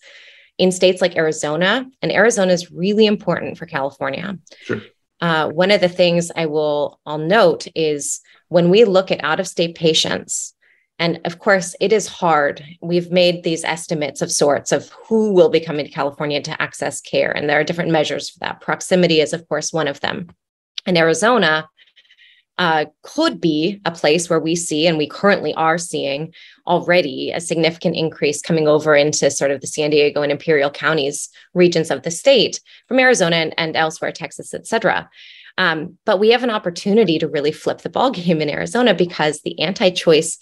in 0.59 0.73
states 0.73 1.01
like 1.01 1.17
Arizona, 1.17 1.87
and 2.03 2.13
Arizona 2.13 2.53
is 2.53 2.71
really 2.71 3.07
important 3.07 3.59
for 3.59 3.67
California. 3.67 4.39
Sure. 4.63 4.83
Uh, 5.23 5.49
one 5.49 5.71
of 5.71 5.81
the 5.81 5.89
things 5.89 6.31
I 6.37 6.45
will 6.47 7.01
I'll 7.07 7.17
note 7.17 7.67
is 7.75 8.21
when 8.49 8.69
we 8.69 8.85
look 8.85 9.11
at 9.11 9.25
out 9.25 9.41
of 9.41 9.49
state 9.49 9.75
patients 9.75 10.53
and 10.99 11.21
of 11.25 11.41
course, 11.41 11.75
it 11.81 11.93
is 11.93 12.07
hard. 12.07 12.65
We've 12.81 13.11
made 13.11 13.43
these 13.43 13.65
estimates 13.65 14.23
of 14.23 14.31
sorts 14.31 14.71
of 14.71 14.89
who 14.91 15.33
will 15.33 15.49
be 15.49 15.59
coming 15.59 15.85
to 15.85 15.91
California 15.91 16.41
to 16.43 16.63
access 16.63 17.01
care. 17.01 17.33
And 17.33 17.49
there 17.49 17.59
are 17.59 17.65
different 17.65 17.91
measures 17.91 18.31
for 18.31 18.39
that. 18.39 18.61
Proximity 18.61 19.21
is, 19.21 19.33
of 19.33 19.49
course, 19.49 19.73
one 19.73 19.89
of 19.89 19.99
them. 19.99 20.29
And 20.87 20.97
Arizona 20.97 21.69
uh, 22.63 22.85
could 23.03 23.41
be 23.41 23.81
a 23.85 23.91
place 23.91 24.31
where 24.31 24.39
we 24.39 24.55
see, 24.55 24.87
and 24.87 24.97
we 24.97 25.09
currently 25.09 25.53
are 25.55 25.79
seeing 25.79 26.33
already, 26.65 27.33
a 27.33 27.41
significant 27.41 27.97
increase 27.97 28.41
coming 28.41 28.69
over 28.69 28.95
into 28.95 29.31
sort 29.31 29.51
of 29.51 29.61
the 29.61 29.67
San 29.67 29.91
Diego 29.91 30.23
and 30.23 30.31
Imperial 30.31 30.71
counties 30.71 31.29
regions 31.55 31.91
of 31.91 32.03
the 32.03 32.11
state 32.11 32.61
from 32.87 33.01
Arizona 33.01 33.37
and, 33.37 33.55
and 33.59 33.77
elsewhere, 33.77 34.13
Texas, 34.13 34.55
et 34.55 34.65
cetera. 34.67 35.11
Um, 35.59 35.99
but 36.05 36.21
we 36.21 36.31
have 36.31 36.45
an 36.45 36.57
opportunity 36.59 37.19
to 37.19 37.33
really 37.35 37.53
flip 37.53 37.79
the 37.81 37.91
ballgame 37.91 38.41
in 38.41 38.49
Arizona 38.49 38.95
because 38.95 39.41
the 39.41 39.59
anti-choice 39.59 40.39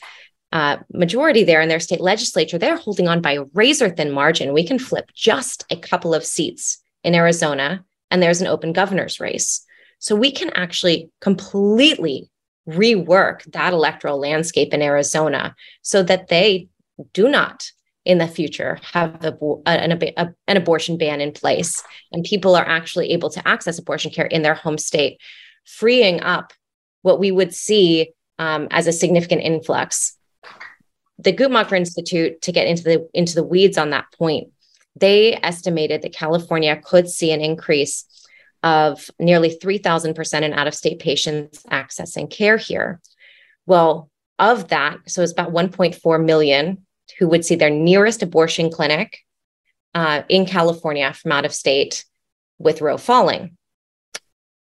uh, 0.52 0.76
majority 0.92 1.42
there 1.44 1.62
in 1.62 1.70
their 1.70 1.80
state 1.80 2.02
legislature, 2.02 2.58
they're 2.58 2.76
holding 2.76 3.08
on 3.08 3.22
by 3.22 3.32
a 3.32 3.44
razor 3.54 3.88
thin 3.88 4.10
margin. 4.10 4.52
We 4.52 4.66
can 4.66 4.78
flip 4.78 5.06
just 5.14 5.64
a 5.70 5.76
couple 5.76 6.12
of 6.12 6.26
seats 6.26 6.82
in 7.02 7.14
Arizona, 7.14 7.82
and 8.10 8.22
there's 8.22 8.42
an 8.42 8.52
open 8.54 8.74
governor's 8.74 9.20
race. 9.20 9.64
So 10.00 10.16
we 10.16 10.32
can 10.32 10.50
actually 10.50 11.10
completely 11.20 12.30
rework 12.68 13.44
that 13.52 13.72
electoral 13.72 14.18
landscape 14.18 14.74
in 14.74 14.82
Arizona 14.82 15.54
so 15.82 16.02
that 16.02 16.28
they 16.28 16.68
do 17.12 17.28
not 17.28 17.70
in 18.04 18.18
the 18.18 18.26
future 18.26 18.78
have 18.92 19.22
a, 19.24 19.36
an, 19.66 19.92
a, 20.16 20.34
an 20.48 20.56
abortion 20.56 20.96
ban 20.96 21.20
in 21.20 21.32
place. 21.32 21.82
And 22.12 22.24
people 22.24 22.56
are 22.56 22.66
actually 22.66 23.10
able 23.12 23.30
to 23.30 23.46
access 23.46 23.78
abortion 23.78 24.10
care 24.10 24.26
in 24.26 24.42
their 24.42 24.54
home 24.54 24.78
state, 24.78 25.20
freeing 25.64 26.20
up 26.22 26.52
what 27.02 27.20
we 27.20 27.30
would 27.30 27.54
see 27.54 28.12
um, 28.38 28.68
as 28.70 28.86
a 28.86 28.92
significant 28.92 29.42
influx. 29.42 30.16
The 31.18 31.32
Guttmacher 31.34 31.76
Institute, 31.76 32.40
to 32.42 32.52
get 32.52 32.66
into 32.66 32.82
the 32.82 33.08
into 33.12 33.34
the 33.34 33.44
weeds 33.44 33.76
on 33.76 33.90
that 33.90 34.06
point, 34.16 34.48
they 34.96 35.38
estimated 35.42 36.00
that 36.00 36.14
California 36.14 36.80
could 36.82 37.10
see 37.10 37.32
an 37.32 37.42
increase 37.42 38.06
of 38.62 39.10
nearly 39.18 39.58
3,000% 39.62 40.42
in 40.42 40.52
out 40.52 40.66
of 40.66 40.74
state 40.74 40.98
patients 40.98 41.62
accessing 41.64 42.30
care 42.30 42.56
here. 42.56 43.00
Well, 43.66 44.10
of 44.38 44.68
that, 44.68 44.98
so 45.06 45.22
it's 45.22 45.32
about 45.32 45.52
1.4 45.52 46.24
million 46.24 46.86
who 47.18 47.28
would 47.28 47.44
see 47.44 47.54
their 47.54 47.70
nearest 47.70 48.22
abortion 48.22 48.70
clinic 48.70 49.18
uh, 49.94 50.22
in 50.28 50.46
California 50.46 51.12
from 51.12 51.32
out 51.32 51.44
of 51.44 51.54
state 51.54 52.04
with 52.58 52.80
Roe 52.80 52.96
falling. 52.96 53.56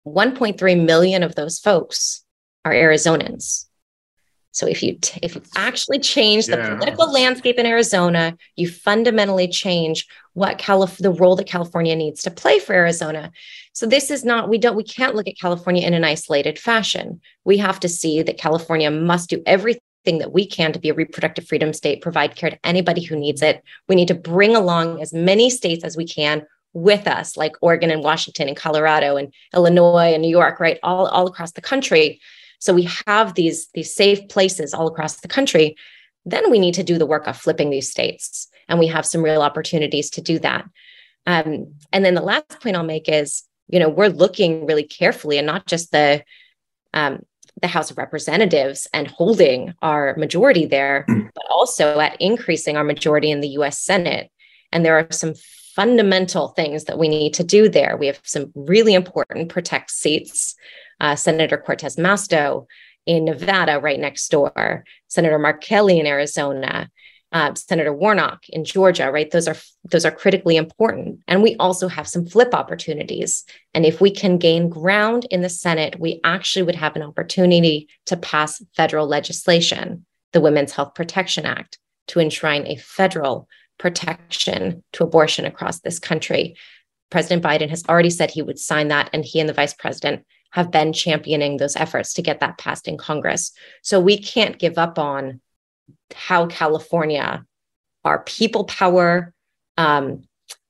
1.3 0.05 0.85
million 0.85 1.23
of 1.23 1.35
those 1.35 1.59
folks 1.59 2.23
are 2.65 2.73
Arizonans. 2.73 3.65
So 4.51 4.67
if 4.67 4.83
you 4.83 4.97
t- 4.99 5.19
if 5.23 5.35
you 5.35 5.41
actually 5.55 5.99
change 5.99 6.45
the 6.45 6.57
yeah. 6.57 6.75
political 6.75 7.11
landscape 7.11 7.57
in 7.57 7.65
Arizona, 7.65 8.37
you 8.55 8.67
fundamentally 8.69 9.47
change 9.47 10.07
what 10.33 10.57
Calif- 10.57 10.97
the 10.97 11.11
role 11.11 11.35
that 11.37 11.47
California 11.47 11.95
needs 11.95 12.21
to 12.23 12.31
play 12.31 12.59
for 12.59 12.73
Arizona. 12.73 13.31
So 13.73 13.85
this 13.85 14.11
is 14.11 14.25
not 14.25 14.49
we 14.49 14.57
don't 14.57 14.75
we 14.75 14.83
can't 14.83 15.15
look 15.15 15.27
at 15.27 15.39
California 15.39 15.87
in 15.87 15.93
an 15.93 16.03
isolated 16.03 16.59
fashion. 16.59 17.21
We 17.45 17.57
have 17.57 17.79
to 17.79 17.89
see 17.89 18.21
that 18.23 18.37
California 18.37 18.91
must 18.91 19.29
do 19.29 19.41
everything 19.45 19.81
that 20.19 20.33
we 20.33 20.45
can 20.45 20.73
to 20.73 20.79
be 20.79 20.89
a 20.89 20.93
reproductive 20.93 21.47
freedom 21.47 21.71
state, 21.73 22.01
provide 22.01 22.35
care 22.35 22.49
to 22.49 22.59
anybody 22.65 23.03
who 23.03 23.15
needs 23.15 23.41
it. 23.41 23.63
We 23.87 23.95
need 23.95 24.09
to 24.09 24.15
bring 24.15 24.55
along 24.55 25.01
as 25.01 25.13
many 25.13 25.49
states 25.49 25.83
as 25.83 25.95
we 25.95 26.05
can 26.05 26.45
with 26.73 27.07
us, 27.07 27.37
like 27.37 27.53
Oregon 27.61 27.91
and 27.91 28.03
Washington 28.03 28.47
and 28.47 28.57
Colorado 28.57 29.17
and 29.17 29.33
Illinois 29.53 30.13
and 30.13 30.21
New 30.21 30.29
York, 30.29 30.59
right? 30.59 30.79
All, 30.83 31.07
all 31.07 31.27
across 31.27 31.51
the 31.51 31.61
country 31.61 32.19
so 32.61 32.75
we 32.75 32.87
have 33.07 33.33
these, 33.33 33.67
these 33.73 33.93
safe 33.93 34.29
places 34.29 34.73
all 34.73 34.87
across 34.87 35.17
the 35.17 35.27
country. 35.27 35.75
Then 36.25 36.51
we 36.51 36.59
need 36.59 36.75
to 36.75 36.83
do 36.83 36.99
the 36.99 37.07
work 37.07 37.25
of 37.25 37.35
flipping 37.35 37.71
these 37.71 37.89
states. 37.89 38.47
And 38.69 38.77
we 38.77 38.85
have 38.87 39.05
some 39.05 39.23
real 39.23 39.41
opportunities 39.41 40.11
to 40.11 40.21
do 40.21 40.37
that. 40.39 40.65
Um, 41.25 41.73
and 41.91 42.05
then 42.05 42.13
the 42.13 42.21
last 42.21 42.59
point 42.61 42.75
I'll 42.75 42.83
make 42.83 43.09
is, 43.09 43.43
you 43.67 43.79
know, 43.79 43.89
we're 43.89 44.09
looking 44.09 44.67
really 44.67 44.83
carefully 44.83 45.39
and 45.39 45.47
not 45.47 45.65
just 45.65 45.91
the 45.91 46.23
um, 46.93 47.23
the 47.61 47.67
House 47.67 47.91
of 47.91 47.97
Representatives 47.97 48.87
and 48.93 49.07
holding 49.07 49.73
our 49.81 50.15
majority 50.15 50.65
there, 50.65 51.05
but 51.35 51.45
also 51.49 51.99
at 51.99 52.15
increasing 52.19 52.77
our 52.77 52.83
majority 52.83 53.31
in 53.31 53.41
the 53.41 53.49
US 53.49 53.79
Senate. 53.79 54.29
And 54.71 54.85
there 54.85 54.97
are 54.97 55.07
some 55.11 55.33
fundamental 55.75 56.49
things 56.49 56.85
that 56.85 56.99
we 56.99 57.07
need 57.07 57.33
to 57.35 57.43
do 57.43 57.69
there. 57.69 57.97
We 57.97 58.07
have 58.07 58.19
some 58.23 58.51
really 58.55 58.93
important 58.93 59.49
protect 59.49 59.91
seats 59.91 60.55
uh, 61.01 61.15
Senator 61.15 61.57
Cortez 61.57 61.97
Masto 61.97 62.67
in 63.05 63.25
Nevada, 63.25 63.79
right 63.79 63.99
next 63.99 64.29
door, 64.29 64.85
Senator 65.07 65.39
Mark 65.39 65.61
Kelly 65.61 65.99
in 65.99 66.05
Arizona, 66.05 66.89
uh, 67.31 67.53
Senator 67.55 67.93
Warnock 67.93 68.47
in 68.49 68.63
Georgia, 68.63 69.09
right? 69.11 69.31
Those 69.31 69.47
are 69.47 69.55
those 69.83 70.05
are 70.05 70.11
critically 70.11 70.57
important, 70.57 71.19
and 71.27 71.41
we 71.41 71.55
also 71.55 71.87
have 71.87 72.07
some 72.07 72.27
flip 72.27 72.53
opportunities. 72.53 73.45
And 73.73 73.85
if 73.85 73.99
we 73.99 74.11
can 74.11 74.37
gain 74.37 74.69
ground 74.69 75.25
in 75.31 75.41
the 75.41 75.49
Senate, 75.49 75.99
we 75.99 76.19
actually 76.23 76.63
would 76.63 76.75
have 76.75 76.95
an 76.95 77.01
opportunity 77.01 77.87
to 78.05 78.17
pass 78.17 78.61
federal 78.75 79.07
legislation, 79.07 80.05
the 80.33 80.41
Women's 80.41 80.73
Health 80.73 80.93
Protection 80.93 81.45
Act, 81.45 81.79
to 82.09 82.19
enshrine 82.19 82.67
a 82.67 82.75
federal 82.75 83.47
protection 83.79 84.83
to 84.93 85.03
abortion 85.03 85.45
across 85.45 85.79
this 85.79 85.97
country. 85.97 86.55
President 87.09 87.43
Biden 87.43 87.69
has 87.69 87.83
already 87.89 88.11
said 88.11 88.29
he 88.29 88.43
would 88.43 88.59
sign 88.59 88.89
that, 88.89 89.09
and 89.13 89.25
he 89.25 89.39
and 89.39 89.49
the 89.49 89.53
vice 89.53 89.73
president 89.73 90.25
have 90.51 90.71
been 90.71 90.93
championing 90.93 91.57
those 91.57 91.75
efforts 91.75 92.13
to 92.13 92.21
get 92.21 92.39
that 92.39 92.57
passed 92.57 92.87
in 92.87 92.97
Congress. 92.97 93.51
So 93.81 93.99
we 93.99 94.17
can't 94.17 94.59
give 94.59 94.77
up 94.77 94.99
on 94.99 95.41
how 96.13 96.47
California, 96.47 97.45
our 98.03 98.23
people 98.23 98.65
power, 98.65 99.33
um, 99.77 100.23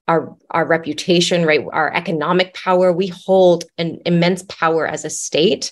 our 0.07 0.35
our 0.49 0.65
reputation, 0.65 1.45
right, 1.45 1.65
our 1.71 1.93
economic 1.93 2.53
power, 2.53 2.91
we 2.91 3.07
hold 3.07 3.65
an 3.77 3.99
immense 4.05 4.43
power 4.43 4.87
as 4.87 5.05
a 5.05 5.09
state. 5.09 5.71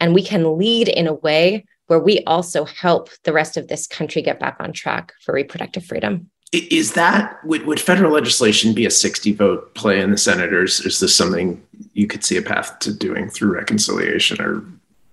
And 0.00 0.14
we 0.14 0.22
can 0.24 0.58
lead 0.58 0.88
in 0.88 1.06
a 1.06 1.14
way 1.14 1.64
where 1.86 2.00
we 2.00 2.20
also 2.26 2.64
help 2.64 3.10
the 3.24 3.32
rest 3.32 3.56
of 3.56 3.68
this 3.68 3.86
country 3.86 4.22
get 4.22 4.40
back 4.40 4.56
on 4.60 4.72
track 4.72 5.12
for 5.24 5.34
reproductive 5.34 5.84
freedom. 5.84 6.30
Is 6.52 6.92
that 6.94 7.38
would, 7.44 7.66
would 7.66 7.80
federal 7.80 8.12
legislation 8.12 8.74
be 8.74 8.84
a 8.84 8.90
60 8.90 9.32
vote 9.32 9.74
play 9.74 10.00
in 10.00 10.10
the 10.10 10.18
senators? 10.18 10.80
Is 10.80 11.00
this 11.00 11.14
something 11.14 11.62
you 11.92 12.06
could 12.06 12.24
see 12.24 12.36
a 12.36 12.42
path 12.42 12.78
to 12.80 12.92
doing 12.92 13.28
through 13.28 13.54
reconciliation 13.54 14.40
or 14.40 14.64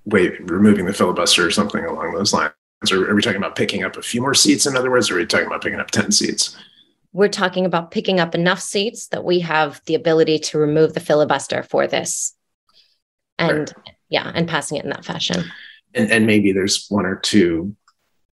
way 0.05 0.29
removing 0.39 0.85
the 0.85 0.93
filibuster 0.93 1.45
or 1.45 1.51
something 1.51 1.83
along 1.83 2.13
those 2.13 2.33
lines? 2.33 2.53
Or 2.91 3.09
are 3.09 3.15
we 3.15 3.21
talking 3.21 3.37
about 3.37 3.55
picking 3.55 3.83
up 3.83 3.97
a 3.97 4.01
few 4.01 4.21
more 4.21 4.33
seats? 4.33 4.65
In 4.65 4.77
other 4.77 4.89
words, 4.89 5.11
or 5.11 5.15
are 5.15 5.17
we 5.17 5.25
talking 5.25 5.47
about 5.47 5.61
picking 5.61 5.79
up 5.79 5.91
10 5.91 6.11
seats? 6.11 6.57
We're 7.11 7.27
talking 7.27 7.65
about 7.65 7.91
picking 7.91 8.19
up 8.19 8.35
enough 8.35 8.61
seats 8.61 9.07
that 9.07 9.23
we 9.23 9.39
have 9.39 9.81
the 9.85 9.95
ability 9.95 10.39
to 10.39 10.59
remove 10.59 10.93
the 10.93 10.99
filibuster 10.99 11.63
for 11.63 11.87
this. 11.87 12.35
And 13.37 13.59
right. 13.59 13.95
yeah, 14.09 14.31
and 14.33 14.47
passing 14.47 14.77
it 14.77 14.83
in 14.83 14.91
that 14.91 15.05
fashion. 15.05 15.43
And, 15.93 16.11
and 16.11 16.25
maybe 16.25 16.51
there's 16.51 16.85
one 16.89 17.05
or 17.05 17.15
two 17.15 17.75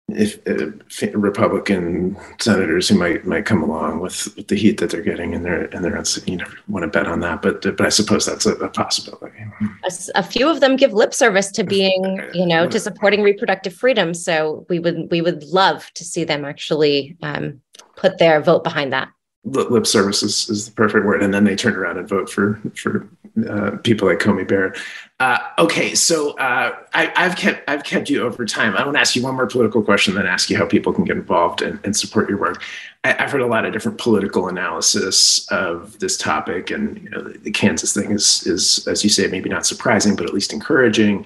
if 0.09 0.39
uh, 0.47 1.17
Republican 1.19 2.17
senators 2.39 2.89
who 2.89 2.99
might 2.99 3.27
might 3.27 3.47
come 3.47 3.63
along 3.63 4.01
with, 4.01 4.35
with, 4.37 4.49
the 4.49 4.57
heat 4.57 4.79
that 4.79 4.91
they're 4.91 5.03
getting, 5.03 5.35
and 5.35 5.45
they're 5.45 5.65
and 5.75 5.83
they're 5.83 6.03
you 6.27 6.37
never 6.37 6.57
want 6.69 6.83
to 6.83 6.89
bet 6.89 7.07
on 7.07 7.21
that, 7.21 7.41
but 7.41 7.63
but 7.63 7.81
I 7.81 7.89
suppose 7.89 8.27
that's 8.27 8.45
a, 8.45 8.53
a 8.57 8.69
possibility. 8.69 9.39
A, 9.83 9.91
a, 10.17 10.23
few 10.23 10.49
of 10.51 10.61
them 10.61 10.77
give 10.77 10.93
lip 10.93 11.15
service 11.15 11.51
to 11.53 11.65
being, 11.65 12.21
you 12.35 12.45
know, 12.45 12.69
to 12.69 12.79
supporting 12.79 13.23
reproductive 13.23 13.73
freedom. 13.73 14.13
So 14.13 14.67
we 14.69 14.79
would 14.79 15.11
we 15.11 15.23
would 15.23 15.43
love 15.45 15.91
to 15.95 16.05
see 16.05 16.25
them 16.25 16.45
actually 16.45 17.17
um, 17.23 17.63
put 17.97 18.19
their 18.19 18.43
vote 18.43 18.63
behind 18.63 18.93
that. 18.93 19.09
Lip 19.45 19.87
service 19.87 20.23
is, 20.23 20.49
is 20.49 20.67
the 20.67 20.73
perfect 20.73 21.07
word, 21.07 21.23
and 21.23 21.33
then 21.33 21.45
they 21.45 21.57
turn 21.57 21.77
around 21.77 21.99
and 21.99 22.09
vote 22.09 22.29
for 22.29 22.61
for 22.77 23.09
uh, 23.49 23.73
people 23.83 24.07
like 24.07 24.21
Coney 24.21 24.45
Barrett. 24.45 24.79
Uh, 25.25 25.39
okay, 25.59 25.95
so 25.95 26.33
uh, 26.33 26.77
I, 26.93 27.11
have 27.17 27.35
kept 27.35 27.67
I've 27.67 27.83
kept 27.83 28.11
you 28.11 28.25
over 28.25 28.45
time. 28.45 28.77
I 28.77 28.85
want 28.85 28.97
to 28.97 29.01
ask 29.01 29.17
you 29.17 29.23
one 29.23 29.35
more 29.35 29.47
political 29.47 29.83
question, 29.83 30.15
then 30.15 30.27
ask 30.27 30.51
you 30.51 30.59
how 30.59 30.67
people 30.67 30.93
can 30.93 31.05
get 31.05 31.17
involved 31.17 31.63
and, 31.63 31.81
and 31.83 31.97
support 31.97 32.29
your 32.29 32.37
work. 32.37 32.63
I, 33.05 33.13
have 33.13 33.31
heard 33.31 33.41
a 33.41 33.47
lot 33.47 33.65
of 33.65 33.73
different 33.73 33.97
political 33.97 34.49
analysis 34.49 35.51
of 35.51 35.99
this 35.99 36.19
topic, 36.19 36.71
and 36.71 37.03
you 37.03 37.09
know, 37.09 37.23
the, 37.23 37.39
the 37.39 37.51
Kansas 37.51 37.95
thing 37.95 38.11
is 38.11 38.47
is 38.47 38.87
as 38.87 39.03
you 39.03 39.09
say, 39.09 39.27
maybe 39.27 39.49
not 39.49 39.65
surprising, 39.65 40.15
but 40.15 40.27
at 40.27 40.35
least 40.35 40.53
encouraging. 40.53 41.25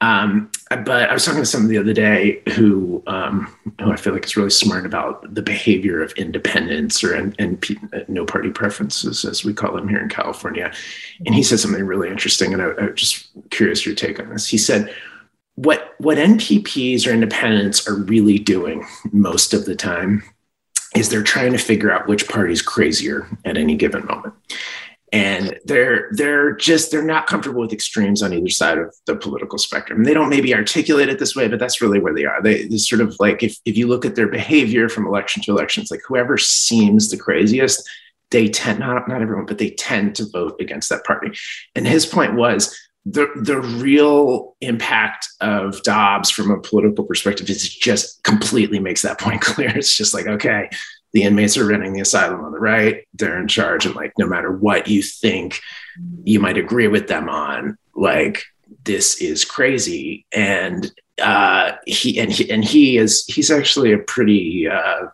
Um, 0.00 0.50
but 0.70 1.10
I 1.10 1.12
was 1.12 1.24
talking 1.24 1.40
to 1.40 1.46
someone 1.46 1.70
the 1.70 1.78
other 1.78 1.92
day 1.92 2.42
who, 2.54 3.02
um, 3.06 3.54
who 3.80 3.92
I 3.92 3.96
feel 3.96 4.14
like 4.14 4.24
is 4.24 4.36
really 4.36 4.50
smart 4.50 4.86
about 4.86 5.34
the 5.34 5.42
behavior 5.42 6.02
of 6.02 6.12
independents 6.12 7.04
or 7.04 7.12
and, 7.14 7.34
and 7.38 8.08
no 8.08 8.24
party 8.24 8.50
preferences, 8.50 9.24
as 9.24 9.44
we 9.44 9.52
call 9.52 9.74
them 9.74 9.88
here 9.88 10.00
in 10.00 10.08
California. 10.08 10.72
And 11.26 11.34
he 11.34 11.42
said 11.42 11.60
something 11.60 11.84
really 11.84 12.08
interesting, 12.08 12.54
and 12.54 12.62
I, 12.62 12.70
I'm 12.78 12.96
just 12.96 13.28
curious 13.50 13.84
your 13.84 13.94
take 13.94 14.18
on 14.18 14.30
this. 14.30 14.46
He 14.46 14.58
said, 14.58 14.94
"What 15.56 15.94
what 15.98 16.16
NPPs 16.16 17.06
or 17.06 17.10
independents 17.10 17.86
are 17.86 17.96
really 17.96 18.38
doing 18.38 18.86
most 19.12 19.52
of 19.52 19.66
the 19.66 19.76
time 19.76 20.22
is 20.96 21.08
they're 21.08 21.22
trying 21.22 21.52
to 21.52 21.58
figure 21.58 21.92
out 21.92 22.08
which 22.08 22.28
party's 22.28 22.62
crazier 22.62 23.28
at 23.44 23.58
any 23.58 23.74
given 23.74 24.06
moment." 24.06 24.34
And 25.12 25.58
they're 25.64 26.08
they're 26.12 26.54
just 26.54 26.90
they're 26.90 27.02
not 27.02 27.26
comfortable 27.26 27.60
with 27.60 27.72
extremes 27.72 28.22
on 28.22 28.32
either 28.32 28.48
side 28.48 28.78
of 28.78 28.94
the 29.06 29.16
political 29.16 29.58
spectrum. 29.58 30.04
They 30.04 30.14
don't 30.14 30.28
maybe 30.28 30.54
articulate 30.54 31.08
it 31.08 31.18
this 31.18 31.34
way 31.34 31.48
but 31.48 31.58
that's 31.58 31.80
really 31.80 31.98
where 31.98 32.14
they 32.14 32.24
are. 32.24 32.42
They, 32.42 32.66
they 32.66 32.78
sort 32.78 33.00
of 33.00 33.16
like 33.18 33.42
if, 33.42 33.56
if 33.64 33.76
you 33.76 33.86
look 33.86 34.04
at 34.04 34.14
their 34.14 34.28
behavior 34.28 34.88
from 34.88 35.06
election 35.06 35.42
to 35.44 35.50
election 35.50 35.82
it's 35.82 35.90
like 35.90 36.02
whoever 36.06 36.38
seems 36.38 37.10
the 37.10 37.16
craziest 37.16 37.88
they 38.30 38.48
tend 38.48 38.78
not 38.78 39.08
not 39.08 39.22
everyone 39.22 39.46
but 39.46 39.58
they 39.58 39.70
tend 39.70 40.14
to 40.16 40.26
vote 40.30 40.56
against 40.60 40.88
that 40.90 41.04
party. 41.04 41.36
And 41.74 41.86
his 41.86 42.06
point 42.06 42.34
was 42.34 42.76
the 43.06 43.28
the 43.34 43.60
real 43.60 44.56
impact 44.60 45.28
of 45.40 45.82
Dobbs 45.82 46.30
from 46.30 46.50
a 46.50 46.60
political 46.60 47.04
perspective 47.04 47.48
is 47.48 47.68
just 47.68 48.22
completely 48.22 48.78
makes 48.78 49.02
that 49.02 49.18
point 49.18 49.40
clear. 49.40 49.70
It's 49.70 49.96
just 49.96 50.14
like, 50.14 50.26
okay, 50.26 50.68
the 51.12 51.22
inmates 51.22 51.56
are 51.56 51.66
running 51.66 51.92
the 51.92 52.00
asylum 52.00 52.44
on 52.44 52.52
the 52.52 52.58
right 52.58 53.06
they're 53.14 53.40
in 53.40 53.48
charge 53.48 53.86
and 53.86 53.94
like 53.94 54.12
no 54.18 54.26
matter 54.26 54.50
what 54.50 54.88
you 54.88 55.02
think 55.02 55.60
you 56.24 56.40
might 56.40 56.58
agree 56.58 56.88
with 56.88 57.08
them 57.08 57.28
on 57.28 57.76
like 57.94 58.44
this 58.84 59.20
is 59.20 59.44
crazy 59.44 60.24
and 60.32 60.92
uh 61.22 61.72
he 61.86 62.18
and 62.18 62.32
he 62.32 62.50
and 62.50 62.64
he 62.64 62.96
is 62.96 63.24
he's 63.26 63.50
actually 63.50 63.92
a 63.92 63.98
pretty 63.98 64.68
uh 64.68 65.06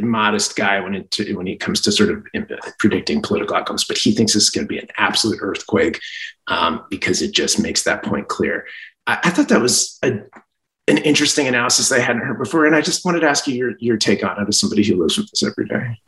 modest 0.00 0.56
guy 0.56 0.80
when 0.80 0.94
it 0.94 1.18
when 1.34 1.46
he 1.46 1.56
comes 1.56 1.80
to 1.82 1.92
sort 1.92 2.10
of 2.10 2.24
predicting 2.78 3.22
political 3.22 3.56
outcomes, 3.56 3.84
but 3.84 3.96
he 3.96 4.12
thinks 4.12 4.34
this 4.34 4.44
is 4.44 4.50
going 4.50 4.66
to 4.66 4.68
be 4.68 4.78
an 4.78 4.88
absolute 4.98 5.38
earthquake 5.40 6.00
um, 6.48 6.84
because 6.90 7.22
it 7.22 7.32
just 7.32 7.60
makes 7.60 7.84
that 7.84 8.02
point 8.02 8.28
clear. 8.28 8.66
I, 9.06 9.18
I, 9.24 9.30
thought 9.30 9.48
that 9.48 9.60
was 9.60 9.98
a 10.02 10.20
an 10.88 10.98
interesting 10.98 11.46
analysis 11.46 11.92
I 11.92 12.00
hadn't 12.00 12.22
heard 12.22 12.38
before. 12.38 12.66
And 12.66 12.74
I 12.74 12.80
just 12.80 13.04
wanted 13.04 13.20
to 13.20 13.28
ask 13.28 13.46
you 13.46 13.54
your, 13.54 13.72
your 13.78 13.96
take 13.96 14.24
on 14.24 14.40
it 14.40 14.48
as 14.48 14.58
somebody 14.58 14.84
who 14.84 15.00
lives 15.00 15.16
with 15.16 15.30
this 15.30 15.42
every 15.42 15.66
day. 15.66 16.00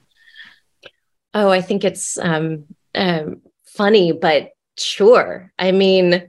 Oh, 1.32 1.50
I 1.50 1.60
think 1.60 1.84
it's 1.84 2.18
um, 2.18 2.64
um, 2.94 3.42
funny, 3.64 4.12
but 4.12 4.50
sure. 4.78 5.52
I 5.58 5.72
mean, 5.72 6.28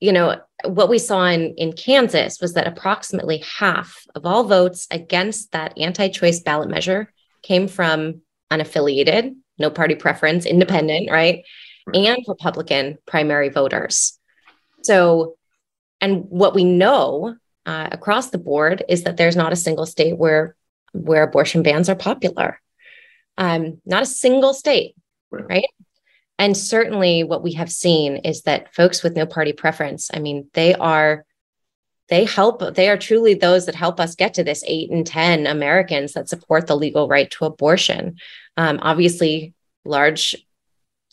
you 0.00 0.12
know, 0.12 0.40
what 0.64 0.88
we 0.88 0.98
saw 0.98 1.26
in, 1.26 1.54
in 1.56 1.72
Kansas 1.72 2.40
was 2.40 2.54
that 2.54 2.66
approximately 2.66 3.38
half 3.58 4.06
of 4.14 4.26
all 4.26 4.44
votes 4.44 4.86
against 4.90 5.52
that 5.52 5.78
anti 5.78 6.08
choice 6.08 6.40
ballot 6.40 6.68
measure 6.68 7.12
came 7.42 7.68
from 7.68 8.22
unaffiliated, 8.50 9.34
no 9.58 9.70
party 9.70 9.94
preference, 9.94 10.46
independent, 10.46 11.10
right? 11.10 11.44
And 11.92 12.18
Republican 12.26 12.98
primary 13.06 13.48
voters. 13.48 14.18
So, 14.82 15.36
and 16.00 16.24
what 16.28 16.54
we 16.54 16.64
know 16.64 17.36
uh, 17.66 17.88
across 17.92 18.30
the 18.30 18.38
board 18.38 18.84
is 18.88 19.02
that 19.02 19.16
there's 19.16 19.36
not 19.36 19.52
a 19.52 19.56
single 19.56 19.86
state 19.86 20.16
where 20.16 20.56
where 20.92 21.24
abortion 21.24 21.62
bans 21.62 21.88
are 21.88 21.96
popular. 21.96 22.60
Um, 23.36 23.82
not 23.84 24.04
a 24.04 24.06
single 24.06 24.54
state, 24.54 24.94
right. 25.30 25.44
right? 25.48 25.68
And 26.38 26.56
certainly, 26.56 27.24
what 27.24 27.42
we 27.42 27.52
have 27.54 27.70
seen 27.70 28.16
is 28.18 28.42
that 28.42 28.74
folks 28.74 29.02
with 29.02 29.16
no 29.16 29.26
party 29.26 29.52
preference, 29.52 30.10
I 30.12 30.20
mean, 30.20 30.48
they 30.54 30.74
are 30.74 31.26
they 32.08 32.24
help 32.24 32.62
they 32.74 32.88
are 32.88 32.96
truly 32.96 33.34
those 33.34 33.66
that 33.66 33.74
help 33.74 33.98
us 33.98 34.14
get 34.14 34.34
to 34.34 34.44
this 34.44 34.62
8 34.64 34.90
and 34.92 35.04
10 35.04 35.46
americans 35.46 36.12
that 36.12 36.28
support 36.28 36.68
the 36.68 36.76
legal 36.76 37.08
right 37.08 37.28
to 37.32 37.46
abortion 37.46 38.16
um, 38.56 38.78
obviously 38.80 39.54
large 39.84 40.36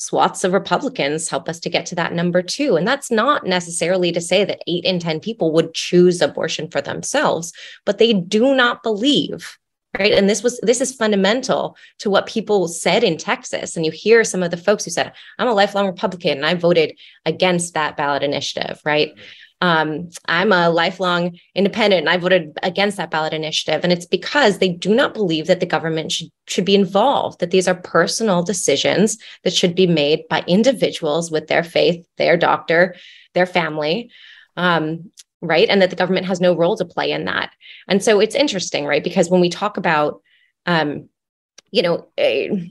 swaths 0.03 0.43
of 0.43 0.53
Republicans 0.53 1.29
help 1.29 1.47
us 1.47 1.59
to 1.61 1.69
get 1.69 1.85
to 1.87 1.95
that 1.95 2.13
number 2.13 2.41
two. 2.41 2.75
And 2.75 2.87
that's 2.87 3.09
not 3.09 3.45
necessarily 3.45 4.11
to 4.11 4.21
say 4.21 4.43
that 4.43 4.61
eight 4.67 4.83
in 4.83 4.99
10 4.99 5.19
people 5.19 5.51
would 5.53 5.73
choose 5.73 6.21
abortion 6.21 6.69
for 6.69 6.81
themselves, 6.81 7.53
but 7.85 7.97
they 7.97 8.13
do 8.13 8.55
not 8.55 8.83
believe. 8.83 9.57
Right. 9.97 10.13
And 10.13 10.27
this 10.27 10.41
was 10.41 10.59
this 10.61 10.81
is 10.81 10.95
fundamental 10.95 11.77
to 11.99 12.09
what 12.09 12.25
people 12.25 12.67
said 12.67 13.03
in 13.03 13.15
Texas. 13.15 13.75
And 13.75 13.85
you 13.85 13.91
hear 13.91 14.23
some 14.23 14.41
of 14.41 14.49
the 14.49 14.57
folks 14.57 14.83
who 14.83 14.89
said, 14.89 15.13
I'm 15.37 15.47
a 15.47 15.53
lifelong 15.53 15.85
Republican 15.85 16.37
and 16.37 16.45
I 16.47 16.55
voted 16.55 16.97
against 17.27 17.75
that 17.75 17.95
ballot 17.95 18.23
initiative. 18.23 18.81
Right. 18.83 19.13
Um, 19.63 20.09
I'm 20.27 20.51
a 20.51 20.69
lifelong 20.69 21.39
independent 21.55 22.01
and 22.01 22.09
I 22.09 22.17
voted 22.17 22.51
against 22.63 22.97
that 22.97 23.09
ballot 23.09 23.31
initiative. 23.31 23.81
And 23.81 23.93
it's 23.93 24.05
because 24.05 24.57
they 24.57 24.67
do 24.67 24.93
not 24.93 25.13
believe 25.13 25.47
that 25.47 25.61
the 25.61 25.65
government 25.65 26.11
should, 26.11 26.27
should 26.47 26.65
be 26.65 26.75
involved, 26.75 27.39
that 27.39 27.51
these 27.51 27.65
are 27.65 27.73
personal 27.73 28.43
decisions 28.43 29.17
that 29.45 29.53
should 29.53 29.73
be 29.73 29.87
made 29.87 30.27
by 30.29 30.43
individuals 30.47 31.31
with 31.31 31.47
their 31.47 31.63
faith, 31.63 32.05
their 32.17 32.35
doctor, 32.35 32.95
their 33.35 33.45
family. 33.45 34.11
Um, 34.57 35.11
right. 35.41 35.69
And 35.69 35.81
that 35.81 35.91
the 35.91 35.95
government 35.95 36.25
has 36.25 36.41
no 36.41 36.57
role 36.57 36.75
to 36.75 36.83
play 36.83 37.13
in 37.13 37.23
that. 37.23 37.51
And 37.87 38.03
so 38.03 38.19
it's 38.19 38.35
interesting, 38.35 38.83
right? 38.83 39.03
Because 39.03 39.29
when 39.29 39.39
we 39.39 39.49
talk 39.49 39.77
about, 39.77 40.21
um, 40.65 41.07
you 41.71 41.83
know, 41.83 42.09
a, 42.19 42.69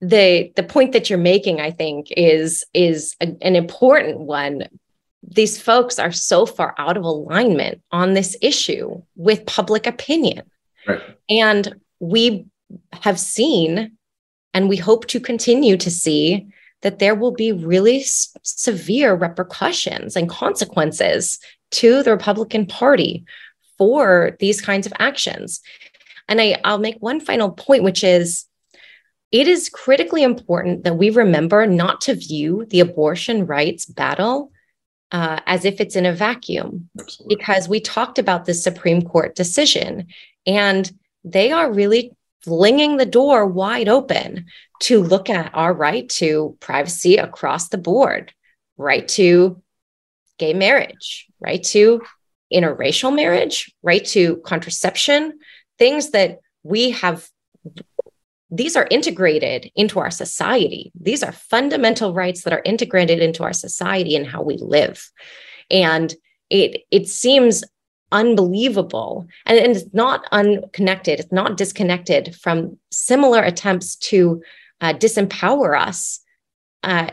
the 0.00 0.52
the 0.56 0.62
point 0.62 0.92
that 0.92 1.08
you're 1.08 1.18
making 1.18 1.58
i 1.58 1.70
think 1.70 2.08
is 2.18 2.66
is 2.74 3.16
a, 3.22 3.34
an 3.40 3.56
important 3.56 4.20
one 4.20 4.62
these 5.28 5.60
folks 5.60 5.98
are 5.98 6.12
so 6.12 6.46
far 6.46 6.74
out 6.78 6.96
of 6.96 7.04
alignment 7.04 7.82
on 7.90 8.14
this 8.14 8.36
issue 8.40 9.02
with 9.16 9.46
public 9.46 9.86
opinion. 9.86 10.42
Right. 10.86 11.00
And 11.28 11.80
we 12.00 12.46
have 12.92 13.18
seen, 13.18 13.96
and 14.54 14.68
we 14.68 14.76
hope 14.76 15.06
to 15.08 15.20
continue 15.20 15.76
to 15.76 15.90
see, 15.90 16.46
that 16.82 16.98
there 16.98 17.14
will 17.14 17.32
be 17.32 17.52
really 17.52 18.00
s- 18.00 18.36
severe 18.42 19.14
repercussions 19.14 20.14
and 20.14 20.28
consequences 20.28 21.40
to 21.72 22.02
the 22.02 22.12
Republican 22.12 22.66
Party 22.66 23.24
for 23.78 24.36
these 24.38 24.60
kinds 24.60 24.86
of 24.86 24.92
actions. 24.98 25.60
And 26.28 26.40
I, 26.40 26.60
I'll 26.64 26.78
make 26.78 26.96
one 26.98 27.20
final 27.20 27.50
point, 27.50 27.82
which 27.82 28.04
is 28.04 28.46
it 29.32 29.48
is 29.48 29.68
critically 29.68 30.22
important 30.22 30.84
that 30.84 30.96
we 30.96 31.10
remember 31.10 31.66
not 31.66 32.00
to 32.02 32.14
view 32.14 32.66
the 32.70 32.80
abortion 32.80 33.46
rights 33.46 33.84
battle 33.86 34.52
uh, 35.12 35.40
as 35.46 35.64
if 35.64 35.80
it's 35.80 35.96
in 35.96 36.06
a 36.06 36.12
vacuum 36.12 36.88
Absolutely. 36.98 37.36
because 37.36 37.68
we 37.68 37.80
talked 37.80 38.18
about 38.18 38.44
the 38.44 38.54
Supreme 38.54 39.02
Court 39.02 39.34
decision 39.34 40.06
and 40.46 40.90
they 41.24 41.52
are 41.52 41.72
really 41.72 42.12
flinging 42.42 42.96
the 42.96 43.06
door 43.06 43.46
wide 43.46 43.88
open 43.88 44.46
to 44.80 45.02
look 45.02 45.28
at 45.30 45.50
our 45.54 45.72
right 45.72 46.08
to 46.08 46.56
privacy 46.60 47.16
across 47.16 47.68
the 47.68 47.78
board, 47.78 48.32
right 48.76 49.06
to 49.08 49.62
gay 50.38 50.54
marriage, 50.54 51.26
right 51.40 51.62
to 51.64 52.02
interracial 52.52 53.14
marriage, 53.14 53.72
right 53.82 54.04
to 54.04 54.36
contraception, 54.44 55.38
things 55.78 56.10
that 56.10 56.38
we 56.62 56.90
have 56.90 57.28
these 58.56 58.76
are 58.76 58.86
integrated 58.90 59.70
into 59.74 59.98
our 59.98 60.10
society. 60.10 60.92
These 61.00 61.22
are 61.22 61.32
fundamental 61.32 62.14
rights 62.14 62.42
that 62.42 62.52
are 62.52 62.62
integrated 62.64 63.20
into 63.20 63.42
our 63.42 63.52
society 63.52 64.16
and 64.16 64.26
how 64.26 64.42
we 64.42 64.56
live. 64.56 65.10
And 65.70 66.14
it 66.50 66.82
it 66.90 67.08
seems 67.08 67.64
unbelievable 68.12 69.26
and, 69.46 69.58
and 69.58 69.76
it's 69.76 69.92
not 69.92 70.24
unconnected 70.30 71.18
it's 71.18 71.32
not 71.32 71.56
disconnected 71.56 72.36
from 72.36 72.78
similar 72.92 73.42
attempts 73.42 73.96
to 73.96 74.40
uh, 74.80 74.92
disempower 74.92 75.76
us 75.76 76.20
uh, 76.84 77.10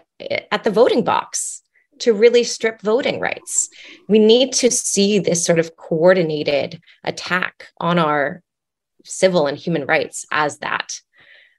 at 0.52 0.64
the 0.64 0.70
voting 0.70 1.04
box 1.04 1.64
to 1.98 2.14
really 2.14 2.44
strip 2.44 2.80
voting 2.82 3.20
rights 3.20 3.70
we 4.08 4.20
need 4.20 4.54
to 4.54 4.70
see 4.70 5.18
this 5.18 5.44
sort 5.44 5.58
of 5.58 5.76
coordinated 5.78 6.80
attack 7.04 7.70
on 7.80 7.98
our 7.98 8.44
civil 9.04 9.48
and 9.48 9.58
human 9.58 9.86
rights 9.88 10.28
as 10.32 10.60
that 10.60 11.02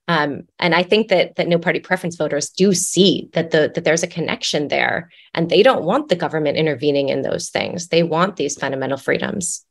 um, 0.06 0.42
and 0.58 0.74
I 0.74 0.82
think 0.82 1.08
that 1.08 1.36
that 1.36 1.48
no 1.48 1.58
party 1.58 1.80
preference 1.80 2.16
voters 2.16 2.50
do 2.50 2.74
see 2.74 3.30
that 3.32 3.50
the 3.50 3.72
that 3.74 3.84
there's 3.84 4.02
a 4.02 4.08
connection 4.08 4.68
there, 4.68 5.10
and 5.32 5.48
they 5.48 5.62
don't 5.62 5.84
want 5.84 6.08
the 6.08 6.16
government 6.16 6.58
intervening 6.58 7.08
in 7.08 7.22
those 7.22 7.48
things. 7.48 7.88
They 7.88 8.02
want 8.02 8.36
these 8.36 8.58
fundamental 8.58 8.98
freedoms. 8.98 9.64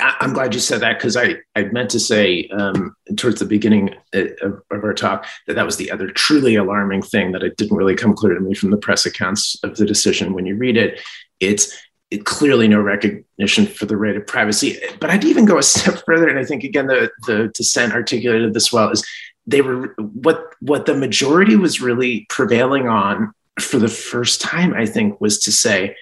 I'm 0.00 0.32
glad 0.32 0.54
you 0.54 0.60
said 0.60 0.80
that 0.80 0.98
because 0.98 1.16
I, 1.16 1.36
I 1.54 1.64
meant 1.64 1.90
to 1.90 2.00
say 2.00 2.48
um, 2.48 2.96
towards 3.16 3.38
the 3.38 3.46
beginning 3.46 3.94
uh, 4.14 4.24
of, 4.42 4.62
of, 4.70 4.82
our 4.82 4.94
talk 4.94 5.26
that 5.46 5.54
that 5.54 5.66
was 5.66 5.76
the 5.76 5.90
other 5.90 6.08
truly 6.08 6.56
alarming 6.56 7.02
thing 7.02 7.30
that 7.30 7.44
it 7.44 7.56
didn't 7.56 7.76
really 7.76 7.94
come 7.94 8.12
clear 8.12 8.34
to 8.34 8.40
me 8.40 8.54
from 8.54 8.70
the 8.70 8.76
press 8.76 9.06
accounts 9.06 9.56
of 9.62 9.76
the 9.76 9.86
decision. 9.86 10.32
When 10.32 10.46
you 10.46 10.56
read 10.56 10.76
it, 10.76 11.00
it's 11.38 11.76
it, 12.10 12.24
clearly 12.24 12.66
no 12.66 12.80
recognition 12.80 13.66
for 13.66 13.86
the 13.86 13.96
right 13.96 14.16
of 14.16 14.26
privacy. 14.26 14.80
But 14.98 15.10
I'd 15.10 15.24
even 15.24 15.44
go 15.44 15.58
a 15.58 15.62
step 15.62 16.02
further, 16.04 16.28
and 16.28 16.38
I 16.38 16.44
think 16.44 16.64
again 16.64 16.86
the 16.86 17.10
the 17.26 17.52
dissent 17.54 17.92
articulated 17.92 18.52
this 18.52 18.72
well 18.72 18.90
is 18.90 19.06
they 19.46 19.60
were 19.60 19.94
what 19.98 20.54
what 20.60 20.86
the 20.86 20.96
majority 20.96 21.56
was 21.56 21.80
really 21.80 22.26
prevailing 22.28 22.88
on 22.88 23.32
for 23.60 23.78
the 23.78 23.88
first 23.88 24.40
time 24.40 24.74
i 24.74 24.86
think 24.86 25.20
was 25.20 25.38
to 25.38 25.52
say 25.52 25.94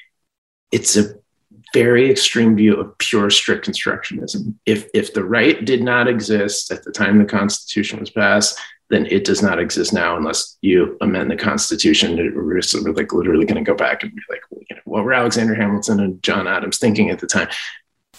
it's 0.70 0.96
a 0.96 1.14
very 1.72 2.10
extreme 2.10 2.54
view 2.54 2.74
of 2.74 2.96
pure 2.98 3.30
strict 3.30 3.66
constructionism. 3.66 4.54
If 4.66 4.88
if 4.94 5.14
the 5.14 5.24
right 5.24 5.64
did 5.64 5.82
not 5.82 6.06
exist 6.06 6.70
at 6.70 6.84
the 6.84 6.92
time 6.92 7.18
the 7.18 7.24
constitution 7.24 7.98
was 8.00 8.10
passed 8.10 8.58
then 8.90 9.06
it 9.06 9.24
does 9.24 9.42
not 9.42 9.58
exist 9.58 9.94
now 9.94 10.18
unless 10.18 10.58
you 10.60 10.98
amend 11.00 11.30
the 11.30 11.36
constitution. 11.36 12.14
We're 12.36 12.60
sort 12.60 12.86
of 12.86 12.94
like 12.94 13.14
literally 13.14 13.46
going 13.46 13.64
to 13.64 13.68
go 13.68 13.74
back 13.74 14.02
and 14.02 14.14
be 14.14 14.20
like 14.28 14.42
you 14.50 14.76
know, 14.76 14.82
what 14.84 15.04
were 15.04 15.14
alexander 15.14 15.54
hamilton 15.54 15.98
and 15.98 16.22
john 16.22 16.46
adams 16.46 16.78
thinking 16.78 17.08
at 17.08 17.18
the 17.18 17.26
time? 17.26 17.48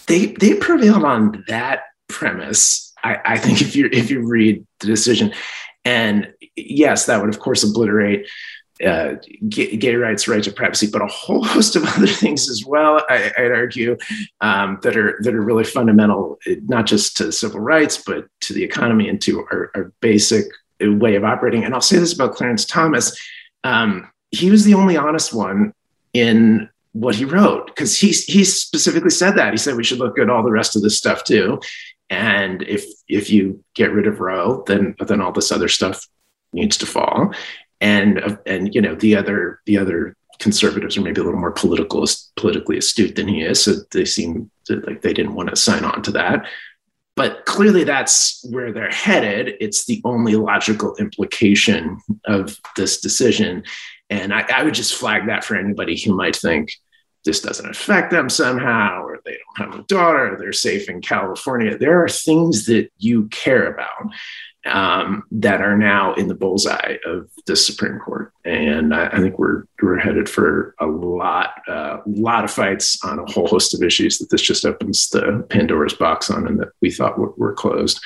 They 0.08 0.26
they 0.26 0.54
prevailed 0.54 1.04
on 1.04 1.44
that 1.46 1.82
premise 2.08 2.83
I, 3.04 3.20
I 3.24 3.38
think 3.38 3.60
if 3.60 3.76
you 3.76 3.88
if 3.92 4.10
you 4.10 4.26
read 4.26 4.66
the 4.80 4.86
decision, 4.86 5.32
and 5.84 6.32
yes, 6.56 7.06
that 7.06 7.20
would 7.20 7.28
of 7.28 7.38
course 7.38 7.62
obliterate 7.62 8.26
uh, 8.84 9.14
gay, 9.48 9.76
gay, 9.76 9.94
rights, 9.94 10.26
right 10.26 10.42
to 10.42 10.50
privacy, 10.50 10.88
but 10.90 11.02
a 11.02 11.06
whole 11.06 11.44
host 11.44 11.76
of 11.76 11.84
other 11.84 12.06
things 12.06 12.48
as 12.48 12.64
well. 12.66 13.04
I, 13.08 13.32
would 13.38 13.52
argue 13.52 13.96
um, 14.40 14.78
that 14.82 14.96
are 14.96 15.18
that 15.20 15.34
are 15.34 15.42
really 15.42 15.64
fundamental, 15.64 16.38
not 16.66 16.86
just 16.86 17.16
to 17.18 17.30
civil 17.30 17.60
rights, 17.60 18.02
but 18.04 18.26
to 18.42 18.54
the 18.54 18.64
economy 18.64 19.08
and 19.08 19.20
to 19.22 19.40
our, 19.52 19.70
our 19.74 19.92
basic 20.00 20.46
way 20.80 21.14
of 21.14 21.24
operating. 21.24 21.64
And 21.64 21.74
I'll 21.74 21.80
say 21.80 21.98
this 21.98 22.14
about 22.14 22.34
Clarence 22.34 22.64
Thomas: 22.64 23.16
um, 23.62 24.10
he 24.30 24.50
was 24.50 24.64
the 24.64 24.74
only 24.74 24.96
honest 24.96 25.32
one 25.32 25.72
in 26.12 26.68
what 26.92 27.16
he 27.16 27.24
wrote 27.24 27.66
because 27.66 27.98
he 27.98 28.08
he 28.08 28.44
specifically 28.44 29.10
said 29.10 29.32
that 29.32 29.52
he 29.52 29.56
said 29.56 29.76
we 29.76 29.84
should 29.84 29.98
look 29.98 30.18
at 30.18 30.30
all 30.30 30.44
the 30.44 30.50
rest 30.50 30.76
of 30.76 30.82
this 30.82 30.96
stuff 30.96 31.24
too 31.24 31.58
and 32.08 32.62
if 32.62 32.84
if 33.14 33.30
you 33.30 33.62
get 33.74 33.92
rid 33.92 34.06
of 34.06 34.20
Roe, 34.20 34.64
then 34.66 34.94
then 35.06 35.20
all 35.20 35.32
this 35.32 35.52
other 35.52 35.68
stuff 35.68 36.06
needs 36.52 36.76
to 36.78 36.86
fall. 36.86 37.32
And 37.80 38.38
and 38.46 38.74
you 38.74 38.80
know 38.80 38.94
the 38.94 39.16
other 39.16 39.60
the 39.66 39.78
other 39.78 40.16
conservatives 40.38 40.96
are 40.96 41.02
maybe 41.02 41.20
a 41.20 41.24
little 41.24 41.40
more 41.40 41.52
political 41.52 42.04
politically 42.36 42.78
astute 42.78 43.16
than 43.16 43.28
he 43.28 43.42
is, 43.42 43.62
so 43.62 43.74
they 43.92 44.04
seem 44.04 44.50
to, 44.66 44.80
like 44.80 45.02
they 45.02 45.12
didn't 45.12 45.34
want 45.34 45.50
to 45.50 45.56
sign 45.56 45.84
on 45.84 46.02
to 46.02 46.12
that. 46.12 46.46
But 47.16 47.46
clearly, 47.46 47.84
that's 47.84 48.44
where 48.50 48.72
they're 48.72 48.90
headed. 48.90 49.54
It's 49.60 49.84
the 49.84 50.00
only 50.04 50.34
logical 50.34 50.96
implication 50.96 52.00
of 52.24 52.58
this 52.76 53.00
decision. 53.00 53.62
And 54.10 54.34
I, 54.34 54.44
I 54.52 54.64
would 54.64 54.74
just 54.74 54.94
flag 54.94 55.26
that 55.28 55.44
for 55.44 55.56
anybody 55.56 55.98
who 56.00 56.16
might 56.16 56.34
think, 56.34 56.72
this 57.24 57.40
doesn't 57.40 57.68
affect 57.68 58.10
them 58.10 58.28
somehow, 58.28 59.02
or 59.02 59.20
they 59.24 59.36
don't 59.36 59.70
have 59.70 59.80
a 59.80 59.84
daughter, 59.84 60.36
they're 60.38 60.52
safe 60.52 60.88
in 60.88 61.00
California. 61.00 61.76
There 61.76 62.02
are 62.02 62.08
things 62.08 62.66
that 62.66 62.90
you 62.98 63.28
care 63.28 63.72
about 63.72 64.12
um, 64.66 65.24
that 65.30 65.60
are 65.60 65.76
now 65.76 66.14
in 66.14 66.28
the 66.28 66.34
bullseye 66.34 66.96
of 67.04 67.30
the 67.46 67.56
Supreme 67.56 67.98
Court, 67.98 68.32
and 68.44 68.94
I, 68.94 69.08
I 69.08 69.18
think 69.18 69.38
we're 69.38 69.64
we're 69.82 69.98
headed 69.98 70.28
for 70.28 70.74
a 70.80 70.86
lot, 70.86 71.50
a 71.68 71.72
uh, 71.72 72.02
lot 72.06 72.44
of 72.44 72.50
fights 72.50 72.98
on 73.04 73.18
a 73.18 73.30
whole 73.30 73.46
host 73.46 73.74
of 73.74 73.82
issues 73.82 74.18
that 74.18 74.30
this 74.30 74.42
just 74.42 74.64
opens 74.64 75.08
the 75.10 75.46
Pandora's 75.50 75.94
box 75.94 76.30
on, 76.30 76.46
and 76.46 76.58
that 76.60 76.68
we 76.80 76.90
thought 76.90 77.18
were, 77.18 77.32
were 77.36 77.52
closed. 77.52 78.00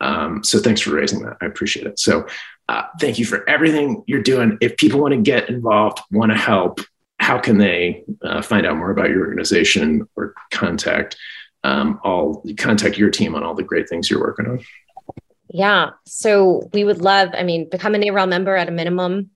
Um, 0.00 0.44
so 0.44 0.58
thanks 0.58 0.80
for 0.80 0.90
raising 0.90 1.22
that. 1.22 1.36
I 1.40 1.46
appreciate 1.46 1.86
it. 1.86 1.98
So 1.98 2.26
uh, 2.68 2.82
thank 3.00 3.18
you 3.18 3.24
for 3.24 3.48
everything 3.48 4.02
you're 4.06 4.22
doing. 4.22 4.58
If 4.60 4.76
people 4.76 5.00
want 5.00 5.14
to 5.14 5.20
get 5.20 5.48
involved, 5.48 6.00
want 6.10 6.32
to 6.32 6.38
help, 6.38 6.80
how 7.18 7.38
can 7.38 7.58
they 7.58 8.04
uh, 8.22 8.42
find 8.42 8.66
out 8.66 8.76
more 8.76 8.90
about 8.90 9.10
your 9.10 9.26
organization 9.26 10.06
or 10.16 10.34
contact 10.50 11.16
um, 11.64 11.98
all 12.04 12.44
contact 12.56 12.96
your 12.96 13.10
team 13.10 13.34
on 13.34 13.42
all 13.42 13.54
the 13.54 13.62
great 13.62 13.88
things 13.88 14.08
you're 14.08 14.20
working 14.20 14.46
on? 14.46 14.60
Yeah, 15.50 15.90
so 16.04 16.68
we 16.72 16.84
would 16.84 17.00
love. 17.00 17.30
I 17.32 17.42
mean, 17.42 17.68
become 17.68 17.94
a 17.94 17.98
NARAL 17.98 18.28
member 18.28 18.56
at 18.56 18.68
a 18.68 18.72
minimum. 18.72 19.30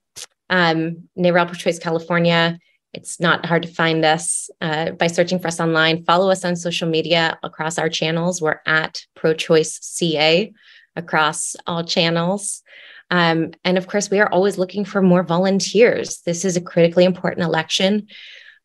Um, 0.49 1.09
NARAL 1.19 1.47
Pro 1.47 1.55
Choice 1.55 1.79
California. 1.79 2.59
It's 2.93 3.21
not 3.21 3.47
hard 3.47 3.63
to 3.63 3.69
find 3.69 4.05
us 4.05 4.51
uh, 4.61 4.91
by 4.93 5.07
searching 5.07 5.39
for 5.39 5.49
us 5.49 5.61
online. 5.61 6.05
Follow 6.05 6.31
us 6.31 6.45
on 6.45 6.57
social 6.57 6.89
media 6.89 7.39
across 7.43 7.79
our 7.79 7.89
channels. 7.89 8.43
We're 8.43 8.61
at 8.67 9.03
Pro 9.15 9.33
Choice 9.33 9.79
CA 9.81 10.53
across 10.97 11.55
all 11.67 11.85
channels. 11.85 12.63
Um, 13.11 13.53
and 13.65 13.77
of 13.77 13.87
course, 13.87 14.11
we 14.11 14.21
are 14.21 14.31
always 14.31 14.59
looking 14.59 14.85
for 14.85 15.03
more 15.03 15.23
volunteers. 15.23 16.23
This 16.25 16.45
is 16.45 16.57
a 16.57 16.61
critically 16.61 17.05
important 17.05 17.45
election. 17.45 18.07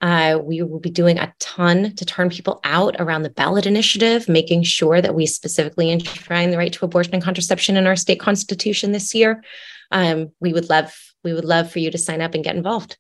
Uh, 0.02 0.38
we 0.43 0.62
will 0.62 0.80
be 0.80 0.89
doing 0.89 1.18
a 1.18 1.34
ton 1.39 1.96
to 1.96 2.06
turn 2.06 2.30
people 2.30 2.60
out 2.64 2.96
around 3.00 3.24
the 3.24 3.30
ballot 3.30 3.66
initiative, 3.66 4.28
making 4.28 4.64
sure 4.64 5.02
that 5.02 5.16
we 5.16 5.26
specifically 5.26 5.89
enshrine 5.89 6.52
the 6.52 6.58
right 6.58 6.74
to 6.74 6.86
abortion 6.86 7.14
and 7.14 7.24
contraception 7.24 7.78
in 7.78 7.88
our 7.88 7.96
state 7.96 8.20
constitution 8.20 8.91
this 8.91 9.16
year. 9.16 9.43
Um, 9.91 10.32
we 10.39 10.54
would 10.54 10.70
love 10.70 10.93
we 11.24 11.34
would 11.34 11.46
love 11.46 11.72
for 11.72 11.80
you 11.80 11.89
to 11.89 11.98
sign 11.98 12.22
up 12.22 12.36
and 12.36 12.43
get 12.43 12.56
involved. 12.56 12.98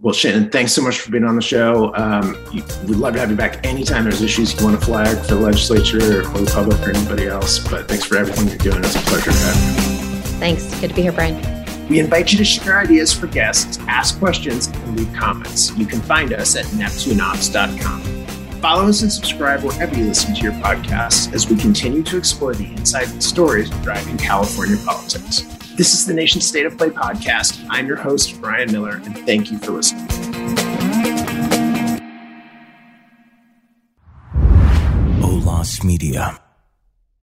Well, 0.00 0.14
Shannon, 0.14 0.50
thanks 0.50 0.72
so 0.72 0.82
much 0.82 0.98
for 0.98 1.10
being 1.10 1.24
on 1.24 1.36
the 1.36 1.42
show. 1.42 1.94
Um, 1.94 2.36
we'd 2.52 2.96
love 2.96 3.14
to 3.14 3.20
have 3.20 3.30
you 3.30 3.36
back 3.36 3.64
anytime 3.64 4.04
there's 4.04 4.22
issues 4.22 4.58
you 4.58 4.64
want 4.64 4.80
to 4.80 4.84
flag 4.84 5.16
for 5.18 5.34
the 5.34 5.40
legislature 5.40 6.20
or 6.20 6.38
the 6.38 6.50
public 6.52 6.80
or 6.80 6.90
anybody 6.90 7.26
else. 7.26 7.58
But 7.58 7.88
thanks 7.88 8.04
for 8.04 8.16
everything 8.16 8.48
you're 8.48 8.58
doing. 8.58 8.82
It's 8.84 8.96
a 8.96 9.00
pleasure 9.00 9.30
to 9.30 9.36
have 9.36 9.88
you. 9.88 9.93
Thanks. 10.38 10.78
Good 10.80 10.90
to 10.90 10.94
be 10.94 11.02
here, 11.02 11.12
Bryan. 11.12 11.88
We 11.88 11.98
invite 11.98 12.32
you 12.32 12.38
to 12.38 12.44
share 12.44 12.78
ideas 12.78 13.12
for 13.12 13.26
guests, 13.26 13.78
ask 13.88 14.18
questions, 14.18 14.68
and 14.68 14.96
leave 14.96 15.12
comments. 15.14 15.76
You 15.76 15.86
can 15.86 16.00
find 16.00 16.32
us 16.32 16.56
at 16.56 16.64
neptuneops.com. 16.66 18.02
Follow 18.60 18.88
us 18.88 19.02
and 19.02 19.12
subscribe 19.12 19.62
wherever 19.62 19.94
you 19.94 20.06
listen 20.06 20.34
to 20.34 20.40
your 20.40 20.52
podcasts 20.52 21.30
as 21.34 21.50
we 21.50 21.56
continue 21.56 22.02
to 22.04 22.16
explore 22.16 22.54
the 22.54 22.64
insights 22.64 23.12
and 23.12 23.22
stories 23.22 23.68
driving 23.82 24.16
California 24.16 24.78
politics. 24.86 25.42
This 25.76 25.92
is 25.92 26.06
the 26.06 26.14
Nation 26.14 26.40
State 26.40 26.64
of 26.64 26.78
Play 26.78 26.88
podcast. 26.88 27.66
I'm 27.68 27.86
your 27.86 27.96
host, 27.96 28.40
Bryan 28.40 28.72
Miller, 28.72 29.02
and 29.04 29.18
thank 29.26 29.50
you 29.50 29.58
for 29.58 29.72
listening. 29.72 30.06
Olas 35.20 35.84
Media. 35.84 36.43